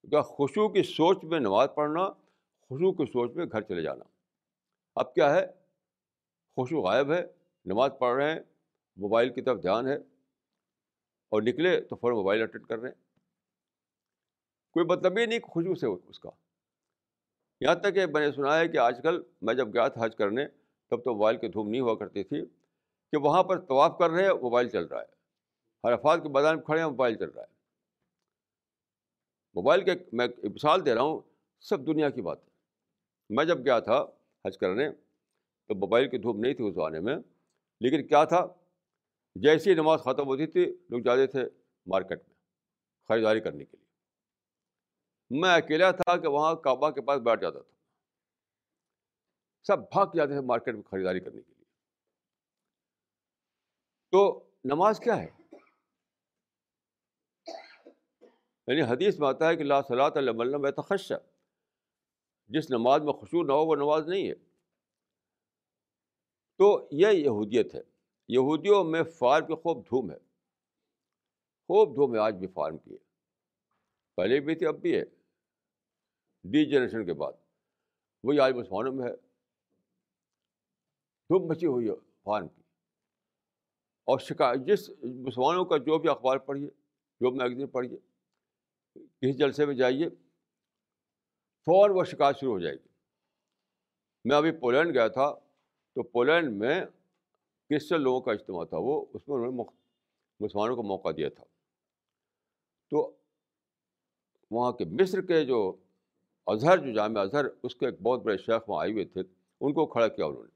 کیا 0.09 0.21
خوشو 0.21 0.69
کی 0.69 0.83
سوچ 0.83 1.23
میں 1.23 1.39
نماز 1.39 1.69
پڑھنا 1.75 2.09
خوشو 2.61 2.93
کی 2.93 3.05
سوچ 3.05 3.31
میں 3.35 3.45
گھر 3.51 3.61
چلے 3.61 3.81
جانا۔ 3.81 4.03
اب 4.95 5.13
کیا 5.13 5.35
ہے؟ 5.35 5.47
خوشو 6.55 6.81
غائب 6.81 7.11
ہے، 7.11 7.25
نماز 7.65 7.91
پڑھ 7.99 8.23
رہے 8.23 8.33
ہیں، 8.33 8.39
موبائل 8.95 9.33
کی 9.33 9.41
طرف 9.41 9.61
دھیان 9.61 9.87
ہے۔ 9.87 9.95
اور 11.29 11.41
نکلے 11.41 11.81
تو 11.81 11.95
فوراً 11.95 12.17
موبائل 12.17 12.41
اٹینڈ 12.41 12.65
کر 12.65 12.79
رہے 12.79 12.89
ہیں۔ 12.89 12.95
کوئی 14.71 14.85
مطلب 14.85 15.17
ہی 15.17 15.25
نہیں 15.25 15.39
خوشبو 15.39 15.75
سے 15.75 15.87
اس 16.09 16.19
کا۔ 16.19 16.29
یہاں 17.61 17.75
تک 17.75 17.93
کہ 17.93 18.05
میں 18.05 18.21
نے 18.21 18.31
سنا 18.31 18.59
ہے 18.59 18.67
کہ 18.67 18.77
آج 18.77 18.99
کل 19.03 19.21
میں 19.41 19.53
جب 19.53 19.73
گیا 19.73 19.87
تھا 19.87 20.05
حج 20.05 20.15
کرنے، 20.15 20.47
تب 20.87 21.03
تو 21.03 21.13
موبائل 21.13 21.37
کی 21.37 21.47
دھوم 21.47 21.69
نہیں 21.69 21.81
ہوا 21.81 21.95
کرتی 21.95 22.23
تھی۔ 22.23 22.45
کہ 23.11 23.17
وہاں 23.17 23.43
پر 23.43 23.59
طواف 23.59 23.97
کر 23.97 24.09
رہے 24.09 24.23
ہیں، 24.23 24.33
موبائل 24.33 24.69
چل 24.69 24.85
رہا 24.85 25.01
ہے۔ 25.01 25.19
ہر 25.83 25.91
افاد 25.91 26.17
کے 26.17 26.29
میدان 26.29 26.55
میں 26.55 26.63
کھڑے 26.63 26.79
ہیں، 26.79 26.87
موبائل 26.87 27.15
چل 27.15 27.29
رہا 27.29 27.41
ہے۔ 27.41 27.47
موبائل 29.53 29.85
کے 29.85 29.91
میں 30.13 30.27
مثال 30.43 30.85
دے 30.85 30.95
رہا 30.95 31.01
ہوں، 31.01 31.21
سب 31.59 31.87
دنیا 31.87 32.09
کی 32.09 32.21
بات 32.21 32.43
ہے 32.43 32.49
میں 33.29 33.45
جب 33.45 33.65
گیا 33.65 33.79
تھا 33.79 34.05
حج 34.47 34.57
کرنے، 34.57 34.91
تو 35.67 35.75
موبائل 35.75 36.09
کی 36.09 36.17
دھوپ 36.17 36.35
نہیں 36.35 36.53
تھی 36.53 36.67
اس 36.67 36.73
زمانے 36.73 36.99
میں، 36.99 37.15
لیکن 37.79 38.07
کیا 38.07 38.23
تھا؟ 38.23 38.47
جیسی 39.35 39.73
نماز 39.73 39.99
ختم 39.99 40.25
ہوتی 40.27 40.47
تھی، 40.47 40.65
لوگ 40.89 40.99
جاتے 40.99 41.27
تھے 41.27 41.43
مارکیٹ 41.85 42.17
میں 42.27 42.35
خریداری 43.07 43.39
کرنے 43.39 43.65
کے 43.65 43.77
لیے۔ 43.77 43.89
میں 45.41 45.55
اکیلا 45.55 45.91
تھا 45.91 46.17
کہ 46.17 46.27
وہاں 46.27 46.55
کعبہ 46.55 46.89
کے 46.89 47.01
پاس 47.01 47.19
بیٹھ 47.19 47.41
جاتا 47.41 47.59
تھا۔ 47.59 47.71
سب 49.63 49.79
بھاگ 49.79 50.07
جاتے 50.15 50.31
تھے 50.31 50.41
مارکیٹ 50.41 50.73
میں 50.73 50.83
خریداری 50.83 51.19
کرنے 51.19 51.41
کے 51.41 51.53
لیے۔ 51.57 51.58
تو 54.11 54.49
نماز 54.63 54.99
کیا 54.99 55.23
ہے؟ 55.23 55.27
یعنی 58.67 58.81
حدیث 58.81 59.19
میں 59.19 59.27
آتا 59.27 59.49
ہے 59.49 59.55
کہ 59.55 59.63
لا 59.63 59.81
صلاح 59.81 60.09
اللہ 60.15 60.71
تخش 60.71 61.13
جس 62.47 62.71
نماز 62.71 63.01
میں 63.01 63.13
خوشبو 63.13 63.43
نہ 63.43 63.51
ہو، 63.51 63.65
وہ 63.65 63.75
نماز 63.75 64.07
نہیں 64.07 64.29
ہے۔ 64.29 64.33
تو 66.57 66.87
یہ 66.91 67.07
یہودیت 67.07 67.75
ہے۔ 67.75 67.81
یہودیوں 68.27 68.83
میں 68.83 69.03
فارم 69.03 69.47
کی 69.47 69.55
خوب 69.55 69.85
دھوم 69.85 70.11
ہے۔ 70.11 70.17
خوب 71.67 71.95
دھوم 71.95 72.15
ہے، 72.15 72.19
آج 72.19 72.35
بھی 72.35 72.47
فارم 72.47 72.77
کی 72.77 72.91
ہے۔ 72.91 72.97
پہلے 74.15 74.39
بھی 74.39 74.55
تھی، 74.55 74.65
اب 74.65 74.75
بھی 74.75 74.95
ہے۔ 74.95 75.03
ڈی 76.43 76.71
جنریشن 76.71 77.05
کے 77.05 77.13
بعد۔ 77.13 77.33
وہی 78.23 78.39
آج 78.39 78.53
مسلمانوں 78.53 78.93
میں 78.93 79.07
ہے۔ 79.07 79.15
دھوم 81.29 81.47
مچی 81.47 81.65
ہوئی 81.65 81.89
ہے، 81.89 81.95
فارم 82.23 82.47
کی۔ 82.47 82.58
اور 84.09 84.19
شکایت 84.19 84.59
جس 84.59 84.89
مسلمانوں 85.03 85.65
کا 85.65 85.77
جو 85.77 85.97
بھی 85.97 86.09
اخبار 86.09 86.37
پڑھیے، 86.37 86.67
جو 87.19 87.31
میگزین 87.31 87.67
پڑھیے، 87.67 87.97
کسی 88.95 89.33
جلسے 89.33 89.65
میں 89.65 89.75
جائیے، 89.75 90.09
فوراً 91.65 91.95
وہ 91.95 92.03
شکایت 92.03 92.39
شروع 92.39 92.51
ہو 92.51 92.59
جائے 92.59 92.75
گی۔ 92.75 92.87
میں 94.25 94.37
ابھی 94.37 94.51
پولینڈ 94.51 94.93
گیا 94.93 95.07
تھا، 95.07 95.33
تو 95.95 96.03
پولینڈ 96.03 96.57
میں 96.57 96.85
کرسچن 97.69 98.01
لوگوں 98.01 98.21
کا 98.21 98.31
اجتماع 98.31 98.63
تھا، 98.63 98.77
وہ 98.77 99.05
اس 99.13 99.27
میں 99.27 99.37
انہوں 99.37 99.51
نے 99.51 99.63
مسلمانوں 100.39 100.75
کو 100.75 100.83
موقع 100.83 101.09
دیا 101.17 101.29
تھا۔ 101.29 101.43
تو 102.89 103.17
وہاں 104.51 104.71
کے 104.71 104.85
مصر 104.85 105.21
کے 105.21 105.45
جو 105.45 105.75
اظہر، 106.47 106.77
جو 106.77 106.93
جامع 106.93 107.19
اظہر، 107.19 107.45
اس 107.63 107.75
کے 107.75 107.85
ایک 107.85 108.01
بہت 108.01 108.23
بڑے 108.23 108.37
شیخ 108.37 108.69
وہاں 108.69 108.81
آئے 108.81 108.91
ہوئے 108.91 109.05
تھے، 109.05 109.21
ان 109.61 109.73
کو 109.73 109.85
کھڑا 109.85 110.07
کیا 110.07 110.25
انہوں 110.25 110.43
نے۔ 110.43 110.49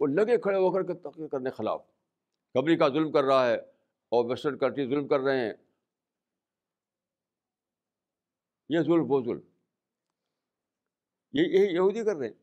وہ 0.00 0.06
لگے 0.06 0.38
کھڑے 0.38 0.56
ہو 0.56 0.72
کر 0.72 0.82
کے 0.82 0.94
تقریر 0.94 1.26
کرنے 1.26 1.50
خلاف۔ 1.50 1.93
امریکہ 2.54 2.88
ظلم 2.88 3.12
کر 3.12 3.24
رہا 3.24 3.46
ہے 3.46 3.54
اور 4.08 4.30
ویسٹرن 4.30 4.58
کنٹری 4.58 4.86
ظلم 4.86 5.08
کر 5.08 5.20
رہے 5.20 5.46
ہیں۔ 5.46 5.52
یہ 8.68 8.78
ظلم 8.80 9.04
وہ 9.08 9.22
ظلم۔ 9.24 9.40
یہ 11.32 11.42
یہی 11.42 11.74
یہودی 11.74 12.04
کر 12.04 12.16
رہے 12.16 12.26
ہیں۔ 12.26 12.34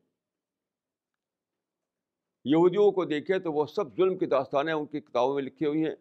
یہودیوں 2.46 2.92
کو 2.92 3.06
دیکھے 3.06 3.40
تو 3.40 3.52
وہ 3.52 3.66
سب 3.66 3.96
ظلم 3.96 4.18
کی 4.18 4.26
داستانیں 4.26 4.74
ان 4.74 4.86
کی 4.86 5.02
کتابوں 5.02 5.36
میں 5.36 5.44
لکھی 5.44 5.66
ہوئی 5.66 5.86
ہیں۔ 5.86 5.96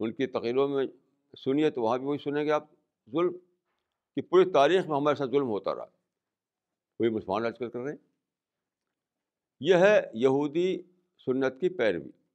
ان 0.00 0.12
کی 0.12 0.26
تقریروں 0.26 0.68
میں 0.68 0.86
سنیے 1.36 1.70
تو 1.70 1.82
وہاں 1.82 1.98
بھی 1.98 2.06
وہی 2.06 2.18
سنیں 2.18 2.44
گے 2.44 2.50
آپ۔ 2.50 2.64
ظلم 3.10 3.38
کہ 4.16 4.22
پوری 4.22 4.50
تاریخ 4.50 4.86
میں 4.86 4.96
ہمارے 4.96 5.16
ساتھ 5.16 5.30
ظلم 5.30 5.48
ہوتا 5.48 5.74
رہا۔ 5.74 5.86
وہی 7.00 7.08
مسلمان 7.08 7.46
آج 7.46 7.58
کل 7.58 7.70
کر 7.70 7.78
رہے 7.78 7.90
ہیں۔ 7.90 7.98
یہ 9.60 9.74
ہے 9.74 10.10
یہودی 10.14 10.82
سنت 11.26 11.60
کی 11.60 11.68
پیروی۔ 11.68 12.25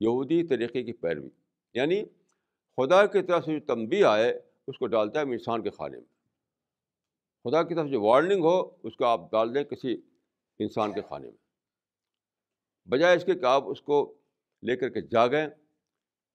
یہودی 0.00 0.46
طریقے 0.46 0.82
کی 0.82 0.92
پیروی۔ 0.92 1.28
یعنی 1.74 2.04
خدا 2.76 3.06
کی 3.06 3.22
طرف 3.22 3.44
سے 3.44 3.60
جو 3.60 3.74
تنبی 3.74 4.04
آئے، 4.04 4.40
اس 4.66 4.78
کو 4.78 4.86
ڈالتا 4.86 5.20
ہے 5.20 5.24
انسان 5.24 5.62
کے 5.62 5.70
خانے 5.70 5.96
میں۔ 5.96 6.06
خدا 7.44 7.62
کی 7.62 7.74
طرف 7.74 7.88
جو 7.88 8.02
وارننگ 8.02 8.44
ہو، 8.44 8.70
اس 8.82 8.96
کو 8.96 9.04
آپ 9.04 9.30
ڈال 9.30 9.54
دیں 9.54 9.64
کسی 9.64 9.96
انسان 10.58 10.92
کے 10.92 11.02
خانے 11.02 11.30
میں۔ 11.30 11.36
بجائے 12.88 13.16
اس 13.16 13.24
کے 13.24 13.34
کہ 13.34 13.44
آپ 13.44 13.64
اس 13.66 13.82
کو 13.82 14.14
لے 14.62 14.76
کر 14.76 14.88
کے 14.88 15.00
جاگیں 15.00 15.46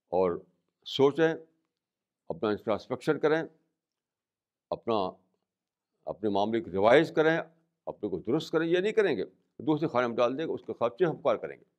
اور 0.07 0.43
سوچیں، 0.85 1.33
اپنا 2.29 2.49
انفراسٹرکچر 2.49 3.17
کریں، 3.17 3.43
اپنا، 4.69 5.11
اپنے 6.05 6.29
معاملے 6.29 6.61
کی 6.61 6.71
ریوائز 6.71 7.11
کریں، 7.15 7.37
اپنے 7.85 8.09
کو 8.09 8.19
درست 8.19 8.51
کریں۔ 8.51 8.67
یہ 8.67 8.77
نہیں 8.77 8.91
کریں 8.91 9.17
گے۔ 9.17 9.25
دوسرے 9.59 9.87
خانے 9.87 10.07
میں 10.07 10.15
ڈال 10.15 10.37
دیں 10.37 10.45
گے، 10.45 10.51
اس 10.51 10.63
کے 10.63 10.73
خرچے 10.73 11.05
ہم 11.05 11.17
پار 11.17 11.35
کریں 11.35 11.57
گے۔ 11.57 11.72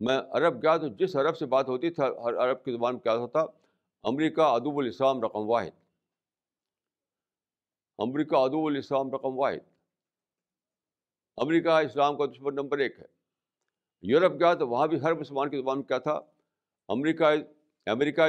میں 0.00 0.18
عرب 0.18 0.62
گیا 0.62 0.76
تو 0.76 0.88
جس 0.88 1.16
عرب 1.16 1.36
سے 1.36 1.46
بات 1.46 1.68
ہوتی 1.68 1.90
تھی، 1.90 2.02
ہر 2.02 2.34
عرب 2.34 2.64
کی 2.64 2.72
زبان 2.72 2.92
میں 2.92 3.00
کیا 3.00 3.16
ہوتا 3.16 3.46
تھا؟ 3.46 3.52
امریکہ 4.02 4.40
ادب 4.40 4.78
الاسلام 4.78 5.22
رقم 5.22 5.50
واحد۔ 5.50 5.80
امریکہ 7.98 8.34
ادب 8.34 8.66
الاسلام 8.66 9.10
رقم 9.10 9.38
واحد۔ 9.38 9.70
امریکہ 11.36 11.68
اسلام 11.68 12.18
کا 12.18 12.26
دشمن 12.26 12.54
نمبر 12.54 12.78
ایک 12.78 12.98
ہے۔ 12.98 13.04
یورپ 14.02 14.32
گیا 14.32 14.54
تو 14.54 14.68
وہاں 14.68 14.86
بھی 14.86 15.00
ہر 15.00 15.14
مسلمان 15.14 15.50
کی 15.50 15.56
زبان 15.56 15.76
میں 15.76 15.84
کیا 15.84 15.98
تھا؟ 15.98 16.20
America 16.88 17.24
America 17.86 18.20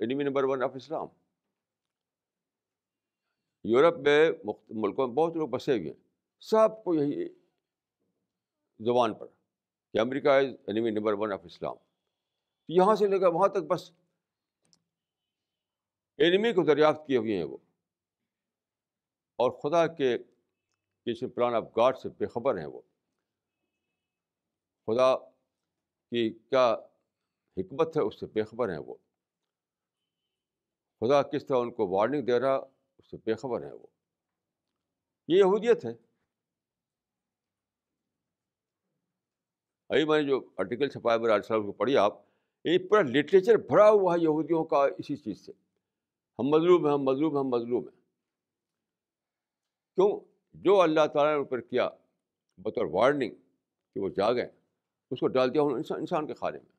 enemy 0.00 0.24
number 0.24 0.44
one 0.44 0.62
of 0.62 0.70
Islam. 0.74 1.06
Europe 3.64 3.98
میں 3.98 4.30
ملکوں 4.68 5.06
میں 5.06 5.14
بہت 5.14 5.36
لوگ 5.36 5.48
بسے 5.48 5.72
ہوئے 5.72 5.90
ہیں۔ 5.90 6.08
سب 6.40 6.84
کو 6.84 6.94
یہی 6.94 7.28
زبان 8.78 9.14
پر۔ 9.14 9.26
کہ 9.92 9.98
America 9.98 10.28
is 10.28 10.46
enemy 10.66 10.90
number 10.90 11.12
one 11.12 11.32
of 11.32 11.40
Islam 11.44 11.74
تو 11.74 12.72
یہاں 12.72 12.94
سے 12.94 13.06
لے 13.06 13.18
کر 13.18 13.26
وہاں 13.26 13.48
تک 13.48 13.62
بس 13.68 13.90
اینمی 16.18 16.52
کو 16.52 16.64
دریافت 16.64 17.06
کیے 17.06 17.16
ہوئے 17.16 17.36
ہیں 17.36 17.44
وہ۔ 17.44 17.56
اور 19.36 19.50
خدا 19.50 19.86
کے 19.86 20.18
کسی 21.04 21.26
پلان 21.26 21.54
آف 21.54 21.64
گاڈ 21.76 21.98
سے 21.98 22.08
بے 22.08 22.26
خبر 22.26 22.58
ہیں 22.58 22.66
وہ۔ 22.66 22.80
خدا 24.86 25.16
کی 26.10 26.30
کیا 26.30 26.74
حکمت 27.56 27.96
ہے 27.96 28.02
اس 28.02 28.20
سے 28.20 28.26
بے 28.26 28.44
خبر 28.44 28.68
ہیں 28.68 28.78
وہ۔ 28.78 28.94
خدا 31.00 31.22
کس 31.22 31.46
طرح 31.46 31.56
ان 31.56 31.72
کو 31.72 31.88
وارننگ 31.88 32.22
دے 32.22 32.40
رہا 32.40 32.56
اس 32.98 33.10
سے 33.10 33.16
بے 33.16 33.34
خبر 33.34 33.64
ہیں 33.64 33.72
وہ۔ 33.72 33.86
یہ 35.28 35.38
یہودیت 35.38 35.84
ہے۔ 35.84 36.07
ابھی 39.88 40.04
میں 40.04 40.22
نے 40.22 40.28
جو 40.28 40.40
آرٹیکل 40.56 40.88
چھپایا 40.88 41.18
میرے 41.18 41.42
صاحب 41.42 41.62
کو 41.62 41.72
پڑھی، 41.72 41.96
آپ 41.96 42.20
یہ 42.64 42.78
پورا 42.78 43.02
لٹریچر 43.02 43.56
بھرا 43.56 43.90
ہوا 43.90 44.14
ہے 44.14 44.22
یہودیوں 44.22 44.64
کا 44.64 44.86
اسی 44.98 45.16
چیز 45.16 45.46
سے۔ 45.46 45.52
ہم 46.38 46.46
مظلوم 46.46 46.86
ہیں، 46.86 46.92
ہم 46.92 47.02
مظلوم 47.02 47.32
ہیں، 47.32 47.40
ہم 47.40 47.48
مظلوم 47.48 47.88
ہیں۔ 47.88 48.00
کیوں؟ 49.94 50.20
جو 50.52 50.80
اللہ 50.80 51.06
تعالیٰ 51.06 51.32
نے 51.32 51.38
اوپر 51.38 51.60
کیا، 51.60 51.88
بطور 52.56 52.86
وارننگ 52.90 53.34
کہ 53.94 54.00
وہ 54.00 54.08
جاگیں 54.08 54.46
اس 55.10 55.20
کو 55.20 55.28
ڈال 55.28 55.54
دیا 55.54 55.62
انسان 55.62 55.98
انسان 55.98 56.26
کے 56.26 56.34
کھانے 56.34 56.58
میں۔ 56.58 56.72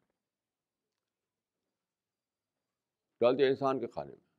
ڈال 3.20 3.38
دیا 3.38 3.47
انسان 3.47 3.80
کے 3.80 3.88
کھانے 3.88 4.12
میں۔ 4.12 4.30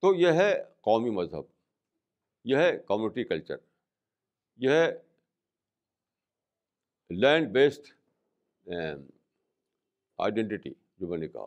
تو 0.00 0.14
یہ 0.14 0.28
ہے 0.28 0.64
قومی 0.80 1.10
مذہب، 1.10 1.42
یہ 2.44 2.56
ہے 2.56 2.78
کمیونٹی 2.78 3.24
کلچر 3.24 3.56
یہ 4.56 4.70
ہے 4.70 5.05
لینڈ 7.10 7.48
بیسڈ 7.52 7.82
آئیڈینٹی 10.18 10.70
جو 10.96 11.06
میں 11.06 11.18
نے 11.18 11.28
کہا۔ 11.28 11.46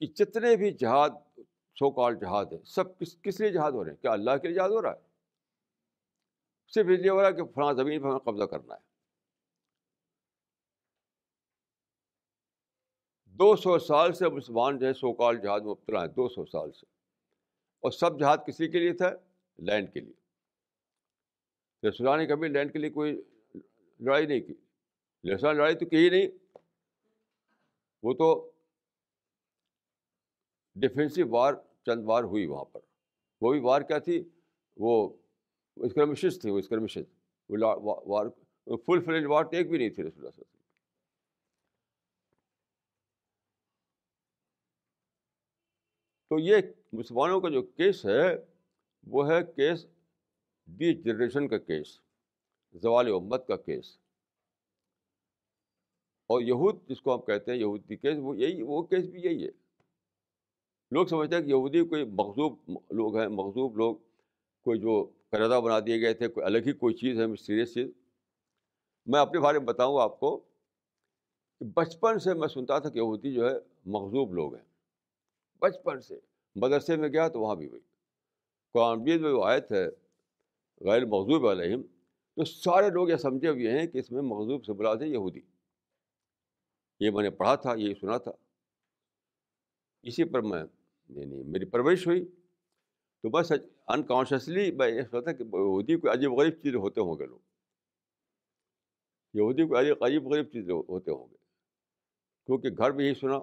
کہ 0.00 0.06
جتنے 0.06 0.56
بھی 0.56 0.70
جہاد 0.70 1.10
سو 1.74 1.90
کال 1.90 2.14
جہاد 2.14 2.44
ہیں، 2.44 2.64
سب 2.64 2.98
کس 2.98 3.22
کس 3.22 3.40
لیے 3.40 3.50
جہاد 3.50 3.72
ہو 3.72 3.84
رہے 3.84 3.90
ہیں؟ 3.90 4.02
کیا 4.02 4.12
اللہ 4.12 4.36
کے 4.42 4.48
لیے 4.48 4.56
جہاد 4.56 4.68
ہو 4.68 4.82
رہا 4.82 4.92
ہے؟ 4.92 5.00
صرف 6.68 6.86
اس 6.92 7.00
لیے 7.00 7.10
ہو 7.10 7.20
رہا 7.20 7.28
ہے 7.28 7.32
کہ 7.32 7.44
فلاں 7.44 7.72
زمین 7.72 8.02
پر 8.02 8.06
ہمیں 8.06 8.18
قبضہ 8.18 8.44
کرنا 8.44 8.74
ہے۔ 8.74 8.80
دو 13.24 13.56
سو 13.56 13.78
سال 13.78 14.12
سے 14.12 14.28
مسلمان 14.28 14.78
جو 14.78 14.86
ہے 14.86 14.92
سو 14.92 15.12
کال 15.12 15.36
جہاد 15.40 15.60
میں 15.60 15.70
مبتلا 15.70 16.00
ہیں، 16.00 16.08
دو 16.08 16.28
سو 16.28 16.46
سال 16.46 16.72
سے۔ 16.72 16.86
اور 17.80 17.90
سب 17.90 18.20
جہاد 18.20 18.38
کسی 18.46 18.68
کے 18.68 18.78
لیے 18.78 18.92
تھا؟ 18.92 19.10
لینڈ 19.58 19.92
کے 19.92 20.00
لیے۔ 20.00 20.12
رسول 21.88 22.18
نے 22.18 22.26
کبھی 22.26 22.48
لینڈ 22.48 22.72
کے 22.72 22.78
لیے 22.78 22.90
کوئی 22.90 23.22
لڑائی 24.00 24.26
نہیں 24.26 24.40
کی۔ 24.40 24.54
رسول 25.34 25.56
لڑائی 25.56 25.74
تو 25.74 25.86
کی 25.86 25.96
ہی 25.96 26.10
نہیں۔ 26.10 26.28
وہ 28.02 28.12
تو 28.12 28.52
ڈیفینسو 30.74 31.28
وار 31.28 31.54
چند 31.86 32.02
وار 32.04 32.24
ہوئی 32.24 32.46
وہاں 32.46 32.64
پر۔ 32.64 32.80
وہ 33.40 33.52
بھی 33.52 33.60
وار 33.60 33.80
کیا 33.80 33.98
تھی؟ 33.98 34.28
وہ 34.76 35.16
اسکرمشز 35.76 36.40
تھی، 36.40 36.50
وہ 36.50 36.58
اسکرمشز 36.58 37.04
وہ 37.48 38.02
وار 38.06 38.26
فل 38.64 39.04
فلیج 39.04 39.24
وار 39.28 39.44
ایک 39.52 39.70
بھی 39.70 39.78
نہیں 39.78 39.90
تھی 39.90 40.02
رسول 40.02 40.26
اللہ 40.26 40.42
تو 46.28 46.38
یہ 46.38 46.56
مسلمانوں 46.92 47.40
کا 47.40 47.48
جو 47.48 47.62
کیس 47.62 48.06
ہے، 48.06 48.36
وہ 49.06 49.32
ہے 49.32 49.52
کیس 49.56 49.86
ڈی 50.66 51.02
جنریشن 51.02 51.48
کا 51.48 51.58
کیس 51.58 52.00
زوال 52.72 53.12
امت 53.12 53.46
کا 53.46 53.56
کیس۔ 53.56 53.98
اور 56.26 56.40
یہود 56.40 56.88
جس 56.88 57.00
کو 57.00 57.14
ہم 57.14 57.20
کہتے 57.20 57.52
ہیں 57.52 57.58
یہودی 57.58 57.96
کیس، 57.96 58.16
وہ 58.18 58.38
یہی، 58.38 58.62
وہ 58.62 58.82
کیس 58.82 59.06
بھی 59.06 59.20
یہی 59.20 59.44
ہے۔ 59.44 59.50
لوگ 60.90 61.06
سمجھتے 61.06 61.36
ہیں 61.36 61.42
کہ 61.42 61.48
یہودی 61.48 61.86
کوئی 61.86 62.04
مغزوب 62.04 62.58
لوگ 62.90 63.16
ہیں 63.16 63.28
مغزوب 63.28 63.76
لوگ، 63.76 63.96
کوئی 64.62 64.80
جو 64.80 65.10
قرضہ 65.30 65.60
بنا 65.60 65.80
دیے 65.80 66.00
گئے 66.00 66.14
تھے، 66.14 66.28
کوئی 66.28 66.46
الگ 66.46 66.58
ہی 66.66 66.72
کوئی 66.72 66.94
چیز 66.94 67.20
ہے 67.20 67.36
سیریس 67.36 67.74
چیز۔ 67.74 67.90
میں 69.06 69.20
اپنے 69.20 69.40
بارے 69.40 69.58
میں 69.58 69.66
بتاؤں 69.66 70.00
آپ 70.00 70.20
کو 70.20 70.36
کہ 71.58 71.64
بچپن 71.74 72.18
سے 72.18 72.34
میں 72.34 72.48
سنتا 72.48 72.78
تھا 72.78 72.90
کہ 72.90 72.98
یہودی 72.98 73.32
جو 73.32 73.48
ہے 73.48 73.54
مغزوب 73.86 74.34
لوگ 74.34 74.54
ہیں۔ 74.54 74.64
بچپن 75.58 76.00
سے۔ 76.00 76.18
مدرسے 76.56 76.96
میں 76.96 77.08
گیا 77.08 77.28
تو 77.28 77.40
وہاں 77.40 77.54
بھی 77.54 77.68
ہوئی 77.68 77.80
قرآن 78.72 79.02
میں 79.02 79.32
وہ 79.32 79.44
آئے 79.44 79.60
تھے 79.60 79.86
غیر 80.80 81.04
مغزوب 81.04 81.46
علیہم 81.46 81.82
تو 82.38 82.44
سارے 82.44 82.90
لوگ 82.90 83.08
یہ 83.08 83.16
سمجھے 83.16 83.48
ہوئے 83.48 83.80
ہیں 83.80 83.86
کہ 83.86 83.98
اس 83.98 84.10
میں 84.10 84.22
مغزوب 84.22 84.64
سے 84.64 84.72
بلا 84.72 84.94
تھے 84.94 85.06
یہودی۔ 85.06 85.40
یہ 87.00 87.10
میں 87.10 87.22
نے 87.22 87.30
پڑھا 87.30 87.54
تھا، 87.54 87.74
یہ 87.76 87.94
سنا 88.00 88.18
تھا۔ 88.18 88.30
اسی 90.02 90.24
پر 90.24 90.40
میں 90.40 90.64
یعنی 91.08 91.42
میری 91.42 91.64
پرورش 91.64 92.06
ہوئی۔ 92.06 92.24
تو 93.22 93.30
بس 93.30 93.52
انکانشیسلی 93.88 94.70
میں 94.70 94.88
یہ 94.88 95.02
سوچا 95.10 95.32
کہ 95.32 95.42
یہودی 95.42 95.96
کوئی 95.96 96.12
عجیب 96.12 96.32
غریب 96.32 96.54
چیز 96.62 96.74
ہوتے 96.74 97.00
ہوں 97.00 97.18
گے 97.18 97.26
لوگ۔ 97.26 97.38
یہودی 99.34 99.68
کوئی 99.68 99.80
عجیب 99.80 100.04
عجیب 100.04 100.26
غریب 100.26 100.44
چیز 100.44 100.70
ہوتے 100.70 101.10
ہوں 101.10 101.30
گے۔ 101.30 101.36
کیونکہ 102.46 102.68
گھر 102.68 102.90
میں 102.90 103.04
یہی 103.04 103.14
سنا، 103.14 103.38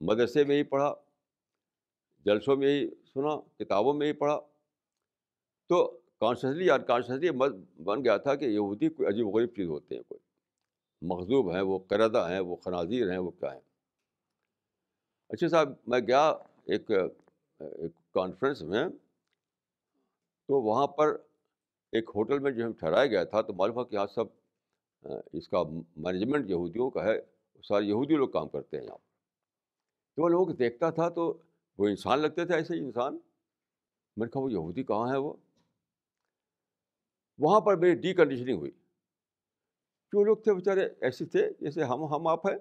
مدرسے 0.00 0.44
میں 0.44 0.56
ہی 0.56 0.62
پڑھا، 0.62 0.94
جلسوں 2.24 2.56
میں 2.56 2.68
ہی 2.68 2.90
سنا، 3.14 3.40
کتابوں 3.58 3.94
میں 3.94 4.06
ہی 4.06 4.12
پڑھا۔ 4.12 4.40
تو 5.66 6.00
کانشیسلی 6.20 6.66
یا 6.66 6.74
انکانشیسلی 6.74 7.30
بن 7.82 8.04
گیا 8.04 8.16
تھا 8.16 8.34
کہ 8.34 8.44
یہودی 8.44 8.88
کوئی 8.88 9.08
عجیب 9.08 9.26
غریب 9.26 9.50
چیز 9.56 9.68
ہوتے 9.68 9.94
ہیں 9.94 10.02
کوئی۔ 10.02 10.18
مغزوب 11.02 11.54
ہیں، 11.54 11.60
وہ 11.60 11.78
کردہ 11.78 12.26
ہیں، 12.30 12.40
وہ 12.40 12.56
خنازیر 12.56 13.10
ہیں، 13.10 13.18
وہ 13.18 13.30
کیا 13.30 13.52
ہیں۔ 13.52 13.60
اچھا 15.28 15.48
صاحب، 15.48 15.72
میں 15.86 16.00
گیا 16.00 16.28
ایک 16.64 16.90
ایک 17.60 17.92
کانفرنس 18.14 18.62
میں، 18.62 18.84
تو 20.46 20.60
وہاں 20.62 20.86
پر 20.86 21.16
ایک 21.92 22.10
ہوٹل 22.14 22.38
میں 22.38 22.50
جو 22.50 22.64
ہم 22.66 22.72
ٹھہرایا 22.72 23.06
گیا 23.06 23.24
تھا، 23.24 23.42
تو 23.42 23.52
معلوم 23.52 23.84
کہ 23.84 23.94
یہاں 23.94 24.06
سب، 24.14 24.24
اس 25.32 25.48
کا 25.48 25.62
مینجمنٹ 25.96 26.50
یہودیوں 26.50 26.90
کا 26.90 27.04
ہے، 27.04 27.20
سارے 27.62 27.84
یہودی 27.84 28.16
لوگ 28.16 28.28
کام 28.28 28.48
کرتے 28.48 28.76
ہیں 28.76 28.84
یہاں۔ 28.84 28.98
تو 30.14 30.22
وہ 30.22 30.28
لوگ 30.28 30.48
دیکھتا 30.48 30.90
تھا 30.90 31.08
تو 31.08 31.36
وہ 31.78 31.88
انسان 31.88 32.18
لگتے 32.18 32.44
تھے 32.44 32.54
ایسے 32.54 32.74
ہی 32.74 32.80
انسان۔ 32.80 33.18
میں 34.16 34.26
نے 34.26 34.30
کہا 34.30 34.40
وہ 34.40 34.52
یہودی 34.52 34.82
کہاں 34.82 35.12
ہے 35.12 35.16
وہ؟ 35.16 35.32
وہاں 37.38 37.60
پر 37.60 37.76
میری 37.76 37.94
ڈی 37.94 38.14
کنڈیشننگ 38.14 38.58
ہوئی۔ 38.58 38.70
جو 40.12 40.24
لوگ 40.24 40.36
تھے 40.36 40.54
بیچارے 40.54 40.88
ایسے 41.00 41.26
تھے 41.26 41.50
جیسے 41.60 41.82
ہم 41.82 42.04
ہم 42.04 42.26
آپ 42.26 42.46
ہیں۔ 42.46 42.58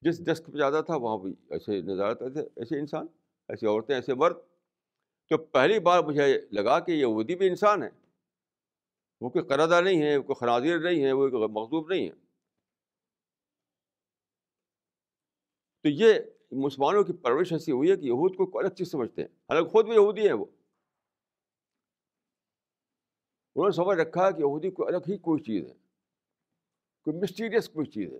جس 0.00 0.24
ڈسک 0.26 0.46
پہ 0.46 0.56
زیادہ 0.56 0.82
تھا 0.86 0.96
وہاں 0.96 1.18
بھی 1.18 1.34
ایسے 1.50 1.80
نظر 1.80 2.04
آتے 2.04 2.30
تھے 2.30 2.40
ایسے 2.56 2.80
انسان 2.80 3.06
ایسی 3.48 3.66
عورتیں، 3.66 3.94
ایسے 3.94 4.14
مرد۔ 4.14 4.34
تو 5.28 5.38
پہلی 5.38 5.80
بار 5.80 6.02
مجھے 6.02 6.40
لگا 6.52 6.80
کہ 6.80 6.92
یہ 6.92 7.06
ودی 7.06 7.36
بھی 7.36 7.48
انسان 7.48 7.82
ہے۔ 7.82 7.88
وہ 9.20 9.30
کوئی 9.30 9.44
قرضہ 9.44 9.80
نہیں 9.80 10.02
ہے، 10.02 10.16
وہ 10.16 10.22
کوئی 10.22 10.34
خنازیر 10.34 10.78
نہیں 10.78 11.04
ہے، 11.04 11.12
وہ 11.12 11.28
کوئی 11.28 11.42
مخصوب 11.42 11.88
نہیں 11.88 12.06
ہے۔ 12.06 12.12
تو 15.82 15.88
یہ 15.88 16.14
مسلمانوں 16.50 17.04
کی 17.04 17.12
پرورش 17.12 17.52
ایسی 17.52 17.72
ہوئی 17.72 17.90
ہے 17.90 17.96
کہ 17.96 18.04
یہود 18.04 18.36
کو 18.36 18.58
الگ 18.58 18.68
چیز 18.68 18.90
سمجھتے 18.90 19.22
ہیں۔ 19.22 19.28
حالانکہ 19.28 19.70
خود 19.70 19.84
بھی 19.86 19.94
یہودی 19.94 20.26
ہیں 20.26 20.32
وہ۔ 20.32 20.44
انہوں 23.56 23.68
نے 23.68 23.76
سمجھ 23.76 23.98
رکھا 23.98 24.26
ہے 24.26 24.32
کہ 24.32 24.40
یہودی 24.40 24.70
کو 24.70 24.86
الگ 24.86 25.08
ہی 25.08 25.16
کوئی 25.18 25.42
چیز 25.42 25.64
ہے 25.68 25.74
کوئی 27.06 27.16
مسٹیریس 27.16 27.68
کوئی 27.68 27.86
چیز 27.86 28.12
ہے 28.12 28.18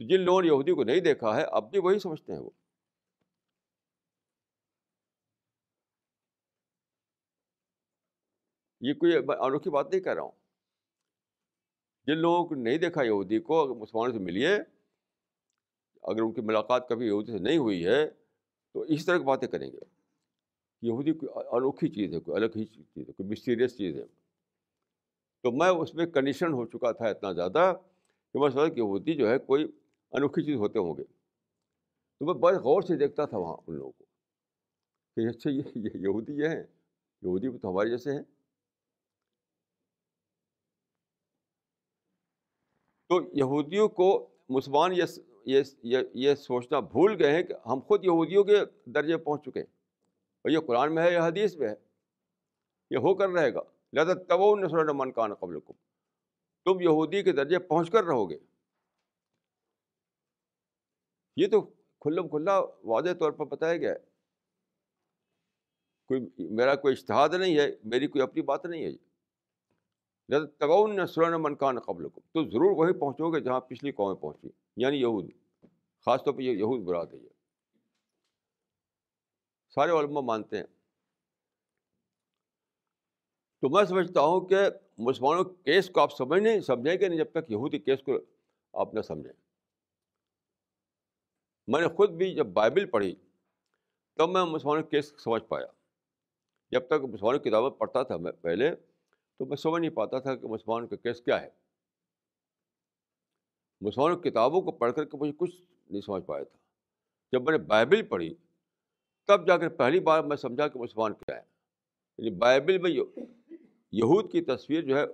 تو 0.00 0.04
جن 0.04 0.20
لوگوں 0.20 0.42
نے 0.42 0.48
یہودی 0.48 0.74
کو 0.74 0.84
نہیں 0.84 1.00
دیکھا 1.00 1.36
ہے 1.36 1.42
اب 1.42 1.70
بھی 1.70 1.78
وہی 1.78 1.98
سمجھتے 1.98 2.32
ہیں 2.32 2.40
وہ 2.40 2.50
یہ 8.80 8.94
کوئی 8.94 9.16
انوکھی 9.16 9.70
بات 9.70 9.90
نہیں 9.90 10.00
کر 10.00 10.14
رہا 10.14 10.22
ہوں 10.22 10.30
جن 12.06 12.18
لوگوں 12.18 12.44
کو 12.44 12.54
نہیں 12.54 12.78
دیکھا 12.78 13.02
یہودی 13.02 13.38
کو 13.40 13.60
اگر 13.62 13.74
مسلمانوں 13.74 14.12
سے 14.12 14.18
ملیے 14.18 14.54
اگر 16.02 16.22
ان 16.22 16.32
کی 16.32 16.40
ملاقات 16.40 16.88
کبھی 16.88 17.06
یہودی 17.06 17.32
سے 17.32 17.38
نہیں 17.38 17.58
ہوئی 17.58 17.86
ہے 17.86 18.06
تو 18.74 18.80
اس 18.80 19.06
طرح 19.06 19.18
کی 19.18 19.24
باتیں 19.24 19.48
کریں 19.48 19.72
گے 19.72 19.95
یہودی 20.82 21.12
کوئی 21.12 21.48
انوکھی 21.50 21.88
چیز 21.88 22.14
ہے، 22.14 22.20
کوئی 22.20 22.36
الگ 22.36 22.52
ہی 22.56 22.64
چیز 22.64 22.84
ہے، 22.96 23.04
کوئی 23.04 23.28
مسٹیریس 23.28 23.78
چیز 23.78 23.96
ہے۔ 23.96 24.04
تو 25.42 25.52
میں 25.52 25.68
اس 25.68 25.94
میں 25.94 26.06
کنڈیشن 26.06 26.52
ہو 26.52 26.66
چکا 26.66 26.92
تھا 26.92 27.08
اتنا 27.08 27.32
زیادہ 27.32 27.72
کہ 28.32 28.38
میں 28.38 28.50
سمجھا 28.50 28.74
کہ 28.74 28.80
یہودی 28.80 29.14
جو 29.14 29.30
ہے 29.30 29.38
کوئی 29.38 29.64
انوکھی 30.10 30.42
چیز 30.44 30.56
ہوتے 30.56 30.78
ہوں 30.78 30.94
گے۔ 30.98 31.04
تو 32.18 32.26
میں 32.26 32.34
بڑے 32.34 32.56
غور 32.56 32.82
سے 32.82 32.96
دیکھتا 32.96 33.24
تھا 33.24 33.36
وہاں 33.38 33.56
ان 33.66 33.74
لوگوں 33.74 33.92
کو 33.92 34.04
کہ 35.16 35.28
اچھا 35.28 35.50
یہ 35.50 35.62
یہودی 35.76 36.32
یہ 36.32 36.48
ہیں، 36.48 36.64
یہودی 37.22 37.48
بھی 37.48 37.58
تو 37.58 37.70
ہمارے 37.70 37.90
جیسے 37.90 38.12
ہیں۔ 38.12 38.22
تو 43.08 43.20
یہودیوں 43.32 43.88
کو 43.88 44.28
مسلمان 44.48 44.92
یہ 44.92 45.62
یہ 46.14 46.34
سوچنا 46.34 46.80
بھول 46.80 47.16
گئے 47.18 47.32
ہیں 47.36 47.42
کہ 47.42 47.54
ہم 47.68 47.80
خود 47.80 48.04
یہودیوں 48.04 48.44
کے 48.44 48.56
درجے 48.86 49.16
پہنچ 49.16 49.42
چکے 49.42 49.60
ہیں۔ 49.60 49.75
اور 50.46 50.50
یہ 50.50 50.58
قرآن 50.58 50.94
میں 50.94 51.02
ہے، 51.02 51.12
یہ 51.12 51.18
حدیث 51.18 51.56
میں 51.56 51.68
ہے۔ 51.68 51.74
یہ 52.90 52.96
ہو 52.96 53.14
کر 53.14 53.28
رہے 53.28 53.54
گا۔ 53.54 53.60
لہٰذا 53.92 54.14
تب 54.14 54.58
نسر 54.58 54.92
من 54.92 55.12
کان 55.12 55.34
قبل 55.34 55.60
کو 55.60 55.72
تم 56.64 56.80
یہودی 56.80 57.22
کے 57.22 57.32
درجے 57.32 57.58
پہنچ 57.58 57.90
کر 57.90 58.04
رہو 58.04 58.30
گے۔ 58.30 58.38
یہ 61.36 61.46
تو 61.46 61.60
کھلم 62.00 62.28
کھلا 62.28 62.60
واضح 62.84 63.10
طور 63.18 63.32
پر 63.32 63.46
بتایا 63.46 63.76
گیا 63.76 63.92
ہے۔ 63.92 63.98
کوئی 66.06 66.20
میرا 66.38 66.74
کوئی 66.74 66.92
اشتہاد 66.92 67.28
نہیں 67.28 67.58
ہے، 67.58 67.66
میری 67.84 68.06
کوئی 68.06 68.22
اپنی 68.22 68.42
بات 68.42 68.66
نہیں 68.66 68.84
ہے۔ 68.84 68.90
یہ 70.28 70.46
تغون 70.58 70.96
نسرن 70.96 71.42
منکان 71.42 71.80
قبل 71.80 72.08
کو 72.08 72.20
تو 72.20 72.50
ضرور 72.50 72.70
وہی 72.76 73.00
پہنچو 73.00 73.30
گے 73.30 73.40
جہاں 73.40 73.60
پچھلی 73.60 73.92
قومیں 73.92 74.22
پہنچی 74.22 74.48
یعنی 74.76 74.96
یہود۔ 74.96 75.30
خاص 76.04 76.24
طور 76.24 76.34
پہ 76.34 76.42
یہ 76.42 76.52
یہود 76.52 76.80
برات 76.80 77.14
ہے۔ 77.14 77.18
یہ 77.18 77.35
سارے 79.76 79.90
علماء 79.90 80.20
مانتے 80.20 80.56
ہیں۔ 80.56 80.64
تو 83.60 83.68
میں 83.68 83.84
سمجھتا 83.84 84.20
ہوں 84.20 84.40
کہ 84.40 84.56
مسلمانوں 84.98 85.44
کے 85.44 85.62
کیس 85.62 85.90
کو 85.90 86.00
آپ 86.00 86.12
سمجھ 86.12 86.40
نہیں، 86.40 86.60
سمجھیں 86.60 86.96
گے 87.00 87.08
نہیں 87.08 87.18
جب 87.18 87.30
تک 87.30 87.50
یہودی 87.50 87.78
کیس 87.78 87.98
کو 88.02 88.12
آپ 88.72 88.94
نہ 88.94 89.00
سمجھیں۔ 89.00 89.32
میں 91.66 91.80
نے 91.80 91.88
خود 91.88 92.10
بھی 92.10 92.34
جب 92.34 92.46
بائبل 92.46 92.90
پڑھی 92.90 93.14
تب 94.16 94.28
میں 94.28 94.44
مسلمانوں 94.44 94.82
کے 94.82 94.88
کیس 94.88 95.14
سمجھ 95.18 95.44
پایا۔ 95.44 95.66
جب 96.70 96.86
تک 96.86 97.04
مسلمانوں 97.12 97.40
کی 97.40 97.50
کتابیں 97.50 97.70
پڑھتا 97.70 98.02
تھا 98.02 98.16
میں 98.16 98.32
پہلے 98.32 98.74
تو 99.38 99.46
میں 99.46 99.56
سمجھ 99.56 99.80
نہیں 99.80 99.90
پاتا 99.90 100.18
تھا 100.18 100.34
کہ 100.34 100.46
مسلمان 100.46 100.86
کا 100.88 100.96
کیس 100.96 101.20
کیا 101.20 101.42
ہے۔ 101.42 101.48
مسلمان 103.80 104.20
کتابوں 104.20 104.62
کو 104.62 104.72
پڑھ 104.72 104.92
کر 104.92 105.04
کے 105.04 105.16
مجھے 105.16 105.32
کچھ 105.36 105.56
نہیں 105.90 106.00
سمجھ 106.00 106.24
پایا 106.24 106.44
تھا۔ 106.44 106.58
جب 107.32 107.42
میں 107.42 107.58
نے 107.58 107.64
بائبل 107.64 108.02
پڑھی 108.02 108.34
تب 109.26 109.46
جا 109.46 109.56
کر 109.56 109.68
پہلی 109.68 110.00
بار 110.00 110.24
میں 110.24 110.36
سمجھا 110.36 110.68
کہ 110.68 110.78
مسلمان 110.78 111.14
کیا 111.14 111.36
ہے۔ 111.36 111.42
یعنی 112.18 112.30
بائبل 112.30 112.78
میں 112.78 112.90
یہود 113.92 114.32
کی 114.32 114.40
تصویر 114.40 114.82
جو 114.82 114.96
ہے 114.96 115.04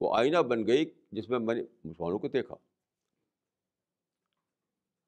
وہ 0.00 0.16
آئینہ 0.16 0.38
بن 0.38 0.66
گئی 0.66 0.90
جس 1.12 1.30
میں 1.30 1.38
میں 1.38 1.54
نے 1.54 1.62
مسلمانوں 1.84 2.18
کو 2.18 2.28
دیکھا۔ 2.28 2.54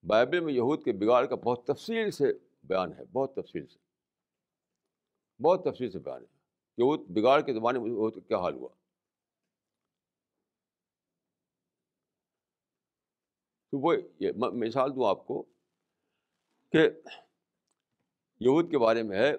بائبل 0.02 0.40
میں 0.40 0.52
یہود 0.52 0.84
کے 0.84 0.92
بگاڑ 0.92 1.26
کا 1.26 1.34
بہت 1.34 1.66
تفصیل 1.66 2.10
سے 2.10 2.24
بیان 2.62 2.92
ہے، 2.92 3.04
بہت 3.04 3.34
تفصیل 3.34 3.66
سے۔ 3.66 3.78
بہت 5.42 5.64
تفصیل 5.64 5.90
سے 5.90 5.98
بیان 5.98 6.22
ہے 6.22 6.26
کہ 6.76 6.82
وہ 6.82 6.96
بگاڑ 6.96 7.40
کے 7.40 7.54
زمانے 7.54 7.78
میں 7.78 7.90
وہ 7.90 8.10
کیا 8.10 8.38
حال 8.38 8.54
ہوا۔ 8.54 8.68
تو 13.70 13.78
وہ 13.78 13.94
یہ 14.20 14.32
مثال 14.38 14.96
دوں 14.96 15.08
آپ 15.08 15.26
کو 15.26 15.42
کہ 16.72 16.90
یہود 18.40 18.70
کے 18.70 18.78
بارے 18.78 19.02
میں 19.02 19.18
ہے، 19.18 19.32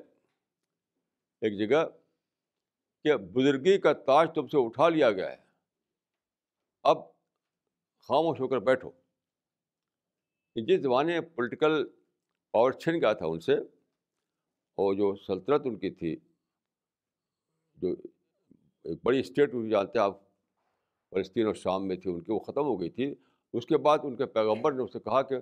ایک 1.41 1.57
جگہ 1.59 1.83
کہ 3.05 3.15
بزرگی 3.33 3.77
کا 3.77 3.93
تاج 3.93 4.29
تم 4.35 4.47
سے 4.47 4.65
اٹھا 4.65 4.89
لیا 4.89 5.11
گیا 5.11 5.31
ہے۔ 5.31 5.37
اب 6.85 6.97
خاموش 8.09 8.39
ہو 8.39 8.47
کر 8.47 8.59
بیٹھو۔ 8.59 8.91
جس 10.55 10.81
زمانے 10.81 11.19
میں 11.19 11.29
پولیٹیکل 11.35 11.83
پاور 12.53 12.71
چھن 12.71 12.99
گیا 13.01 13.11
تھا 13.13 13.25
ان 13.25 13.39
سے، 13.39 13.55
اور 14.77 14.93
جو 14.95 15.15
سلطنت 15.15 15.65
ان 15.65 15.75
کی 15.75 15.89
تھی، 15.89 16.15
جو 17.77 17.93
ایک 18.85 18.99
بڑی 19.03 19.19
اسٹیٹ 19.19 19.53
ہوئی 19.53 19.69
جانتے 19.69 19.99
ہیں 19.99 20.05
آپ، 20.05 20.19
فلسطین 21.11 21.45
اور 21.45 21.55
شام 21.55 21.87
میں 21.87 21.95
تھی، 21.95 22.11
ان 22.11 22.19
کی 22.21 22.31
وہ 22.31 22.39
ختم 22.39 22.65
ہو 22.65 22.79
گئی 22.79 22.89
تھی۔ 22.89 23.13
اس 23.53 23.65
کے 23.65 23.77
بعد 23.77 23.99
ان 24.03 24.15
کے 24.15 24.25
پیغمبر 24.25 24.71
نے 24.71 24.83
اس 24.83 24.93
سے 24.93 24.99
کہا 24.99 25.21
کہ 25.21 25.35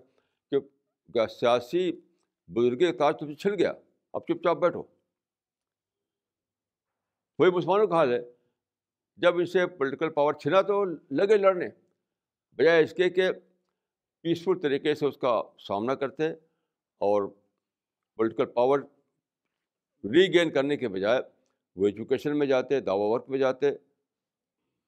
کہ 0.51 1.25
سیاسی 1.29 1.91
بزرگ 2.49 2.91
تاج 2.97 3.15
تم 3.19 3.27
سے 3.27 3.33
چھن 3.33 3.57
گیا 3.59 3.71
اب 4.13 4.21
چپ 4.21 4.43
چاپ 4.43 4.57
بیٹھو 4.57 4.83
وہی 7.39 7.51
مسلمانوں 7.51 7.87
کا 7.87 7.95
حال 7.95 8.13
ہے 8.13 8.19
جب 9.19 9.37
ان 9.37 9.45
سے 9.45 9.65
پولیٹیکل 9.67 10.09
پاور 10.09 10.33
چھنا 10.33 10.61
تو 10.61 10.83
لگے 10.85 11.37
لڑنے 11.37 11.67
بجائے 12.59 12.83
اس 12.83 12.93
کے 12.93 13.09
کہ 13.09 13.31
پیسفل 14.23 14.59
طریقے 14.59 14.93
سے 14.95 15.05
اس 15.05 15.17
کا 15.17 15.41
سامنا 15.67 15.95
کرتے 15.95 16.29
اور 17.01 17.27
پولیٹیکل 18.19 18.45
پاور 18.45 18.79
ری 20.03 20.27
گین 20.33 20.51
کرنے 20.51 20.77
کے 20.77 20.87
بجائے 20.87 21.21
وہ 21.77 21.85
ایجوکیشن 21.85 22.37
میں 22.39 22.47
جاتے 22.47 22.79
دعوی 22.79 23.11
ورک 23.11 23.29
میں 23.29 23.39
جاتے 23.39 23.69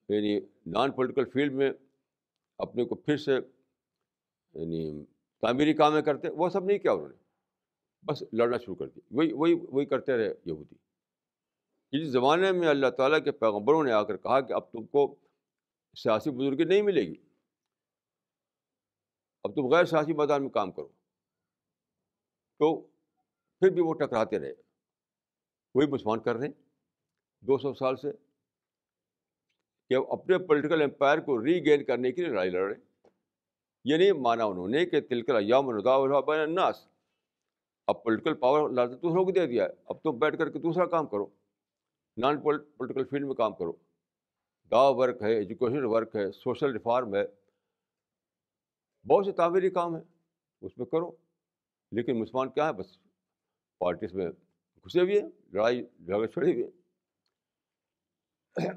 یعنی 0.09 0.39
نان 0.69 0.91
پولیٹیکل 0.91 1.29
فیلڈ 1.29 1.53
میں 1.53 1.71
اپنے 2.59 2.85
کو 2.85 2.95
پھر 2.95 3.17
سے 3.17 3.33
یعنی 3.33 5.03
تعمیری 5.43 5.73
کام 5.73 6.01
کرتے 6.01 6.29
وہ 6.29 6.49
سب 6.49 6.65
نہیں 6.65 6.77
کیا 6.77 6.91
انہوں 6.91 7.09
نے 7.09 7.26
بس 8.03 8.23
لڑنا 8.33 8.57
شروع 8.57 8.75
کر 8.75 8.87
دیا 8.87 9.07
وہی 9.11 9.33
وہی 9.33 9.53
وہی 9.53 9.85
کرتے 9.85 10.17
رہے 10.17 10.33
یہودی۔ 10.45 10.75
جس 11.91 12.07
زمانے 12.07 12.51
میں 12.51 12.67
اللہ 12.67 12.87
تعالیٰ 12.87 13.23
کے 13.23 13.31
پیغمبروں 13.31 13.83
نے 13.83 13.91
آ 13.91 14.03
کر 14.03 14.17
کہا 14.17 14.41
کہ 14.41 14.53
اب 14.53 14.71
تم 14.71 14.85
کو 14.85 15.15
سیاسی 15.95 16.31
بزرگی 16.31 16.63
نہیں 16.63 16.81
ملے 16.81 17.01
گی۔ 17.01 17.15
اب 19.43 19.55
تم 19.55 19.67
غیر 19.67 19.85
سیاسی 19.85 20.13
میدان 20.13 20.41
میں 20.41 20.49
کام 20.49 20.71
کرو۔ 20.71 20.87
تو 22.59 22.81
پھر 23.59 23.69
بھی 23.69 23.81
وہ 23.81 23.93
ٹکراتے 23.93 24.39
رہے۔ 24.39 24.53
وہی 25.75 25.87
مسلمان 25.87 26.19
کر 26.19 26.35
رہے 26.35 26.47
ہیں۔ 26.47 26.53
دو 27.41 27.57
سو 27.57 27.73
سال 27.73 27.97
سے 27.97 28.11
کہ 29.89 29.95
اپنے 30.09 30.37
پولیٹیکل 30.37 30.81
امپائر 30.81 31.19
کو 31.19 31.45
ری 31.45 31.65
گین 31.65 31.83
کرنے 31.85 32.11
کے 32.11 32.21
لیے 32.21 32.31
لڑائی 32.31 32.49
لڑ 32.49 32.69
رہے 32.69 33.09
یہ 33.83 33.97
نہیں 33.97 34.11
مانا 34.11 34.43
انہوں 34.43 34.67
نے 34.67 34.85
کہ 34.85 35.01
تلکل 35.01 35.35
ایام 35.35 35.65
بین 36.21 36.39
الناس۔ 36.39 36.87
اب 37.87 38.03
پولیٹیکل 38.03 38.33
پاور 38.33 38.69
لاتے 38.69 38.95
دوسروں 38.95 39.25
کو 39.25 39.31
دے 39.31 39.47
دیا 39.47 39.63
ہے۔ 39.63 39.69
اب 39.85 40.01
تم 40.01 40.19
بیٹھ 40.19 40.37
کر 40.37 40.49
کے 40.49 40.59
دوسرا 40.59 40.85
کام 40.85 41.07
کرو۔ 41.07 41.25
نان 42.17 42.41
پولیٹیکل 42.41 43.05
فیلڈ 43.05 43.25
میں 43.25 43.35
کام 43.35 43.53
کرو۔ 43.53 43.71
دا 44.71 44.89
ورک 44.89 45.21
ہے 45.21 45.33
ایجوکیشن 45.35 45.85
ورک 45.85 46.15
ہے 46.15 46.31
سوشل 46.31 46.71
ریفارم 46.71 47.15
ہے۔ 47.15 47.23
بہت 49.07 49.25
سے 49.25 49.31
تعمیری 49.31 49.69
کام 49.69 49.95
ہیں، 49.95 50.03
اس 50.61 50.77
میں 50.77 50.85
کرو۔ 50.85 51.11
لیکن 51.91 52.19
مسلمان 52.19 52.49
کیا 52.49 52.67
ہے 52.67 52.73
بس 52.73 52.97
پارٹیز 53.77 54.13
میں 54.13 54.27
گھسے 54.85 55.01
ہوئے 55.01 55.21
ہیں، 55.21 55.29
لڑائی، 55.53 55.83
جھگڑے 55.83 56.27
چھڑے 56.27 56.53
ہوئے 56.53 56.67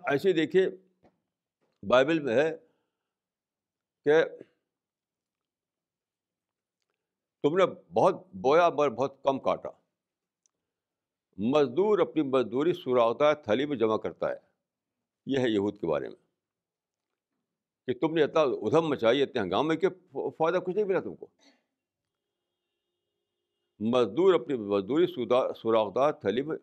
ایسے 0.06 0.32
دیکھیے 0.32 0.68
بائبل 1.82 2.20
میں 2.20 2.34
ہے 2.34 2.56
کہ 4.04 4.24
تم 7.42 7.56
نے 7.56 7.64
بہت 7.92 8.26
بویا 8.34 8.68
مگر 8.68 8.88
بہت 8.88 9.22
کم 9.22 9.38
کاٹا۔ 9.38 9.68
مزدور 11.38 11.98
اپنی 11.98 12.22
مزدوری 12.22 12.72
سراغدہ 12.72 13.32
تھلی 13.44 13.66
میں 13.66 13.76
جمع 13.76 13.96
کرتا 13.96 14.28
ہے۔ 14.28 14.36
یہ 15.26 15.38
ہے 15.38 15.48
یہود 15.48 15.78
کے 15.80 15.86
بارے 15.86 16.08
میں۔ 16.08 16.16
کہ 17.86 17.98
تم 17.98 18.14
نے 18.14 18.22
اتنا 18.22 18.40
ادھم 18.40 18.88
مچائی، 18.88 19.22
اتنے 19.22 19.40
ہنگامے 19.40 19.76
کے 19.76 19.88
فائدہ 20.30 20.56
کچھ 20.56 20.76
نہیں 20.76 20.84
ملا 20.84 21.00
تم 21.00 21.14
کو۔ 21.16 21.26
مزدور 23.80 24.34
اپنی 24.34 24.54
مزدوری 24.54 25.06
سوراخدار 25.06 26.12
تھلی 26.12 26.42
میں 26.42 26.56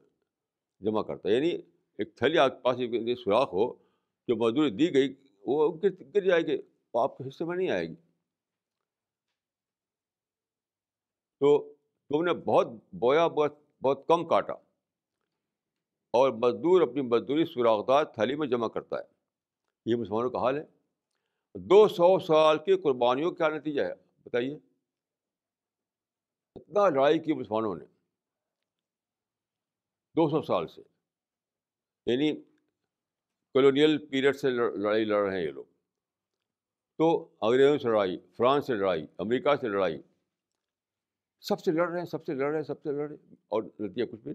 جمع 0.80 1.02
کرتا 1.02 1.30
ہے۔ 1.30 1.34
یعنی 1.34 1.50
ایک 1.98 2.16
تھلی 2.16 2.38
آپ 2.38 2.52
کے 2.52 2.62
پاس 2.62 2.78
سوراخ 3.24 3.54
ہو، 3.54 3.74
جو 4.28 4.36
مزدوری 4.36 4.70
دی 4.70 4.94
گئی، 4.94 5.14
وہ 5.46 5.78
گر 6.16 6.22
جائے 6.22 6.42
گی، 6.42 6.58
آپ 6.94 7.18
کے 7.18 7.28
حصے 7.28 7.46
میں 7.46 7.58
نہیں 7.58 7.70
آئے 7.70 7.90
گی۔ 7.90 7.96
تو 11.40 11.74
تم 12.10 12.24
نے 12.24 12.34
بہت 12.34 12.68
بویا، 12.94 13.28
بہت 13.28 13.56
بہت 13.84 14.08
کم 14.08 14.28
کاٹا۔ 14.28 14.54
اور 16.08 16.32
مزدور 16.32 16.82
اپنی 16.82 17.02
مزدوری 17.02 17.46
سراغدار 17.46 18.04
تھلی 18.04 18.36
میں 18.36 18.48
جمع 18.48 18.68
کرتا 18.68 18.96
ہے۔ 18.96 19.04
یہ 19.86 19.96
مسلمانوں 19.96 20.30
کا 20.30 20.40
حال 20.40 20.58
ہے۔ 20.58 20.64
دو 21.56 21.88
سو 21.88 22.20
سال 22.20 22.58
کی 22.58 22.82
قربانیوں 22.82 23.32
کا 23.32 23.50
کیا 23.50 23.58
نتیجہ 23.58 23.82
ہے؟ 23.82 23.94
بتائیے۔ 24.24 24.56
اتنا 26.56 26.90
لڑائی 26.90 27.20
کی 27.20 27.34
مسلمانوں 27.34 27.76
نے۔ 27.76 27.86
دو 30.16 30.30
سو 30.30 30.42
سال 30.42 30.68
سے۔ 30.68 30.82
یعنی 32.06 32.42
کالونیل 33.54 34.08
پیریڈ 34.08 34.36
سے 34.36 34.50
لڑائی 34.50 35.06
لڑ 35.06 35.28
رہے 35.28 35.38
ہیں 35.38 35.46
یہ 35.46 35.52
لوگ۔ 35.52 35.66
تو 36.98 37.36
انگریزوں 37.42 37.78
سے 37.78 37.88
لڑائی، 37.88 38.18
فرانس 38.38 38.68
سے 38.68 38.74
لڑائی، 38.74 39.08
امریکہ 39.18 39.56
سے 39.62 39.68
لڑائی۔ 39.68 40.02
سب 41.42 41.60
سے 41.60 41.72
لڑ 41.72 41.90
رہے 41.90 42.00
ہیں، 42.00 42.06
سب 42.06 42.26
سے 42.26 42.34
لڑ 42.34 42.48
رہے 42.48 42.56
ہیں، 42.56 42.64
سب 42.64 42.82
سے 42.82 42.92
لڑ 42.92 43.08
رہے 43.08 43.16
ہیں۔ 43.16 43.36
اور 43.48 43.64
نتیجہ 43.64 44.12
کچھ 44.12 44.22
بھی۔ 44.22 44.32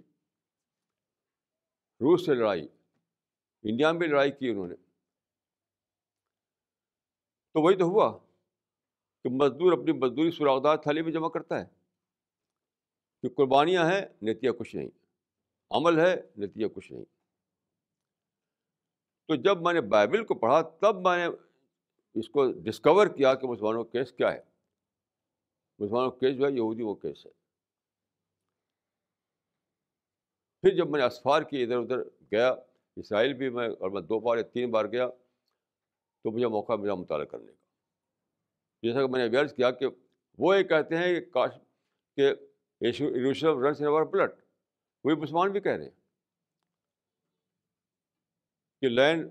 روس 2.00 2.26
سے 2.26 2.34
لڑائی، 2.34 2.68
انڈیا 3.62 3.92
میں 3.92 3.98
بھی 3.98 4.06
لڑائی 4.06 4.32
کی 4.32 4.48
انہوں 4.48 4.66
نے۔ 4.66 4.74
تو 7.52 7.62
وہی 7.62 7.76
تو 7.76 7.84
ہوا 7.84 8.18
کہ 9.22 9.28
مزدور 9.28 9.72
اپنی 9.72 9.92
مزدوری 9.92 10.30
سراغدار 10.30 10.76
تھالی 10.76 11.02
میں 11.02 11.12
جمع 11.12 11.28
کرتا 11.28 11.60
ہے۔ 11.60 11.64
کہ 13.22 13.28
قربانیاں 13.28 13.90
ہیں 13.90 14.00
نتیجہ 14.22 14.52
کچھ 14.52 14.76
نہیں۔ 14.76 14.88
عمل 15.70 16.00
ہے 16.00 16.14
نتیجہ 16.38 16.66
کچھ 16.66 16.92
نہیں۔ 16.92 17.04
تو 19.28 19.34
جب 19.34 19.62
میں 19.62 19.72
نے 19.72 19.80
بائبل 19.80 20.24
کو 20.24 20.34
پڑھا، 20.34 20.62
تب 20.62 20.96
میں 21.00 21.16
نے 21.18 21.36
اس 22.14 22.28
کو 22.28 22.52
ڈسکور 22.52 23.06
کیا 23.06 23.34
کہ 23.34 23.46
مسلمانوں 23.46 23.84
کا 23.84 23.90
کیس 23.90 24.12
کیا 24.12 24.32
ہے۔ 24.32 24.51
مسلمانوں 25.82 26.10
کا 26.10 26.18
کیس 26.18 26.38
جو 26.38 26.46
ہے 26.46 26.52
یہودی 26.52 26.82
وہ 26.82 26.94
کیس 26.94 27.26
ہے۔ 27.26 27.30
پھر 30.60 30.76
جب 30.76 30.90
میں 30.90 31.00
نے 31.00 31.06
اسفار 31.06 31.42
کی 31.42 31.62
ادھر 31.62 31.76
ادھر 31.76 31.96
گیا، 32.02 32.54
اسرائیل 32.96 33.32
بھی 33.32 33.50
میں 33.50 33.68
اور 33.68 33.90
میں 33.90 34.02
دو 34.02 34.20
بار 34.20 34.36
یا 34.36 34.42
تین 34.42 34.70
بار 34.70 34.84
گیا، 34.84 35.08
تو 36.22 36.30
مجھے 36.30 36.46
موقع 36.46 36.72
ملا 36.72 36.94
مطالعہ 36.94 37.24
کرنے 37.24 37.46
کا۔ 37.46 37.64
جیسا 38.82 39.00
کہ 39.00 39.06
میں 39.06 39.28
نے 39.28 39.36
ویئرز 39.36 39.54
کیا 39.54 39.70
کہ 39.70 39.86
وہ 40.38 40.56
یہ 40.56 40.62
کہتے 40.62 40.96
ہیں 40.96 41.20
کہ 41.20 41.30
کاش 41.30 41.50
کہ 42.16 42.30
رنس 43.40 43.80
ان 43.80 43.86
اوور 43.86 44.02
بلڈ۔ 44.02 44.30
وہی 45.04 45.14
مسلمان 45.14 45.52
بھی 45.52 45.60
کہہ 45.60 45.72
رہے 45.72 45.84
ہیں۔ 45.84 45.90
کہ 48.80 48.88
land 48.88 49.30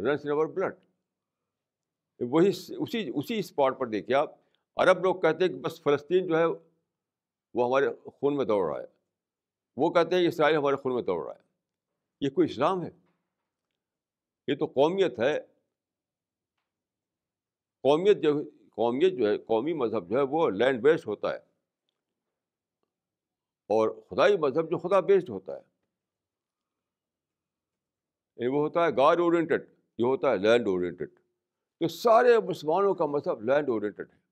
runs 0.00 0.20
in 0.24 0.30
over 0.30 0.46
blood. 0.46 0.74
وہی 2.20 2.48
اسی 2.48 3.10
اسی 3.14 3.38
اسپاٹ 3.38 3.78
پر 3.78 3.86
دیکھیے 3.86 4.16
آپ۔ 4.16 4.43
عرب 4.76 5.02
لوگ 5.02 5.20
کہتے 5.20 5.44
ہیں 5.44 5.52
کہ 5.52 5.58
بس 5.58 5.82
فلسطین 5.82 6.26
جو 6.26 6.38
ہے، 6.38 6.44
وہ 7.54 7.66
ہمارے 7.66 8.10
خون 8.10 8.36
میں 8.36 8.44
دوڑ 8.44 8.72
رہا 8.72 8.82
ہے۔ 8.82 8.86
وہ 9.76 9.90
کہتے 9.90 10.14
ہیں 10.14 10.22
کہ 10.22 10.28
اسرائیل 10.28 10.56
ہمارے 10.56 10.76
خون 10.76 10.94
میں 10.94 11.02
دوڑ 11.02 11.26
رہا 11.26 11.34
ہے۔ 11.34 11.40
یہ 12.20 12.30
کوئی 12.30 12.50
اسلام 12.50 12.84
ہے؟ 12.84 12.90
یہ 14.46 14.54
تو 14.56 14.66
قومیت 14.66 15.18
ہے۔ 15.18 15.40
قومیت 17.82 18.16
جو 18.16 18.42
قومیت 18.70 19.12
جو 19.12 19.28
ہے، 19.28 19.38
قومی 19.38 19.72
مذہب 19.72 20.10
جو 20.10 20.16
ہے، 20.16 20.22
وہ 20.22 20.50
لینڈ 20.50 20.82
بیسڈ 20.82 21.06
ہوتا 21.06 21.32
ہے۔ 21.32 21.38
اور 23.68 23.88
خدائی 24.10 24.36
مذہب 24.36 24.70
جو 24.70 24.78
خدا 24.78 25.00
بیسڈ 25.00 25.30
ہوتا 25.30 25.56
ہے۔ 25.56 25.74
وہ 28.48 28.62
ہوتا 28.62 28.86
ہے 28.86 28.90
گاڈ 28.90 29.20
اورینٹیڈ 29.20 29.62
یہ 29.98 30.04
ہوتا 30.04 30.30
ہے 30.30 30.36
لینڈ 30.36 30.66
اورینٹیڈ 30.66 31.10
تو 31.80 31.88
سارے 31.88 32.38
مسلمانوں 32.38 32.94
کا 32.94 33.06
مذہب 33.06 33.42
لینڈ 33.42 33.68
اورینٹیڈ 33.68 34.06
ہے۔ 34.12 34.23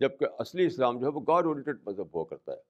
جبکہ 0.00 0.26
اصلی 0.38 0.66
اسلام 0.66 0.98
جو 0.98 1.06
ہے 1.06 1.10
وہ 1.10 1.20
گاڈ 1.20 1.46
اورینٹیڈ 1.46 1.80
مذہب 1.86 2.14
ہوا 2.14 2.24
کرتا 2.24 2.52
ہے۔ 2.52 2.62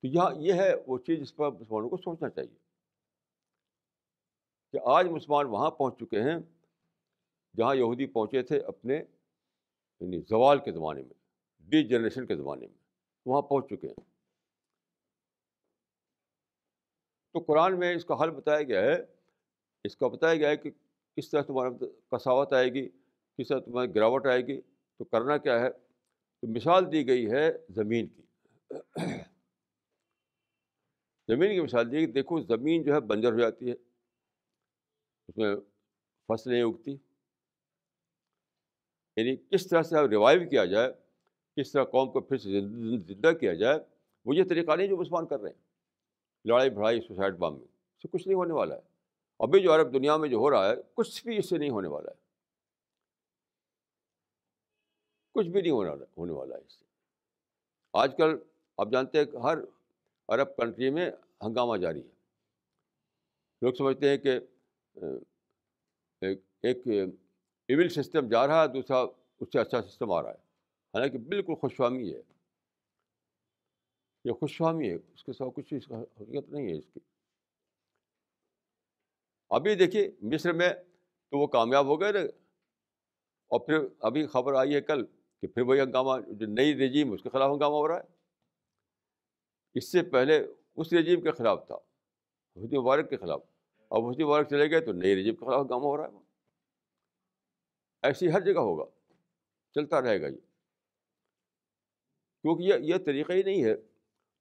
تو 0.00 0.06
یہاں 0.06 0.30
یہ 0.36 0.52
ہے 0.52 0.74
وہ 0.86 0.98
چیز 0.98 1.20
جس 1.20 1.36
پر 1.36 1.50
مسلمانوں 1.50 1.90
کو 1.90 1.96
سوچنا 1.96 2.30
چاہیے 2.30 2.58
کہ 4.72 4.78
آج 4.84 5.06
مسلمان 5.06 5.46
وہاں 5.46 5.70
پہنچ 5.70 5.98
چکے 5.98 6.22
ہیں 6.22 6.38
جہاں 7.56 7.74
یہودی 7.74 8.06
پہنچے 8.06 8.42
تھے 8.42 8.60
اپنے 8.60 8.96
یعنی 10.00 10.20
زوال 10.20 10.58
کے 10.58 10.72
زمانے 10.72 11.02
میں 11.02 11.14
ڈی 11.58 11.88
جنریشن 11.88 12.26
کے 12.26 12.36
زمانے 12.36 12.66
میں، 12.66 12.78
وہاں 13.26 13.42
پہنچ 13.42 13.66
چکے 13.66 13.88
ہیں۔ 13.88 14.04
تو 17.32 17.38
قرآن 17.38 17.78
میں 17.78 17.94
اس 17.94 18.04
کا 18.04 18.14
حل 18.22 18.30
بتایا 18.30 18.62
گیا 18.62 18.80
ہے، 18.80 18.96
اس 19.84 19.96
کا 19.96 20.08
بتایا 20.08 20.34
گیا 20.34 20.48
ہے 20.48 20.56
کہ 20.56 20.70
کس 21.16 21.30
طرح 21.30 21.42
تمہارا 21.42 21.70
کساوت 22.16 22.52
آئے 22.52 22.68
گی۔ 22.68 22.88
کس 23.38 23.48
طرح 23.48 23.58
تمہاری 23.58 23.94
گراوٹ 23.94 24.26
آئے 24.26 24.40
گی 24.40 24.60
تو 24.98 25.04
کرنا 25.04 25.36
کیا 25.36 25.60
ہے؟ 25.60 25.70
تو 26.40 26.46
مثال 26.46 26.92
دی 26.92 27.08
گئی 27.08 27.30
ہے 27.30 27.52
زمین 27.70 28.06
کی۔ 28.06 28.22
زمین 31.28 31.54
کی 31.54 31.60
مثال 31.60 31.92
دی 31.92 32.06
کہ 32.06 32.12
دیکھو 32.12 32.40
زمین 32.40 32.82
جو 32.82 32.94
ہے 32.94 33.00
بنجر 33.00 33.32
ہو 33.32 33.38
جاتی 33.38 33.66
ہے، 33.68 33.74
اس 35.28 35.36
میں 35.36 35.56
فصل 36.28 36.50
نہیں 36.50 36.62
اگتی۔ 36.62 36.90
یعنی 39.16 39.36
کس 39.36 39.66
طرح 39.66 39.82
سے 39.82 40.08
ریوائو 40.10 40.48
کیا 40.50 40.64
جائے، 40.64 40.92
کس 41.56 41.72
طرح 41.72 41.84
قوم 41.84 42.12
کو 42.12 42.20
پھر 42.20 42.36
سے 42.36 42.60
زندہ 42.98 43.32
کیا 43.32 43.54
جائے، 43.54 43.78
وہ 44.24 44.36
یہ 44.36 44.44
طریقہ 44.48 44.76
نہیں 44.76 44.86
جو 44.86 44.96
مسلمان 44.96 45.26
کر 45.26 45.40
رہے 45.40 45.50
ہیں۔ 45.50 45.62
لڑائی 46.44 46.70
بھڑائی 46.70 47.00
سوسائڈ 47.00 47.34
بام 47.34 47.54
میں 47.54 47.64
اس 47.64 48.02
سے 48.02 48.08
کچھ 48.08 48.28
نہیں 48.28 48.36
ہونے 48.36 48.52
والا 48.52 48.74
ہے۔ 48.74 48.80
ابھی 49.38 49.62
جو 49.62 49.74
عرب 49.74 49.94
دنیا 49.94 50.16
میں 50.16 50.28
جو 50.28 50.36
ہو 50.36 50.50
رہا 50.50 50.70
ہے، 50.70 50.74
کچھ 50.94 51.26
بھی 51.26 51.38
اس 51.38 51.48
سے 51.48 51.58
نہیں 51.58 51.70
ہونے 51.70 51.88
والا 51.88 52.10
ہے۔ 52.10 52.23
کچھ 55.34 55.46
بھی 55.46 55.60
نہیں 55.60 55.72
ہونا 55.72 55.92
ہونے 56.16 56.32
والا 56.32 56.56
ہے 56.56 56.60
اس 56.60 56.72
سے۔ 56.72 56.84
آج 57.92 58.14
کل 58.16 58.36
آپ 58.78 58.88
جانتے 58.92 59.18
ہیں 59.18 59.24
کہ 59.24 59.36
ہر 59.36 59.58
عرب 60.28 60.56
کنٹری 60.56 60.90
میں 60.90 61.10
ہنگامہ 61.44 61.76
جاری 61.76 62.00
ہے۔ 62.00 62.14
لوگ 63.62 63.72
سمجھتے 63.72 64.08
ہیں 64.08 64.18
کہ 64.18 64.40
ایک 66.62 66.78
ایون 67.68 67.88
سسٹم 67.88 68.28
جا 68.28 68.46
رہا 68.46 68.62
ہے، 68.62 68.68
دوسرا 68.68 68.98
اس 69.40 69.52
سے 69.52 69.58
اچھا 69.58 69.82
سسٹم 69.82 70.12
آ 70.12 70.22
رہا 70.22 70.30
ہے۔ 70.30 70.36
حالانکہ 70.94 71.18
بالکل 71.18 71.54
خوش 71.54 71.76
فہمی 71.76 72.14
ہے۔ 72.14 72.22
یہ 74.24 74.32
خوش 74.32 74.58
فہمی 74.58 74.90
ہے، 74.90 74.94
اس 74.94 75.24
کے 75.24 75.32
ساتھ 75.32 75.50
کچھ 75.56 75.74
اس 75.74 75.86
کا 75.86 76.00
حقیقت 76.00 76.48
نہیں 76.48 76.68
ہے 76.68 76.78
اس 76.78 76.84
کی۔ 76.94 77.00
ابھی 79.50 79.74
دیکھیے، 79.74 80.10
مصر 80.22 80.52
میں 80.52 80.74
تو 81.30 81.38
وہ 81.38 81.46
کامیاب 81.46 81.86
ہو 81.86 82.00
گئے 82.00 82.12
نا۔ 82.12 82.18
اور 83.44 83.60
پھر 83.60 83.78
ابھی 84.00 84.26
خبر 84.26 84.54
آئی 84.54 84.74
ہے 84.74 84.80
کل 84.80 85.04
کہ 85.44 85.48
پھر 85.48 85.62
وہی 85.62 85.80
ہنگامہ 85.80 86.10
جو 86.28 86.46
نئی 86.46 86.86
رجیم 86.86 87.12
اس 87.12 87.22
کے 87.22 87.28
خلاف 87.28 87.50
ہنگامہ 87.54 87.74
ہو 87.74 87.88
رہا 87.88 87.96
ہے؟ 87.96 88.02
اس 89.74 89.92
سے 89.92 90.02
پہلے 90.02 90.46
اس 90.74 90.92
رجیم 90.92 91.20
کے 91.20 91.32
خلاف 91.32 91.66
تھا، 91.66 91.74
حسنی 92.56 92.78
مبارک 92.78 93.10
کے 93.10 93.16
خلاف۔ 93.16 93.42
اب 93.90 94.10
حسنی 94.10 94.24
مبارک 94.24 94.48
چلے 94.48 94.70
گئے 94.70 94.80
تو 94.80 94.92
نئی 94.92 95.20
رجیم 95.20 95.34
کے 95.34 95.46
خلاف 95.46 95.60
ہنگامہ 95.60 95.82
ہو 95.82 95.96
رہا 95.96 96.04
ہے۔ 96.04 96.18
ایسی 98.02 98.32
ہر 98.32 98.40
جگہ 98.40 98.60
ہوگا، 98.60 98.84
چلتا 99.74 100.02
رہے 100.02 100.22
گا 100.22 100.26
یہ۔ 100.26 100.40
کیونکہ 102.42 102.62
یہ 102.62 102.74
یہ 102.78 102.94
طریقہ 103.06 103.32
ہی 103.32 103.42
نہیں 103.42 103.64
ہے۔ 103.64 103.76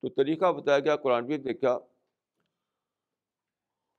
تو 0.01 0.09
طریقہ 0.09 0.51
بتایا 0.51 0.79
گیا، 0.79 0.95
قرآن 0.95 1.25
بھی 1.25 1.37
دیکھا 1.37 1.79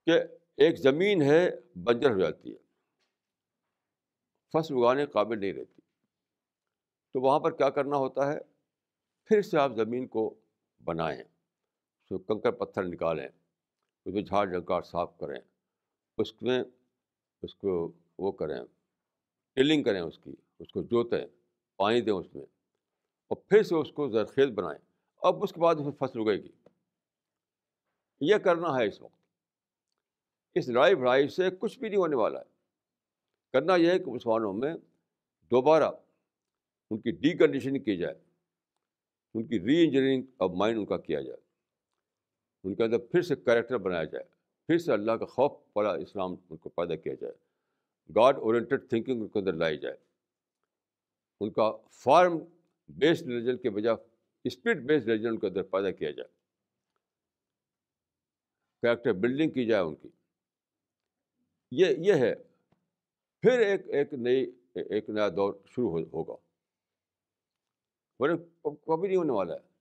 کہ 0.07 0.13
ایک 0.57 0.77
زمین 0.79 1.23
ہے، 1.23 1.51
بنجر 1.85 2.11
ہو 2.11 2.21
جاتی 2.21 2.53
ہے۔ 2.53 2.59
فصل 4.53 4.75
اگانے 4.75 5.07
قابل 5.07 5.41
نہیں 5.41 5.53
رہتی۔ 5.53 5.84
تو 7.15 7.21
وہاں 7.21 7.41
پر 7.41 7.51
کیا 7.51 7.71
کرنا 7.71 7.97
ہوتا 7.97 8.33
ہے؟ 8.33 8.39
پھر 9.25 9.43
سے 9.43 9.59
آپ 9.59 9.73
زمین 9.77 10.07
کو 10.07 10.35
بنائیں، 10.85 11.21
اس 11.21 12.09
کو 12.09 12.19
کنکر 12.19 12.51
پتھر 12.51 12.83
نکالیں، 12.83 13.29
اس 14.05 14.15
میں 14.15 14.23
جھاڑ 14.23 14.47
جھنکار 14.47 14.83
صاف 14.83 15.19
کریں، 15.19 15.41
اس 16.19 16.43
میں، 16.43 16.63
اس 17.43 17.55
کو 17.55 17.93
وہ 18.19 18.33
کریں 18.33 18.61
ٹلنگ 19.55 19.83
کریں 19.83 20.01
اس 20.01 20.19
کی، 20.19 20.35
اس 20.59 20.73
کو 20.73 20.83
جوتیں، 20.83 21.27
پانی 21.77 22.01
دیں 22.01 22.13
اس 22.13 22.35
میں، 22.35 22.43
اور 23.29 23.37
پھر 23.37 23.63
سے 23.63 23.75
اس 23.75 23.93
کو 23.93 24.09
زرخیز 24.09 24.51
بنائیں۔ 24.51 24.79
اب 25.23 25.43
اس 25.43 25.53
کے 25.53 25.61
بعد 25.61 25.75
اس 25.75 25.87
میں 25.87 25.93
فصل 25.93 26.21
اگے 26.21 26.43
گی۔ 26.43 26.49
یہ 28.21 28.37
کرنا 28.37 28.69
ہے 28.69 28.89
اس 28.89 29.01
وقت۔ 29.03 29.21
اس 30.55 30.69
لڑائی 30.69 30.95
بڑائی 30.95 31.29
سے 31.29 31.51
کچھ 31.59 31.79
بھی 31.79 31.89
نہیں 31.89 31.99
ہونے 31.99 32.17
والا 32.17 32.39
ہے۔ 32.39 32.45
کرنا 33.53 33.77
یہ 33.77 33.91
ہے 33.91 33.99
کہ 33.99 34.11
مسلمانوں 34.11 34.53
میں 34.53 34.75
دوبارہ 35.51 35.91
ان 36.95 37.01
کی 37.01 37.11
ڈی 37.11 37.37
کنڈیشننگ 37.37 37.83
کی 37.83 37.97
جائے، 37.97 38.15
ان 39.35 39.47
کی 39.47 39.61
ری 39.61 39.85
انجینئرنگ 39.85 40.23
آف 40.39 40.51
مائنڈ 40.51 40.79
ان 40.79 40.87
کا 40.87 40.97
کیا 40.97 41.21
جائے۔ 41.21 41.39
ان 42.65 42.75
کے 42.75 42.85
اندر 42.85 42.99
پھر 42.99 43.23
سے 43.23 43.37
کریکٹر 43.37 43.79
بنایا 43.79 44.05
جائے، 44.05 44.25
پھر 44.67 44.79
سے 44.79 44.93
اللہ 44.93 45.13
کا 45.13 45.27
خوف 45.27 45.53
والا 45.77 45.95
اسلام 45.95 46.35
ان 46.51 46.57
کو 46.57 46.69
پیدا 46.69 46.97
کیا 46.97 47.15
جائے۔ 47.15 47.35
گاڈ 48.17 48.37
اورینٹیڈ 48.37 48.89
تھنکنگ 48.89 49.23
ان 49.23 49.29
کے 49.29 49.39
اندر 49.39 49.53
لائی 49.53 49.79
جائے۔ 49.79 49.97
ان 51.41 51.51
کا 51.51 51.73
فارم 51.91 52.39
بیسڈ 52.89 53.27
ریلیجن 53.27 53.57
کے 53.57 53.71
بجائے 53.71 53.97
اسپرٹ 54.45 54.77
بیسڈ 54.77 55.09
ریلیجن 55.09 55.29
ان 55.29 55.39
کے 55.39 55.47
اندر 55.47 55.63
پیدا 55.63 55.91
کیا 55.91 56.11
جائے۔ 56.11 56.29
کریکٹر 58.83 59.13
بلڈنگ 59.13 59.51
کی 59.51 59.67
جائے 59.67 59.83
ان 59.83 59.95
کی۔ 59.95 60.09
یہ 61.71 61.87
یہ 61.99 62.15
ہے۔ 62.15 62.35
پھر 63.41 63.59
ایک 63.59 63.81
ایک 63.89 64.15
نئی، 64.15 64.51
ایک 64.75 65.11
نیا 65.11 65.29
دور 65.29 65.55
شروع 65.67 66.01
ہوگا۔ 66.13 66.54
ورنہ 68.25 68.71
کبھی 68.87 69.09
نہیں 69.09 69.17
ہونے 69.17 69.33
والا 69.33 69.55
ہے 69.55 69.73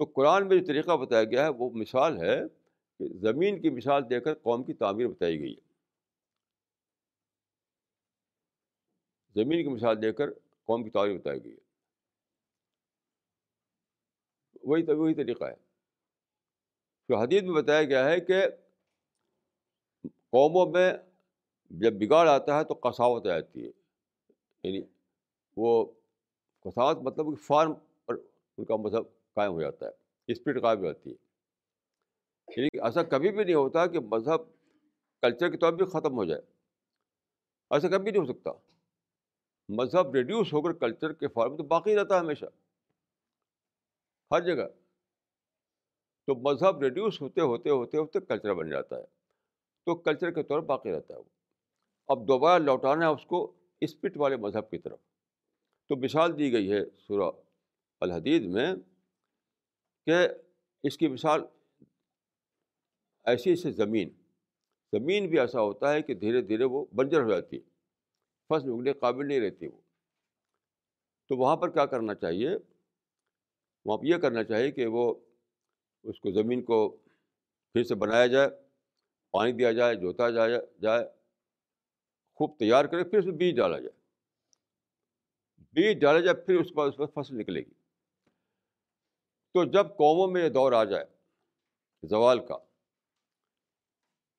تو 0.00 0.04
قرآن 0.04 0.48
میں 0.48 0.56
جو 0.56 0.66
طریقہ 0.66 0.96
بتایا 0.96 1.24
گیا 1.24 1.44
ہے 1.44 1.48
وہ 1.48 1.70
مثال 1.70 2.16
ہے 2.16 2.36
کہ 3.00 3.08
زمین 3.18 3.62
کی 3.62 3.70
مثال 3.70 4.10
دے 4.10 4.20
کر 4.20 4.34
قوم 4.34 4.64
کی 4.64 4.74
تعمیر 4.74 5.08
بتائی 5.08 5.38
گئی 5.40 5.54
ہے 5.54 5.64
زمین 9.36 9.62
کی 9.62 9.68
مثال 9.68 10.02
دے 10.02 10.12
کر 10.12 10.30
قوم 10.68 10.84
کی 10.84 10.90
تعمیر 10.90 11.18
بتائی 11.18 11.44
گئی 11.44 11.52
ہے 11.52 11.64
وہی 14.62 14.92
وہی 14.92 15.14
طریقہ 15.14 15.44
ہے 15.44 15.54
تو 17.08 17.16
حدیث 17.16 17.42
میں 17.42 17.62
بتایا 17.62 17.82
گیا 17.82 18.04
ہے 18.04 18.20
کہ 18.20 18.46
قوموں 20.30 20.66
میں 20.66 20.92
جب 21.70 21.92
بگاڑ 21.92 22.28
آتا 22.28 22.58
ہے 22.58 22.64
تو 22.64 22.74
کساوت 22.74 23.26
آ 23.26 23.28
جاتی 23.28 23.66
ہے۔ 23.66 23.70
یعنی 24.62 24.80
وہ 25.56 25.84
کساوت 26.60 26.96
مطلب 26.96 27.26
کہ 27.26 27.42
فارم 27.42 27.72
پر 28.06 28.14
ان 28.58 28.64
کا 28.64 28.76
مذہب 28.76 29.02
قائم 29.34 29.52
ہو 29.52 29.60
جاتا 29.60 29.86
ہے، 29.86 29.90
اسپرٹ 30.26 30.62
قائم 30.62 30.78
ہو 30.78 30.84
جاتی 30.84 31.10
ہے۔ 31.10 31.16
یعنی 32.56 32.80
ایسا 32.82 33.02
کبھی 33.02 33.30
بھی 33.30 33.44
نہیں 33.44 33.54
ہوتا 33.54 33.86
کہ 33.86 34.00
مذہب 34.00 34.40
کلچر 35.22 35.50
کے 35.50 35.56
طور 35.56 35.72
پہ 35.72 35.84
ختم 35.84 36.14
ہو 36.14 36.24
جائے۔ 36.24 36.42
ایسا 37.70 37.88
کبھی 37.88 38.10
نہیں 38.10 38.22
ہو 38.22 38.32
سکتا۔ 38.32 38.50
مذہب 39.68 40.14
ریڈیوس 40.14 40.52
ہو 40.52 40.62
کر 40.62 40.72
کلچر 40.72 41.12
کے 41.12 41.28
فارم 41.28 41.56
تو 41.56 41.62
باقی 41.62 41.96
رہتا 41.96 42.14
ہے 42.14 42.20
ہمیشہ۔ 42.20 42.44
ہر 44.30 44.40
جگہ۔ 44.40 44.68
تو 46.26 46.34
مذہب 46.34 46.80
ریڈیوس 46.80 47.20
ہوتے 47.20 47.40
ہوتے 47.40 47.70
ہوتے 47.70 47.98
ہوتے 47.98 48.20
کلچر 48.20 48.54
بن 48.54 48.70
جاتا 48.70 48.96
ہے۔ 48.96 49.04
تو 49.84 49.94
کلچر 49.94 50.30
کے 50.30 50.42
طور 50.42 50.60
باقی 50.60 50.92
رہتا 50.92 51.14
ہے 51.14 51.18
وہ۔ 51.18 51.35
اب 52.08 52.28
دوبارہ 52.28 52.62
لوٹانا 52.62 53.06
ہے 53.06 53.10
اس 53.10 53.26
کو 53.26 53.52
اسپٹ 53.80 54.16
والے 54.16 54.36
مذہب 54.36 54.70
کی 54.70 54.78
طرف۔ 54.78 54.98
تو 55.88 55.96
مثال 55.96 56.38
دی 56.38 56.52
گئی 56.52 56.72
ہے 56.72 56.78
سورہ 56.98 57.30
الحدید 58.00 58.42
میں 58.42 58.74
کہ 60.06 60.14
اس 60.82 60.98
کی 60.98 61.08
مثال 61.08 61.40
ایسی 63.24 63.50
ایسی 63.50 63.70
زمین 63.70 64.10
زمین 64.92 65.28
بھی 65.28 65.40
ایسا 65.40 65.60
ہوتا 65.60 65.92
ہے 65.92 66.02
کہ 66.02 66.14
دھیرے 66.14 66.42
دھیرے 66.42 66.64
وہ 66.64 66.84
بنجر 66.94 67.22
ہو 67.22 67.30
جاتی 67.30 67.56
ہے، 67.56 67.62
فصل 68.48 68.70
اگنے 68.72 68.92
قابل 68.92 69.28
نہیں 69.28 69.40
رہتی 69.40 69.66
وہ۔ 69.66 69.80
تو 71.28 71.36
وہاں 71.36 71.56
پر 71.56 71.70
کیا 71.70 71.86
کرنا 71.86 72.14
چاہیے؟ 72.14 72.48
وہاں 73.84 73.98
پہ 73.98 74.06
یہ 74.06 74.16
کرنا 74.16 74.44
چاہیے 74.44 74.70
کہ 74.70 74.86
وہ 74.86 75.14
اس 76.02 76.20
کو 76.20 76.30
زمین 76.30 76.62
کو 76.62 76.96
پھر 77.72 77.84
سے 77.84 77.94
بنایا 77.94 78.26
جائے، 78.26 78.48
پانی 79.30 79.52
دیا 79.52 79.72
جائے، 79.72 79.94
جوتا 79.94 80.30
جائے 80.30 80.58
جائے 80.80 81.15
خوب 82.36 82.58
تیار 82.58 82.84
کرے، 82.84 83.04
پھر 83.04 83.18
اس 83.18 83.24
میں 83.24 83.34
بیج 83.34 83.56
ڈالا 83.56 83.78
جائے۔ 83.78 83.96
بیج 85.72 86.00
ڈالا 86.00 86.20
جائے، 86.20 86.46
پھر 86.46 86.60
اس 86.60 86.68
کے 86.68 86.74
بعد 86.74 86.88
اس 86.88 86.98
میں 86.98 87.06
فصل 87.06 87.38
نکلے 87.38 87.60
گی۔ 87.60 87.74
تو 89.54 89.64
جب 89.64 89.86
قوموں 89.88 90.26
میں 90.28 90.44
یہ 90.44 90.48
دور 90.48 90.72
آ 90.72 90.84
جائے، 90.84 91.04
زوال 92.02 92.46
کا، 92.46 92.56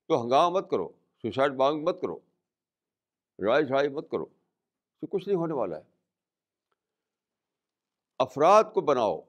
تو 0.07 0.23
ہنگامہ 0.23 0.57
مت 0.57 0.69
کرو، 0.71 0.89
سوسائڈ 1.21 1.53
مانگ 1.53 1.83
مت 1.83 2.01
کرو 2.01 2.19
لڑائی 3.39 3.65
جھڑائی 3.65 3.89
مت 3.89 4.09
کرو 4.11 4.25
تو 4.99 5.07
کچھ 5.07 5.27
نہیں 5.27 5.37
ہونے 5.37 5.53
والا 5.53 5.77
ہے۔ 5.77 5.83
افراد 8.19 8.63
کو 8.73 8.81
بناؤ، 8.81 9.19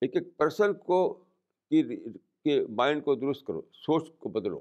ایک 0.00 0.16
ایک 0.16 0.36
پرسن 0.36 0.74
کو، 0.74 1.24
کی 1.70 2.60
مائنڈ 2.68 3.04
کو 3.04 3.14
درست 3.14 3.46
کرو، 3.46 3.62
سوچ 3.72 4.10
کو 4.18 4.28
بدلو۔ 4.28 4.60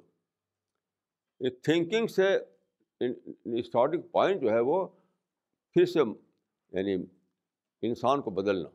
تھنکنگ 1.40 2.08
سے 2.08 2.38
اسٹارٹنگ 3.60 4.02
پوائنٹ 4.02 4.42
جو 4.42 4.50
ہے 4.50 4.60
وہ 4.60 4.88
پھر 5.74 5.86
سے 5.86 6.00
یعنی 6.72 7.06
انسان 7.82 8.22
کو 8.22 8.30
بدلنا۔ 8.32 8.70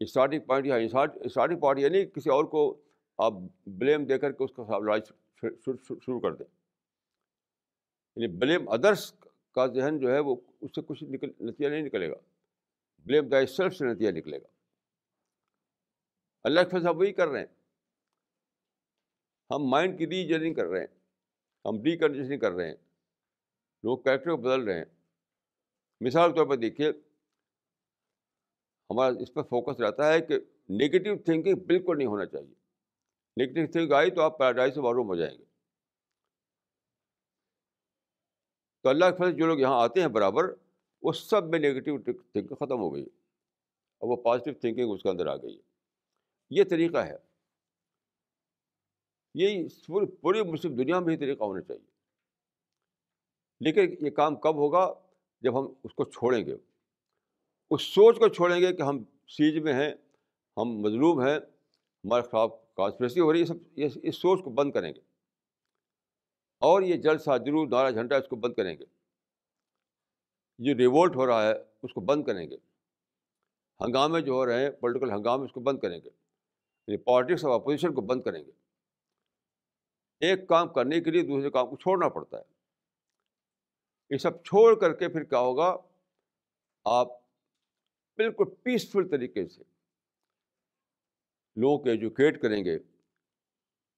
اسٹارٹنگ 0.00 0.40
پوائنٹ 0.40 0.66
یا 0.66 0.76
اسٹارٹنگ 0.76 1.60
پوائنٹ 1.60 1.80
یعنی 1.80 2.04
کسی 2.06 2.30
اور 2.30 2.44
کو 2.44 2.82
آپ 3.18 3.32
بلیم 3.66 4.04
دے 4.04 4.18
کر 4.18 4.32
کے 4.32 4.44
اس 4.44 4.52
کا 4.52 4.78
لڑائی 4.78 5.00
شروع 6.00 6.20
کر 6.20 6.34
دیں۔ 6.34 6.46
یعنی 8.16 8.36
بلیم 8.36 8.68
ادرس 8.68 9.12
کا 9.52 9.66
ذہن 9.66 9.98
جو 9.98 10.12
ہے 10.12 10.18
وہ 10.18 10.36
اس 10.60 10.70
سے 10.74 10.80
کچھ 10.82 11.04
نکل، 11.04 11.30
نتیجہ 11.40 11.68
نہیں 11.68 11.82
نکلے 11.82 12.10
گا۔ 12.10 12.16
بلیم 12.98 13.28
دا 13.28 13.46
سیلف 13.46 13.76
سے 13.76 13.84
نتیجہ 13.86 14.10
نکلے 14.10 14.38
گا۔ 14.38 14.46
اللہ 16.44 16.60
کے 16.60 16.78
فضا 16.78 16.90
وہی 16.90 17.12
کر 17.12 17.28
رہے 17.28 17.40
ہیں۔ 17.40 17.53
ہم 19.50 19.64
مائنڈ 19.64 19.98
کی 19.98 20.06
ریجننگ 20.06 20.54
کر 20.54 20.64
رہے 20.64 20.80
ہیں۔ 20.80 20.86
ہم 21.64 21.82
ری 21.82 21.96
کنڈیشننگ 21.96 22.38
کر 22.38 22.52
رہے 22.52 22.66
ہیں۔ 22.66 22.76
لوگ 23.82 23.98
کریکٹر 23.98 24.30
کو 24.30 24.36
بدل 24.36 24.64
رہے 24.64 24.78
ہیں۔ 24.78 24.84
مثال 26.00 26.30
کے 26.30 26.36
طور 26.36 26.46
پر 26.46 26.56
دیکھیے، 26.56 26.88
ہمارا 28.90 29.14
اس 29.20 29.34
پر 29.34 29.42
فوکس 29.42 29.80
رہتا 29.80 30.12
ہے 30.12 30.20
کہ 30.20 30.34
نگیٹو 30.70 31.22
تھنکنگ 31.22 31.54
بالکل 31.66 31.98
نہیں 31.98 32.08
ہونا 32.08 32.26
چاہیے۔ 32.26 32.54
نگیٹو 33.44 33.72
تھنک 33.72 33.92
آئی 33.92 34.10
تو 34.10 34.22
آپ 34.22 34.38
پیراڈائز 34.38 34.74
سے 34.74 34.80
معروم 34.80 35.06
ہو 35.06 35.16
جائیں 35.16 35.38
گے۔ 35.38 35.44
تو 38.82 38.88
اللہ 38.88 39.04
کے 39.04 39.22
فضل 39.22 39.36
جو 39.36 39.46
لوگ 39.46 39.58
یہاں 39.58 39.82
آتے 39.82 40.00
ہیں 40.00 40.08
برابر، 40.08 40.44
وہ 41.02 41.12
سب 41.12 41.44
میں 41.48 41.58
نگیٹیو 41.58 41.98
تھنکنگ 41.98 42.46
ختم 42.46 42.78
ہو 42.78 42.94
گئی 42.94 43.04
اور 43.98 44.08
وہ 44.08 44.16
پازیٹیو 44.16 44.54
تھنکنگ 44.54 44.90
اس 44.90 45.02
کے 45.02 45.08
اندر 45.08 45.26
آ 45.26 45.36
گئی 45.36 45.56
ہے۔ 45.56 45.62
یہ 46.50 46.64
طریقہ 46.64 46.98
ہے۔ 46.98 47.33
یہی 49.34 49.68
پوری 49.86 50.06
پوری 50.06 50.42
مسلم 50.42 50.74
دنیا 50.74 51.00
میں 51.00 51.14
ہی 51.14 51.18
طریقہ 51.18 51.44
ہونا 51.44 51.62
چاہیے۔ 51.62 51.94
لیکن 53.60 54.06
یہ 54.06 54.10
کام 54.10 54.36
کب 54.36 54.54
ہوگا؟ 54.54 54.94
جب 55.40 55.60
ہم 55.60 55.72
اس 55.84 55.94
کو 55.94 56.04
چھوڑیں 56.04 56.46
گے۔ 56.46 56.56
اس 57.70 57.82
سوچ 57.82 58.18
کو 58.18 58.28
چھوڑیں 58.28 58.60
گے 58.60 58.72
کہ 58.72 58.82
ہم 58.82 59.02
سیج 59.28 59.58
میں 59.58 59.72
ہیں، 59.72 59.90
ہم 60.56 60.64
مظلوم 60.64 61.20
ہیں، 61.20 61.36
ہمارے 62.04 62.22
خلاف 62.22 62.52
کانسپریسی 62.74 63.20
ہو 63.20 63.32
رہی 63.32 63.40
ہے 63.40 63.44
سب 63.44 63.78
یہ 63.78 63.88
اس 64.02 64.16
سوچ 64.16 64.44
کو 64.44 64.50
بند 64.50 64.72
کریں 64.72 64.94
گے۔ 64.94 65.00
اور 66.60 66.82
یہ 66.82 66.96
جلد 66.96 67.20
سا 67.20 67.36
ضرور 67.36 67.68
نارا 67.68 67.90
جھنڈا، 67.90 68.16
اس 68.16 68.28
کو 68.28 68.36
بند 68.36 68.54
کریں 68.54 68.76
گے۔ 68.78 68.84
یہ 70.58 70.74
ریوولٹ 70.74 71.16
ہو 71.16 71.26
رہا 71.26 71.48
ہے، 71.48 71.54
اس 71.82 71.92
کو 71.92 72.00
بند 72.00 72.24
کریں 72.24 72.50
گے۔ 72.50 72.56
ہنگامے 73.80 74.20
جو 74.20 74.32
ہو 74.32 74.46
رہے 74.46 74.64
ہیں 74.64 74.70
پولیٹیکل 74.70 75.10
ہنگامے، 75.10 75.44
اس 75.44 75.52
کو 75.52 75.60
بند 75.60 75.78
کریں 75.78 75.98
گے۔ 75.98 76.08
یعنی 76.86 76.96
پالیٹکس 76.96 77.44
آف 77.44 77.50
اپوزیشن 77.50 77.94
کو 77.94 78.00
بند 78.00 78.22
کریں 78.22 78.44
گے۔ 78.44 78.63
ایک 80.20 80.48
کام 80.48 80.68
کرنے 80.68 81.00
کے 81.00 81.10
لیے 81.10 81.22
دوسرے 81.22 81.50
کام 81.50 81.70
کو 81.70 81.76
چھوڑنا 81.76 82.08
پڑتا 82.08 82.38
ہے۔ 82.38 82.42
یہ 84.10 84.16
سب 84.16 84.44
چھوڑ 84.44 84.80
کر 84.80 84.92
کے 84.92 85.08
پھر 85.08 85.24
کیا 85.24 85.38
ہوگا؟ 85.38 85.76
آپ 86.84 87.08
بالکل 88.16 88.44
پیسفل 88.62 89.08
طریقے 89.08 89.48
سے 89.48 89.62
لوگوں 91.56 91.78
کو 91.78 91.88
ایجوکیٹ 91.88 92.42
کریں 92.42 92.64
گے، 92.64 92.78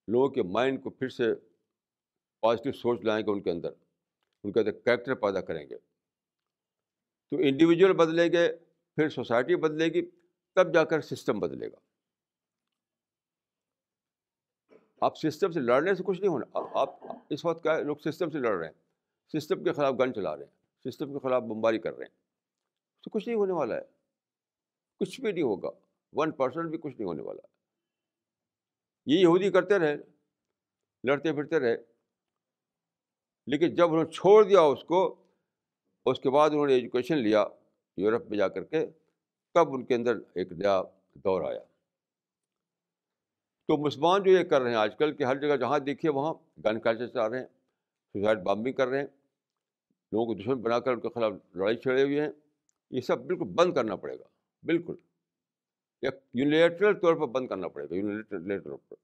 لوگوں 0.08 0.28
کے 0.28 0.42
مائنڈ 0.42 0.82
کو 0.82 0.90
پھر 0.90 1.08
سے 1.08 1.24
پازیٹیو 2.40 2.72
سوچ 2.72 3.00
لائیں 3.04 3.26
گے 3.26 3.30
ان 3.30 3.42
کے 3.42 3.50
اندر، 3.50 3.70
ان 4.44 4.52
کے 4.52 4.60
اندر 4.60 4.72
کریکٹر 4.72 5.14
پیدا 5.14 5.40
کریں 5.40 5.70
گے۔ 5.70 5.78
تو 7.30 7.36
انڈیویجول 7.38 7.92
بدلیں 7.92 8.32
گے، 8.32 8.56
پھر 8.94 9.08
سوسائٹی 9.08 9.56
بدلے 9.56 9.84
گی، 9.84 10.10
تب 10.54 10.74
جا 10.74 10.84
کر 10.84 11.00
سسٹم 11.00 11.40
بدلے 11.40 11.72
گا۔ 11.72 11.78
آپ 15.00 15.18
سسٹم 15.18 15.50
سے 15.50 15.60
لڑنے 15.60 15.94
سے 15.94 16.02
کچھ 16.06 16.20
نہیں 16.20 16.30
ہونا۔ 16.30 16.58
آپ 16.74 16.94
اس 17.30 17.44
وقت 17.44 17.62
کیا 17.62 17.78
لوگ 17.78 17.96
سسٹم 17.96 18.30
سے 18.30 18.38
لڑ 18.38 18.58
رہے 18.58 18.66
ہیں۔ 18.66 18.72
سسٹم 19.40 19.64
کے 19.64 19.72
خلاف 19.72 19.94
گن 20.00 20.14
چلا 20.14 20.36
رہے 20.36 20.44
ہیں۔ 20.44 20.90
سسٹم 20.90 21.12
کے 21.12 21.18
خلاف 21.18 21.42
بمباری 21.42 21.78
کر 21.78 21.96
رہے 21.96 22.04
ہیں۔ 22.04 22.14
تو 23.02 23.10
کچھ 23.10 23.28
نہیں 23.28 23.38
ہونے 23.38 23.52
والا 23.52 23.74
ہے۔ 23.74 23.82
کچھ 25.00 25.20
بھی 25.20 25.32
نہیں 25.32 25.42
ہوگا۔ 25.42 25.70
ون 26.12 26.32
پرسنٹ 26.32 26.70
بھی 26.70 26.78
کچھ 26.78 26.94
نہیں 26.94 27.06
ہونے 27.06 27.22
والا۔ 27.22 27.46
یہ 29.06 29.18
یہودی 29.18 29.50
کرتے 29.50 29.78
رہے، 29.78 29.96
لڑتے 31.04 31.32
پھرتے 31.32 31.58
رہے۔ 31.58 31.76
لیکن 33.46 33.74
جب 33.74 33.88
انہوں 33.88 34.04
نے 34.04 34.10
چھوڑ 34.10 34.44
دیا 34.44 34.60
اس 34.60 34.84
کو، 34.84 35.24
اس 36.06 36.20
کے 36.20 36.30
بعد 36.30 36.50
انہوں 36.50 36.66
نے 36.66 36.74
ایجوکیشن 36.74 37.18
لیا 37.18 37.44
یورپ 37.96 38.26
میں 38.26 38.38
جا 38.38 38.48
کر 38.48 38.64
کے، 38.64 38.86
تب 39.54 39.74
ان 39.74 39.84
کے 39.84 39.94
اندر 39.94 40.16
ایک 40.34 40.52
نیا 40.52 40.82
دور 41.14 41.42
آیا۔ 41.42 41.60
تو 43.68 43.76
مسلمان 43.76 44.22
جو 44.22 44.30
یہ 44.30 44.44
کر 44.44 44.60
رہے 44.60 44.70
ہیں 44.70 44.76
آج 44.76 44.96
کل 44.96 45.16
کہ 45.16 45.24
ہر 45.24 45.36
جگہ 45.36 45.56
جہاں 45.56 45.78
دیکھیے 45.78 46.10
وہاں 46.10 46.34
گن 46.64 46.80
کلچر 46.80 47.06
چلا 47.06 47.30
رہے 47.30 47.38
ہیں، 47.38 47.46
سوسائڈ 48.12 48.38
بامبنگ 48.38 48.72
کر 48.72 48.88
رہے 48.88 48.98
ہیں، 48.98 49.06
لوگوں 50.12 50.26
کو 50.26 50.34
دشمن 50.34 50.62
بنا 50.62 50.78
کر 50.78 50.92
ان 50.92 51.00
کے 51.00 51.08
خلاف 51.08 51.32
لڑائی 51.54 51.76
چھڑے 51.76 52.02
ہوئے 52.02 52.20
ہیں، 52.20 52.28
یہ 52.90 53.00
سب 53.00 53.18
بالکل 53.18 53.44
بند 53.44 53.74
کرنا 53.74 53.96
پڑے 53.96 54.18
گا، 54.18 54.24
بالکل۔ 54.62 54.94
ایک 56.02 56.14
یونیلیٹرل 56.34 57.00
طور 57.00 57.14
پر 57.14 57.26
بند 57.26 57.48
کرنا 57.48 57.68
پڑے 57.68 57.84
گا 57.84 57.94
یونیلیٹرل 57.94 58.60
طور 58.60 58.76
پر۔ 58.88 58.96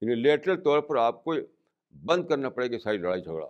یونیلیٹرل 0.00 0.62
طور 0.62 0.80
پر 0.80 0.96
آپ 0.96 1.24
کو 1.24 1.34
بند 2.04 2.26
کرنا 2.26 2.48
پڑے 2.48 2.70
گا 2.70 2.78
ساری 2.78 2.98
لڑائی 2.98 3.22
جھگڑا۔ 3.22 3.46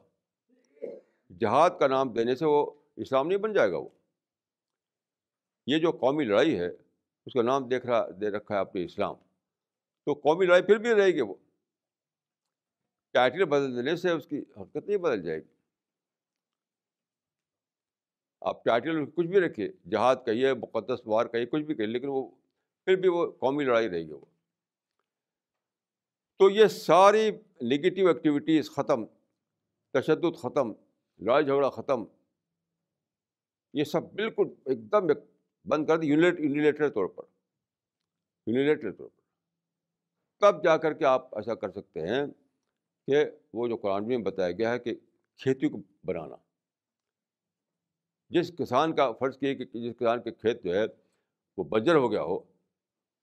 جہاد 1.39 1.71
کا 1.81 1.87
نام 1.87 2.13
دینے 2.13 2.35
سے 2.35 2.47
وہ 2.47 2.71
اسلام 2.97 3.27
نہیں 3.27 3.39
بن 3.39 3.53
جائے 3.53 3.73
گا 3.73 3.77
وہ۔ 3.77 3.89
یہ 5.67 5.79
جو 5.79 5.93
قومی 5.93 6.25
لڑائی 6.25 6.59
ہے 6.59 6.69
اس 7.27 7.33
کا 7.33 7.43
نام 7.43 7.69
دیکھ 7.69 7.87
رہا 7.87 8.07
دے 8.21 8.31
رکھا 8.31 8.55
ہے 8.55 8.61
اپنے 8.61 8.85
اسلام۔ 8.85 9.15
تو 10.05 10.13
قومی 10.13 10.47
لڑائی 10.47 10.63
پھر 10.63 10.79
بھی 10.79 10.95
رہے 10.95 11.07
گی 11.07 11.21
وہ۔ 11.21 11.35
ٹائٹل 13.13 13.45
بدل 13.45 13.77
دینے 13.77 13.97
سے 13.97 14.11
اس 14.11 14.27
کی 14.27 14.39
حرکت 14.39 14.87
نہیں 14.87 14.97
بدل 14.97 15.23
جائے 15.23 15.39
گی۔ 15.39 15.53
آپ 18.41 18.65
ٹائٹل 18.65 19.11
کچھ 19.11 19.27
بھی 19.27 19.41
رکھیے، 19.41 19.73
جہاد 19.91 20.17
کہیے 20.25 20.55
مقدس 20.55 21.01
وار 21.07 21.27
کہیے 21.27 21.47
کچھ 21.47 21.63
بھی 21.63 21.75
کہیے، 21.75 21.87
لیکن 21.87 22.09
وہ 22.09 22.29
پھر 22.85 22.97
بھی 22.97 23.09
وہ 23.09 23.31
قومی 23.31 23.65
لڑائی 23.65 23.91
رہے 23.91 24.03
گی 24.03 24.13
وہ۔ 24.13 24.25
تو 26.39 26.51
یہ 26.51 26.67
ساری 26.67 27.31
نگیٹیو 27.63 28.09
ایکٹیویٹیز 28.09 28.71
ختم، 28.71 29.05
تشدد 29.93 30.37
ختم، 30.39 30.73
لڑائی 31.21 31.45
جھگڑا 31.45 31.71
ختم، 31.71 32.05
یہ 33.75 33.85
سب 33.85 34.13
بالکل 34.13 34.47
ایک 34.65 34.93
دم 34.93 35.09
ایک 35.09 35.19
بند 35.65 35.87
کر 35.87 35.99
دی 35.99 36.07
یونیلیٹر 36.07 36.89
طور 36.89 37.07
پر 37.07 37.25
یونیلیٹر 38.47 38.93
طور 38.93 39.09
پر۔ 39.09 39.23
تب 40.41 40.65
جا 40.65 40.77
کر 40.77 40.93
کے 40.93 41.05
آپ 41.05 41.35
ایسا 41.35 41.55
کر 41.55 41.71
سکتے 41.71 42.01
ہیں 42.01 42.27
کہ 43.07 43.25
وہ 43.53 43.69
جو 43.69 43.77
قرآن 43.77 44.09
میں 44.09 44.19
بتایا 44.19 44.51
گیا 44.51 44.73
ہے 44.73 44.79
کہ 44.79 44.95
کھیتی 45.37 45.69
کو 45.69 45.79
بنانا۔ 46.05 46.37
جس 48.31 48.53
کسان 48.59 48.97
کا 48.97 49.13
فرض 49.13 49.39
کیے 49.39 49.55
کہ 49.55 49.65
جس 49.65 49.95
کسان 50.01 50.23
کے 50.23 50.31
کھیت 50.31 50.65
جو 50.65 50.75
ہے 50.75 50.85
وہ 51.57 51.65
بجر 51.65 51.95
ہو 51.95 52.13
گیا 52.13 52.23
ہو، 52.23 52.39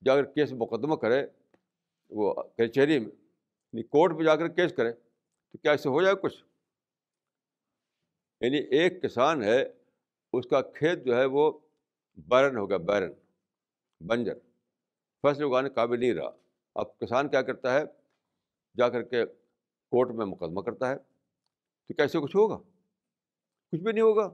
جا 0.05 0.15
کر 0.15 0.23
کیس 0.23 0.53
مقدمہ 0.53 0.95
کرے، 0.95 1.27
وہ 2.09 2.33
کچہری 2.33 2.99
میں 2.99 3.07
یعنی 3.07 3.83
کورٹ 3.83 4.13
میں 4.13 4.23
جا 4.23 4.35
کر 4.35 4.47
کیس 4.47 4.73
کرے، 4.77 4.93
تو 5.51 5.57
کیا 5.57 5.71
ایسے 5.71 5.89
ہو 5.89 6.01
جائے 6.01 6.15
کچھ؟ 6.15 6.43
یعنی 8.41 8.57
ایک 8.57 9.03
کسان 9.03 9.43
ہے، 9.43 9.73
اس 10.33 10.45
کا 10.49 10.61
کھیت 10.61 11.05
جو 11.05 11.17
ہے 11.17 11.25
وہ 11.25 11.59
بیرن 12.15 12.57
ہو 12.57 12.69
گیا 12.69 12.77
بیرن 12.77 13.11
بنجر۔ 14.07 14.35
فصل 15.21 15.43
اگانے 15.43 15.69
قابل 15.69 15.99
نہیں 15.99 16.13
رہا۔ 16.13 16.29
اب 16.75 16.99
کسان 16.99 17.29
کیا 17.29 17.41
کرتا 17.41 17.73
ہے؟ 17.73 17.83
جا 18.77 18.89
کر 18.89 19.03
کے 19.03 19.25
کورٹ 19.91 20.09
میں 20.09 20.25
مقدمہ 20.25 20.61
کرتا 20.61 20.89
ہے۔ 20.89 20.95
تو 21.87 21.93
کیسے 21.93 22.19
کچھ 22.19 22.35
ہوگا؟ 22.35 22.57
کچھ 23.71 23.81
بھی 23.81 23.91
نہیں 23.91 24.03
ہوگا۔ 24.03 24.33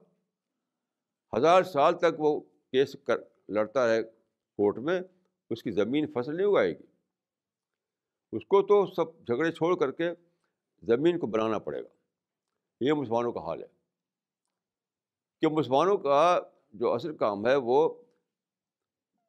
ہزار 1.38 1.64
سال 1.64 1.98
تک 1.98 2.20
وہ 2.20 2.40
کیس 2.72 2.96
کر، 3.04 3.18
لڑتا 3.50 3.94
ہے 3.94 4.04
کورٹ 4.58 4.78
میں، 4.78 5.02
اس 5.50 5.64
کی 5.64 5.72
زمین 5.72 6.08
فصل 6.08 6.38
نہیں 6.38 6.48
اگائے 6.48 6.70
گی۔ 6.70 6.84
اس 8.32 8.46
کو 8.46 8.62
تو 8.62 8.94
سب 8.94 9.18
جھگڑے 9.18 9.52
چھوڑ 9.52 9.78
کر 9.78 9.92
کے 9.92 10.12
زمین 10.84 11.20
کو 11.20 11.28
بنانا 11.28 11.60
پڑے 11.60 11.84
گا۔ 11.84 11.88
یہ 12.82 12.94
مسلمانوں 12.94 13.32
کا 13.32 13.40
حال 13.40 13.62
ہے۔ 13.62 13.68
کہ 15.42 15.48
مسلمانوں 15.48 15.98
کا 15.98 16.40
جو 16.80 16.94
اصل 16.94 17.16
کام 17.18 17.48
ہے 17.48 17.56
وہ 17.56 17.78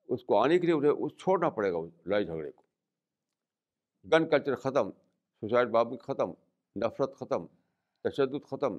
اس 0.09 0.25
کو 0.25 0.39
آنے 0.39 0.59
کے 0.59 0.67
لیے 0.67 0.75
انہیں 0.75 1.05
اس 1.05 1.13
چھوڑنا 1.17 1.51
پڑے 1.51 1.73
گا 1.73 1.79
لڑائی 2.07 2.25
جھگڑے 2.25 2.51
کو 2.51 2.63
گن 4.07 4.29
کلچر 4.29 4.55
ختم 4.55 4.91
سوسائڈ 5.43 5.69
بابی 5.69 5.97
ختم 5.97 6.33
نفرت 6.77 7.17
ختم 7.17 7.47
تشدد 8.05 8.45
ختم 8.51 8.79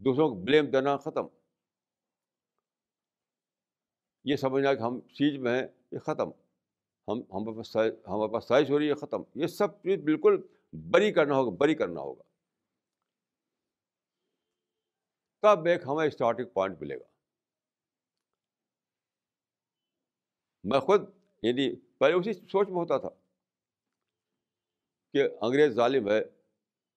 دوسروں 0.00 0.28
کو 0.28 0.34
بلیم 0.34 0.66
دینا 0.66 0.96
ختم 0.96 1.26
یہ 4.24 4.36
سمجھنا 4.36 4.74
کہ 4.74 4.82
ہم 4.82 5.00
سیج 5.14 5.36
میں 5.36 5.60
ہیں 5.60 5.66
یہ 5.92 5.98
ختم 5.98 6.30
ہم 7.08 7.20
ہمارے 7.32 7.56
پاس 7.56 7.76
ہمارے 7.76 8.32
پاس 8.32 8.48
سائز 8.48 8.70
ہو 8.70 8.78
رہی 8.78 8.88
ہے 8.88 8.94
ختم 8.94 9.22
یہ 9.34 9.46
سب 9.46 9.82
چیز 9.82 10.02
بالکل 10.04 10.40
بری 10.72 11.12
کرنا 11.12 11.36
ہوگا 11.36 11.56
بری 11.56 11.74
کرنا 11.74 12.00
ہوگا 12.00 12.22
تب 15.42 15.66
ایک 15.66 15.82
ہمیں 15.86 16.06
اسٹارٹنگ 16.06 16.46
پوائنٹ 16.46 16.80
ملے 16.80 16.96
گا 16.96 17.17
میں 20.64 20.80
خود 20.80 21.02
یعنی 21.42 21.74
پہلے 21.76 22.14
اسی 22.14 22.32
سوچ 22.32 22.68
میں 22.68 22.76
ہوتا 22.76 22.98
تھا 22.98 23.08
کہ 25.12 25.28
انگریز 25.40 25.72
ظالم 25.72 26.08
ہے 26.08 26.18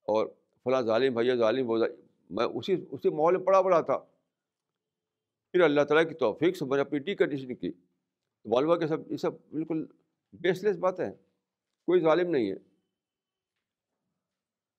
اور 0.01 0.28
فلاں 0.64 0.82
ظالم 0.82 1.20
ہے، 1.20 1.26
یہ 1.26 1.36
ظالم 1.36 1.66
ہو 1.68 1.78
میں 2.30 2.45
اسی 2.45 2.86
اسی 2.91 3.09
ماحول 3.09 3.38
میں 3.38 3.45
پڑا 3.45 3.62
پڑا 3.62 3.82
تھا۔ 3.82 3.97
پھر 5.51 5.62
اللہ 5.62 5.82
تعالیٰ 5.82 6.09
کی 6.09 6.16
توفیق 6.16 6.57
سے 6.57 6.66
میں 6.66 6.78
نے 6.78 6.82
اپنی 6.82 6.99
ڈی 6.99 7.16
کنڈیشن 7.16 7.55
کی۔ 7.55 7.72
والوا 8.45 8.80
کے 8.80 8.88
سب 8.88 9.12
یہ 9.12 9.18
سب 9.18 9.32
بالکل 9.34 9.86
بیس 10.34 10.64
لیس 10.64 10.78
باتیں 10.78 11.05
ہیں۔ 11.05 11.14
کوئی 11.86 12.01
ظالم 12.01 12.30
نہیں 12.30 12.51
ہے۔ 12.51 12.55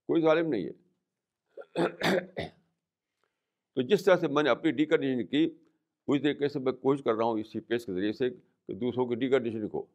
کوئی 0.07 0.23
ظالم 0.23 0.49
نہیں 0.49 0.67
ہے۔ 0.67 0.73
تو 3.75 3.83
جس 3.83 4.05
طرح 4.05 4.17
سے 4.17 4.29
میں 4.29 4.43
نے 4.43 4.51
اپنی 4.51 4.71
ڈی 4.71 4.85
کنڈیشن 4.85 5.27
کی 5.27 5.45
اسی 6.07 6.19
طریقے 6.19 6.49
سے 6.49 6.59
میں 6.59 6.73
کوشش 6.73 7.05
کر 7.05 7.15
رہا 7.15 7.25
ہوں 7.25 7.41
اسی 7.41 7.61
پیس 7.61 7.87
کے 7.87 7.93
ذریعے 7.93 8.13
سے 8.13 8.31
کہ 8.67 8.75
دوسروں 8.75 9.07
کی 9.07 9.15
ڈی 9.15 9.29
کنڈیشن 9.31 9.69
کو 9.69 9.87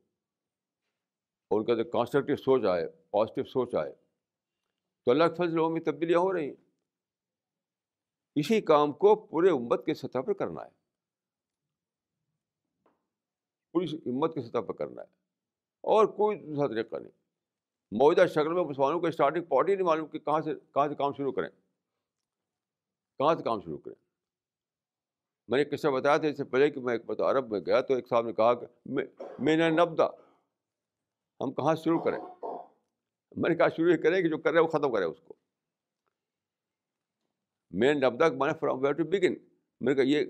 اور 1.50 1.60
ان 1.60 1.66
کا 1.66 1.84
کانسٹرکٹیو 1.84 2.36
سوچ 2.36 2.66
آئے 2.66 2.88
پازیٹیو 3.12 3.44
سوچ 3.44 3.76
آئے۔ 3.76 3.96
تو 5.06 5.12
اللہ 5.12 5.24
کے 5.24 5.36
فضل 5.36 5.72
میں 5.72 5.82
تبدیلیاں 5.82 6.20
ہو 6.20 6.34
رہی 6.34 6.48
ہیں۔ 6.48 6.56
اسی 8.36 8.62
کام 8.62 8.92
کو 8.92 9.16
پورے 9.16 9.50
امت 9.50 9.86
کے 9.86 9.94
سطح 9.94 10.20
پر 10.20 10.34
کرنا 10.34 10.66
ہے۔ 10.66 10.70
پوری 13.72 13.86
امت 14.06 14.34
کی 14.34 14.42
سطح 14.42 14.58
پر 14.58 14.74
کرنا 14.74 15.02
ہے۔ 15.02 15.08
اور 15.82 16.06
کوئی 16.06 16.38
دوسرا 16.40 16.68
طریقہ 16.68 16.96
نہیں۔ 16.96 17.12
موجودہ 17.92 18.28
شکل 18.28 18.54
میں 18.54 18.64
مسلمانوں 18.64 19.00
کو 19.00 19.08
اسٹارٹنگ 19.08 19.44
پارٹی 19.44 19.76
نہیں 19.76 19.86
معلوم 19.86 20.08
کہ 20.08 20.20
کہاں 20.20 20.42
سے 20.42 20.56
کہاں 20.74 20.88
سے 20.88 20.96
کام 20.96 21.14
شروع 21.14 21.32
کریں۔ 21.32 21.50
کہاں 23.18 23.36
سے 23.36 23.44
کام 23.44 23.62
شروع 23.62 23.78
کریں؟ 23.78 24.07
میں 25.48 25.64
نے 25.64 25.78
قصہ 25.78 25.88
بتایا 25.88 26.18
تھا، 26.18 26.28
اس 26.28 26.38
سے 26.38 26.44
پہلے 26.44 26.70
کہ 26.70 26.80
میں 26.80 26.94
ایک 26.94 27.06
بتا 27.06 27.32
عرب 27.32 27.52
میں 27.52 27.60
گیا 27.60 27.82
تو 27.82 27.94
ایک 27.94 28.08
صاحب 28.08 28.26
نے 28.26 28.34
کہا 28.34 28.54
کہ 28.54 28.66
میں 29.40 29.58
نے 29.58 29.70
نبدا 29.70 30.06
ہم 31.40 31.52
کہاں 31.52 31.76
شروع 31.76 32.00
کریں؟ 32.00 32.20
میں 33.36 33.50
نے 33.50 33.56
کہا 33.56 33.68
شروع 33.68 33.92
یہ 33.92 33.98
کریں 33.98 34.22
کہ 34.22 34.30
جو 34.30 34.38
کرے 34.38 34.60
وہ 34.60 34.68
ختم 34.68 34.94
کرے 34.94 35.04
اس 35.04 35.22
کو۔ 35.22 35.34
میں 37.72 37.94
نبدا 37.94 38.30
میں 38.30 38.48
نے 38.48 38.54
فرام 38.60 38.80
ویئر 38.80 38.94
ٹو 38.94 39.04
بگن۔ 39.04 39.34
میں 39.82 39.94
نے 39.94 39.96
کہا 39.96 40.04
یہ 40.04 40.26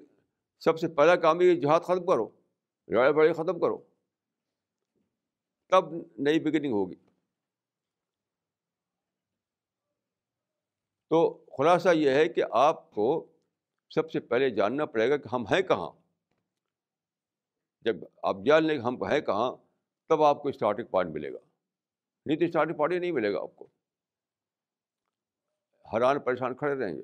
سب 0.60 0.80
سے 0.80 0.88
پہلا 0.88 1.16
کام 1.16 1.42
یہ 1.42 1.56
جہاد 1.56 1.80
ختم 1.80 2.06
کرو، 2.06 2.30
لڑائی 2.88 3.14
بڑائی 3.14 3.34
ختم 3.34 3.60
کرو۔ 3.60 3.78
تب 5.70 5.86
نئی 6.18 6.40
بگننگ 6.40 6.74
ہوگی۔ 6.74 6.96
تو 11.10 11.46
خلاصہ 11.58 11.90
یہ 11.94 12.10
ہے 12.10 12.30
کہ 12.30 12.44
آپ 12.52 12.92
کو 12.92 13.37
سب 13.90 14.12
سے 14.12 14.20
پہلے 14.20 14.50
جاننا 14.50 14.86
پڑے 14.86 15.10
گا 15.10 15.18
کہ 15.18 15.36
ہم 15.36 15.48
ہیں 15.48 15.62
کہاں۔ 15.62 15.92
جب 17.82 17.96
آپ 18.24 18.36
جان 18.46 18.66
لیں 18.66 18.78
کہ 18.78 18.82
ہم 18.82 19.04
ہیں 19.04 19.22
کہاں، 19.22 19.52
تب 20.10 20.24
آپ 20.24 20.44
کو 20.44 20.50
اسٹارٹنگ 20.50 20.86
پوائنٹ 20.86 21.12
ملے 21.12 21.34
گا۔ 21.34 21.38
نہیں 22.26 22.38
تو 22.38 22.46
اسٹارٹنگ 22.46 22.76
پوائنٹ 22.76 23.02
نہیں 23.02 23.12
ملے 23.12 23.34
گا 23.34 23.42
آپ 23.42 23.56
کو۔ 23.56 23.68
حیران 25.94 26.20
پریشان 26.20 26.56
کھڑے 26.56 26.86
رہیں 26.86 26.96
گے۔ 26.96 27.02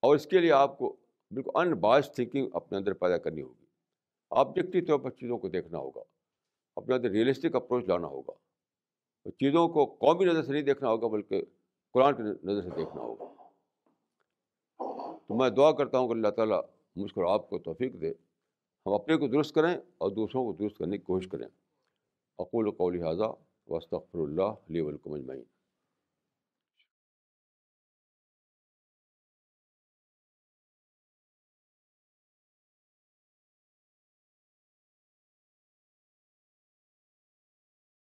اور 0.00 0.14
اس 0.14 0.26
کے 0.26 0.38
لیے 0.38 0.52
آپ 0.52 0.78
کو 0.78 0.96
بالکل 1.30 1.50
ان 1.54 1.74
باس 1.74 2.12
تھنکنگ 2.14 2.48
اپنے 2.52 2.78
اندر 2.78 2.92
پیدا 2.92 3.18
کرنی 3.18 3.42
ہوگی۔ 3.42 3.64
آبجیکٹو 4.30 4.86
طور 4.86 4.98
پر 4.98 5.10
چیزوں 5.10 5.38
کو 5.38 5.48
دیکھنا 5.48 5.78
ہوگا۔ 5.78 6.02
اپنے 6.76 6.94
اندر 6.94 7.10
ریئلسٹک 7.10 7.54
اپروچ 7.54 7.84
لانا 7.84 8.06
ہوگا۔ 8.06 8.32
چیزوں 9.30 9.68
کو 9.68 9.86
قومی 9.86 10.24
نظر 10.24 10.42
سے 10.42 10.52
نہیں 10.52 10.62
دیکھنا 10.62 10.88
ہوگا، 10.88 11.06
بلکہ 11.08 11.42
قرآن 11.92 12.16
کی 12.16 12.22
نظر 12.22 12.62
سے 12.62 12.70
دیکھنا 12.76 13.00
ہوگا۔ 13.00 13.41
تو 15.32 15.38
میں 15.38 15.50
دعا 15.50 15.72
کرتا 15.72 15.98
ہوں 15.98 16.08
کہ 16.08 16.12
اللہ 16.12 16.28
تعالیٰ 16.28 16.60
مجھ 16.96 17.12
کو 17.14 17.28
آپ 17.28 17.50
کو 17.50 17.58
توفیق 17.58 18.00
دے، 18.00 18.12
ہم 18.86 18.92
اپنے 18.92 19.16
کو 19.16 19.28
درست 19.28 19.54
کریں 19.54 19.76
اور 19.98 20.10
دوسروں 20.10 20.44
کو 20.44 20.52
درست 20.52 20.78
کرنے 20.78 20.98
کی 20.98 21.02
کوشش 21.02 21.28
کریں۔ 21.28 21.48
اقول 22.38 22.70
قول 22.70 23.02
حاضہ 23.02 23.32
وسطر 23.66 23.96
اللہ 24.14 24.42
علیہ 24.42 24.82
ولکم 24.82 25.12
اجمعین۔ 25.12 25.42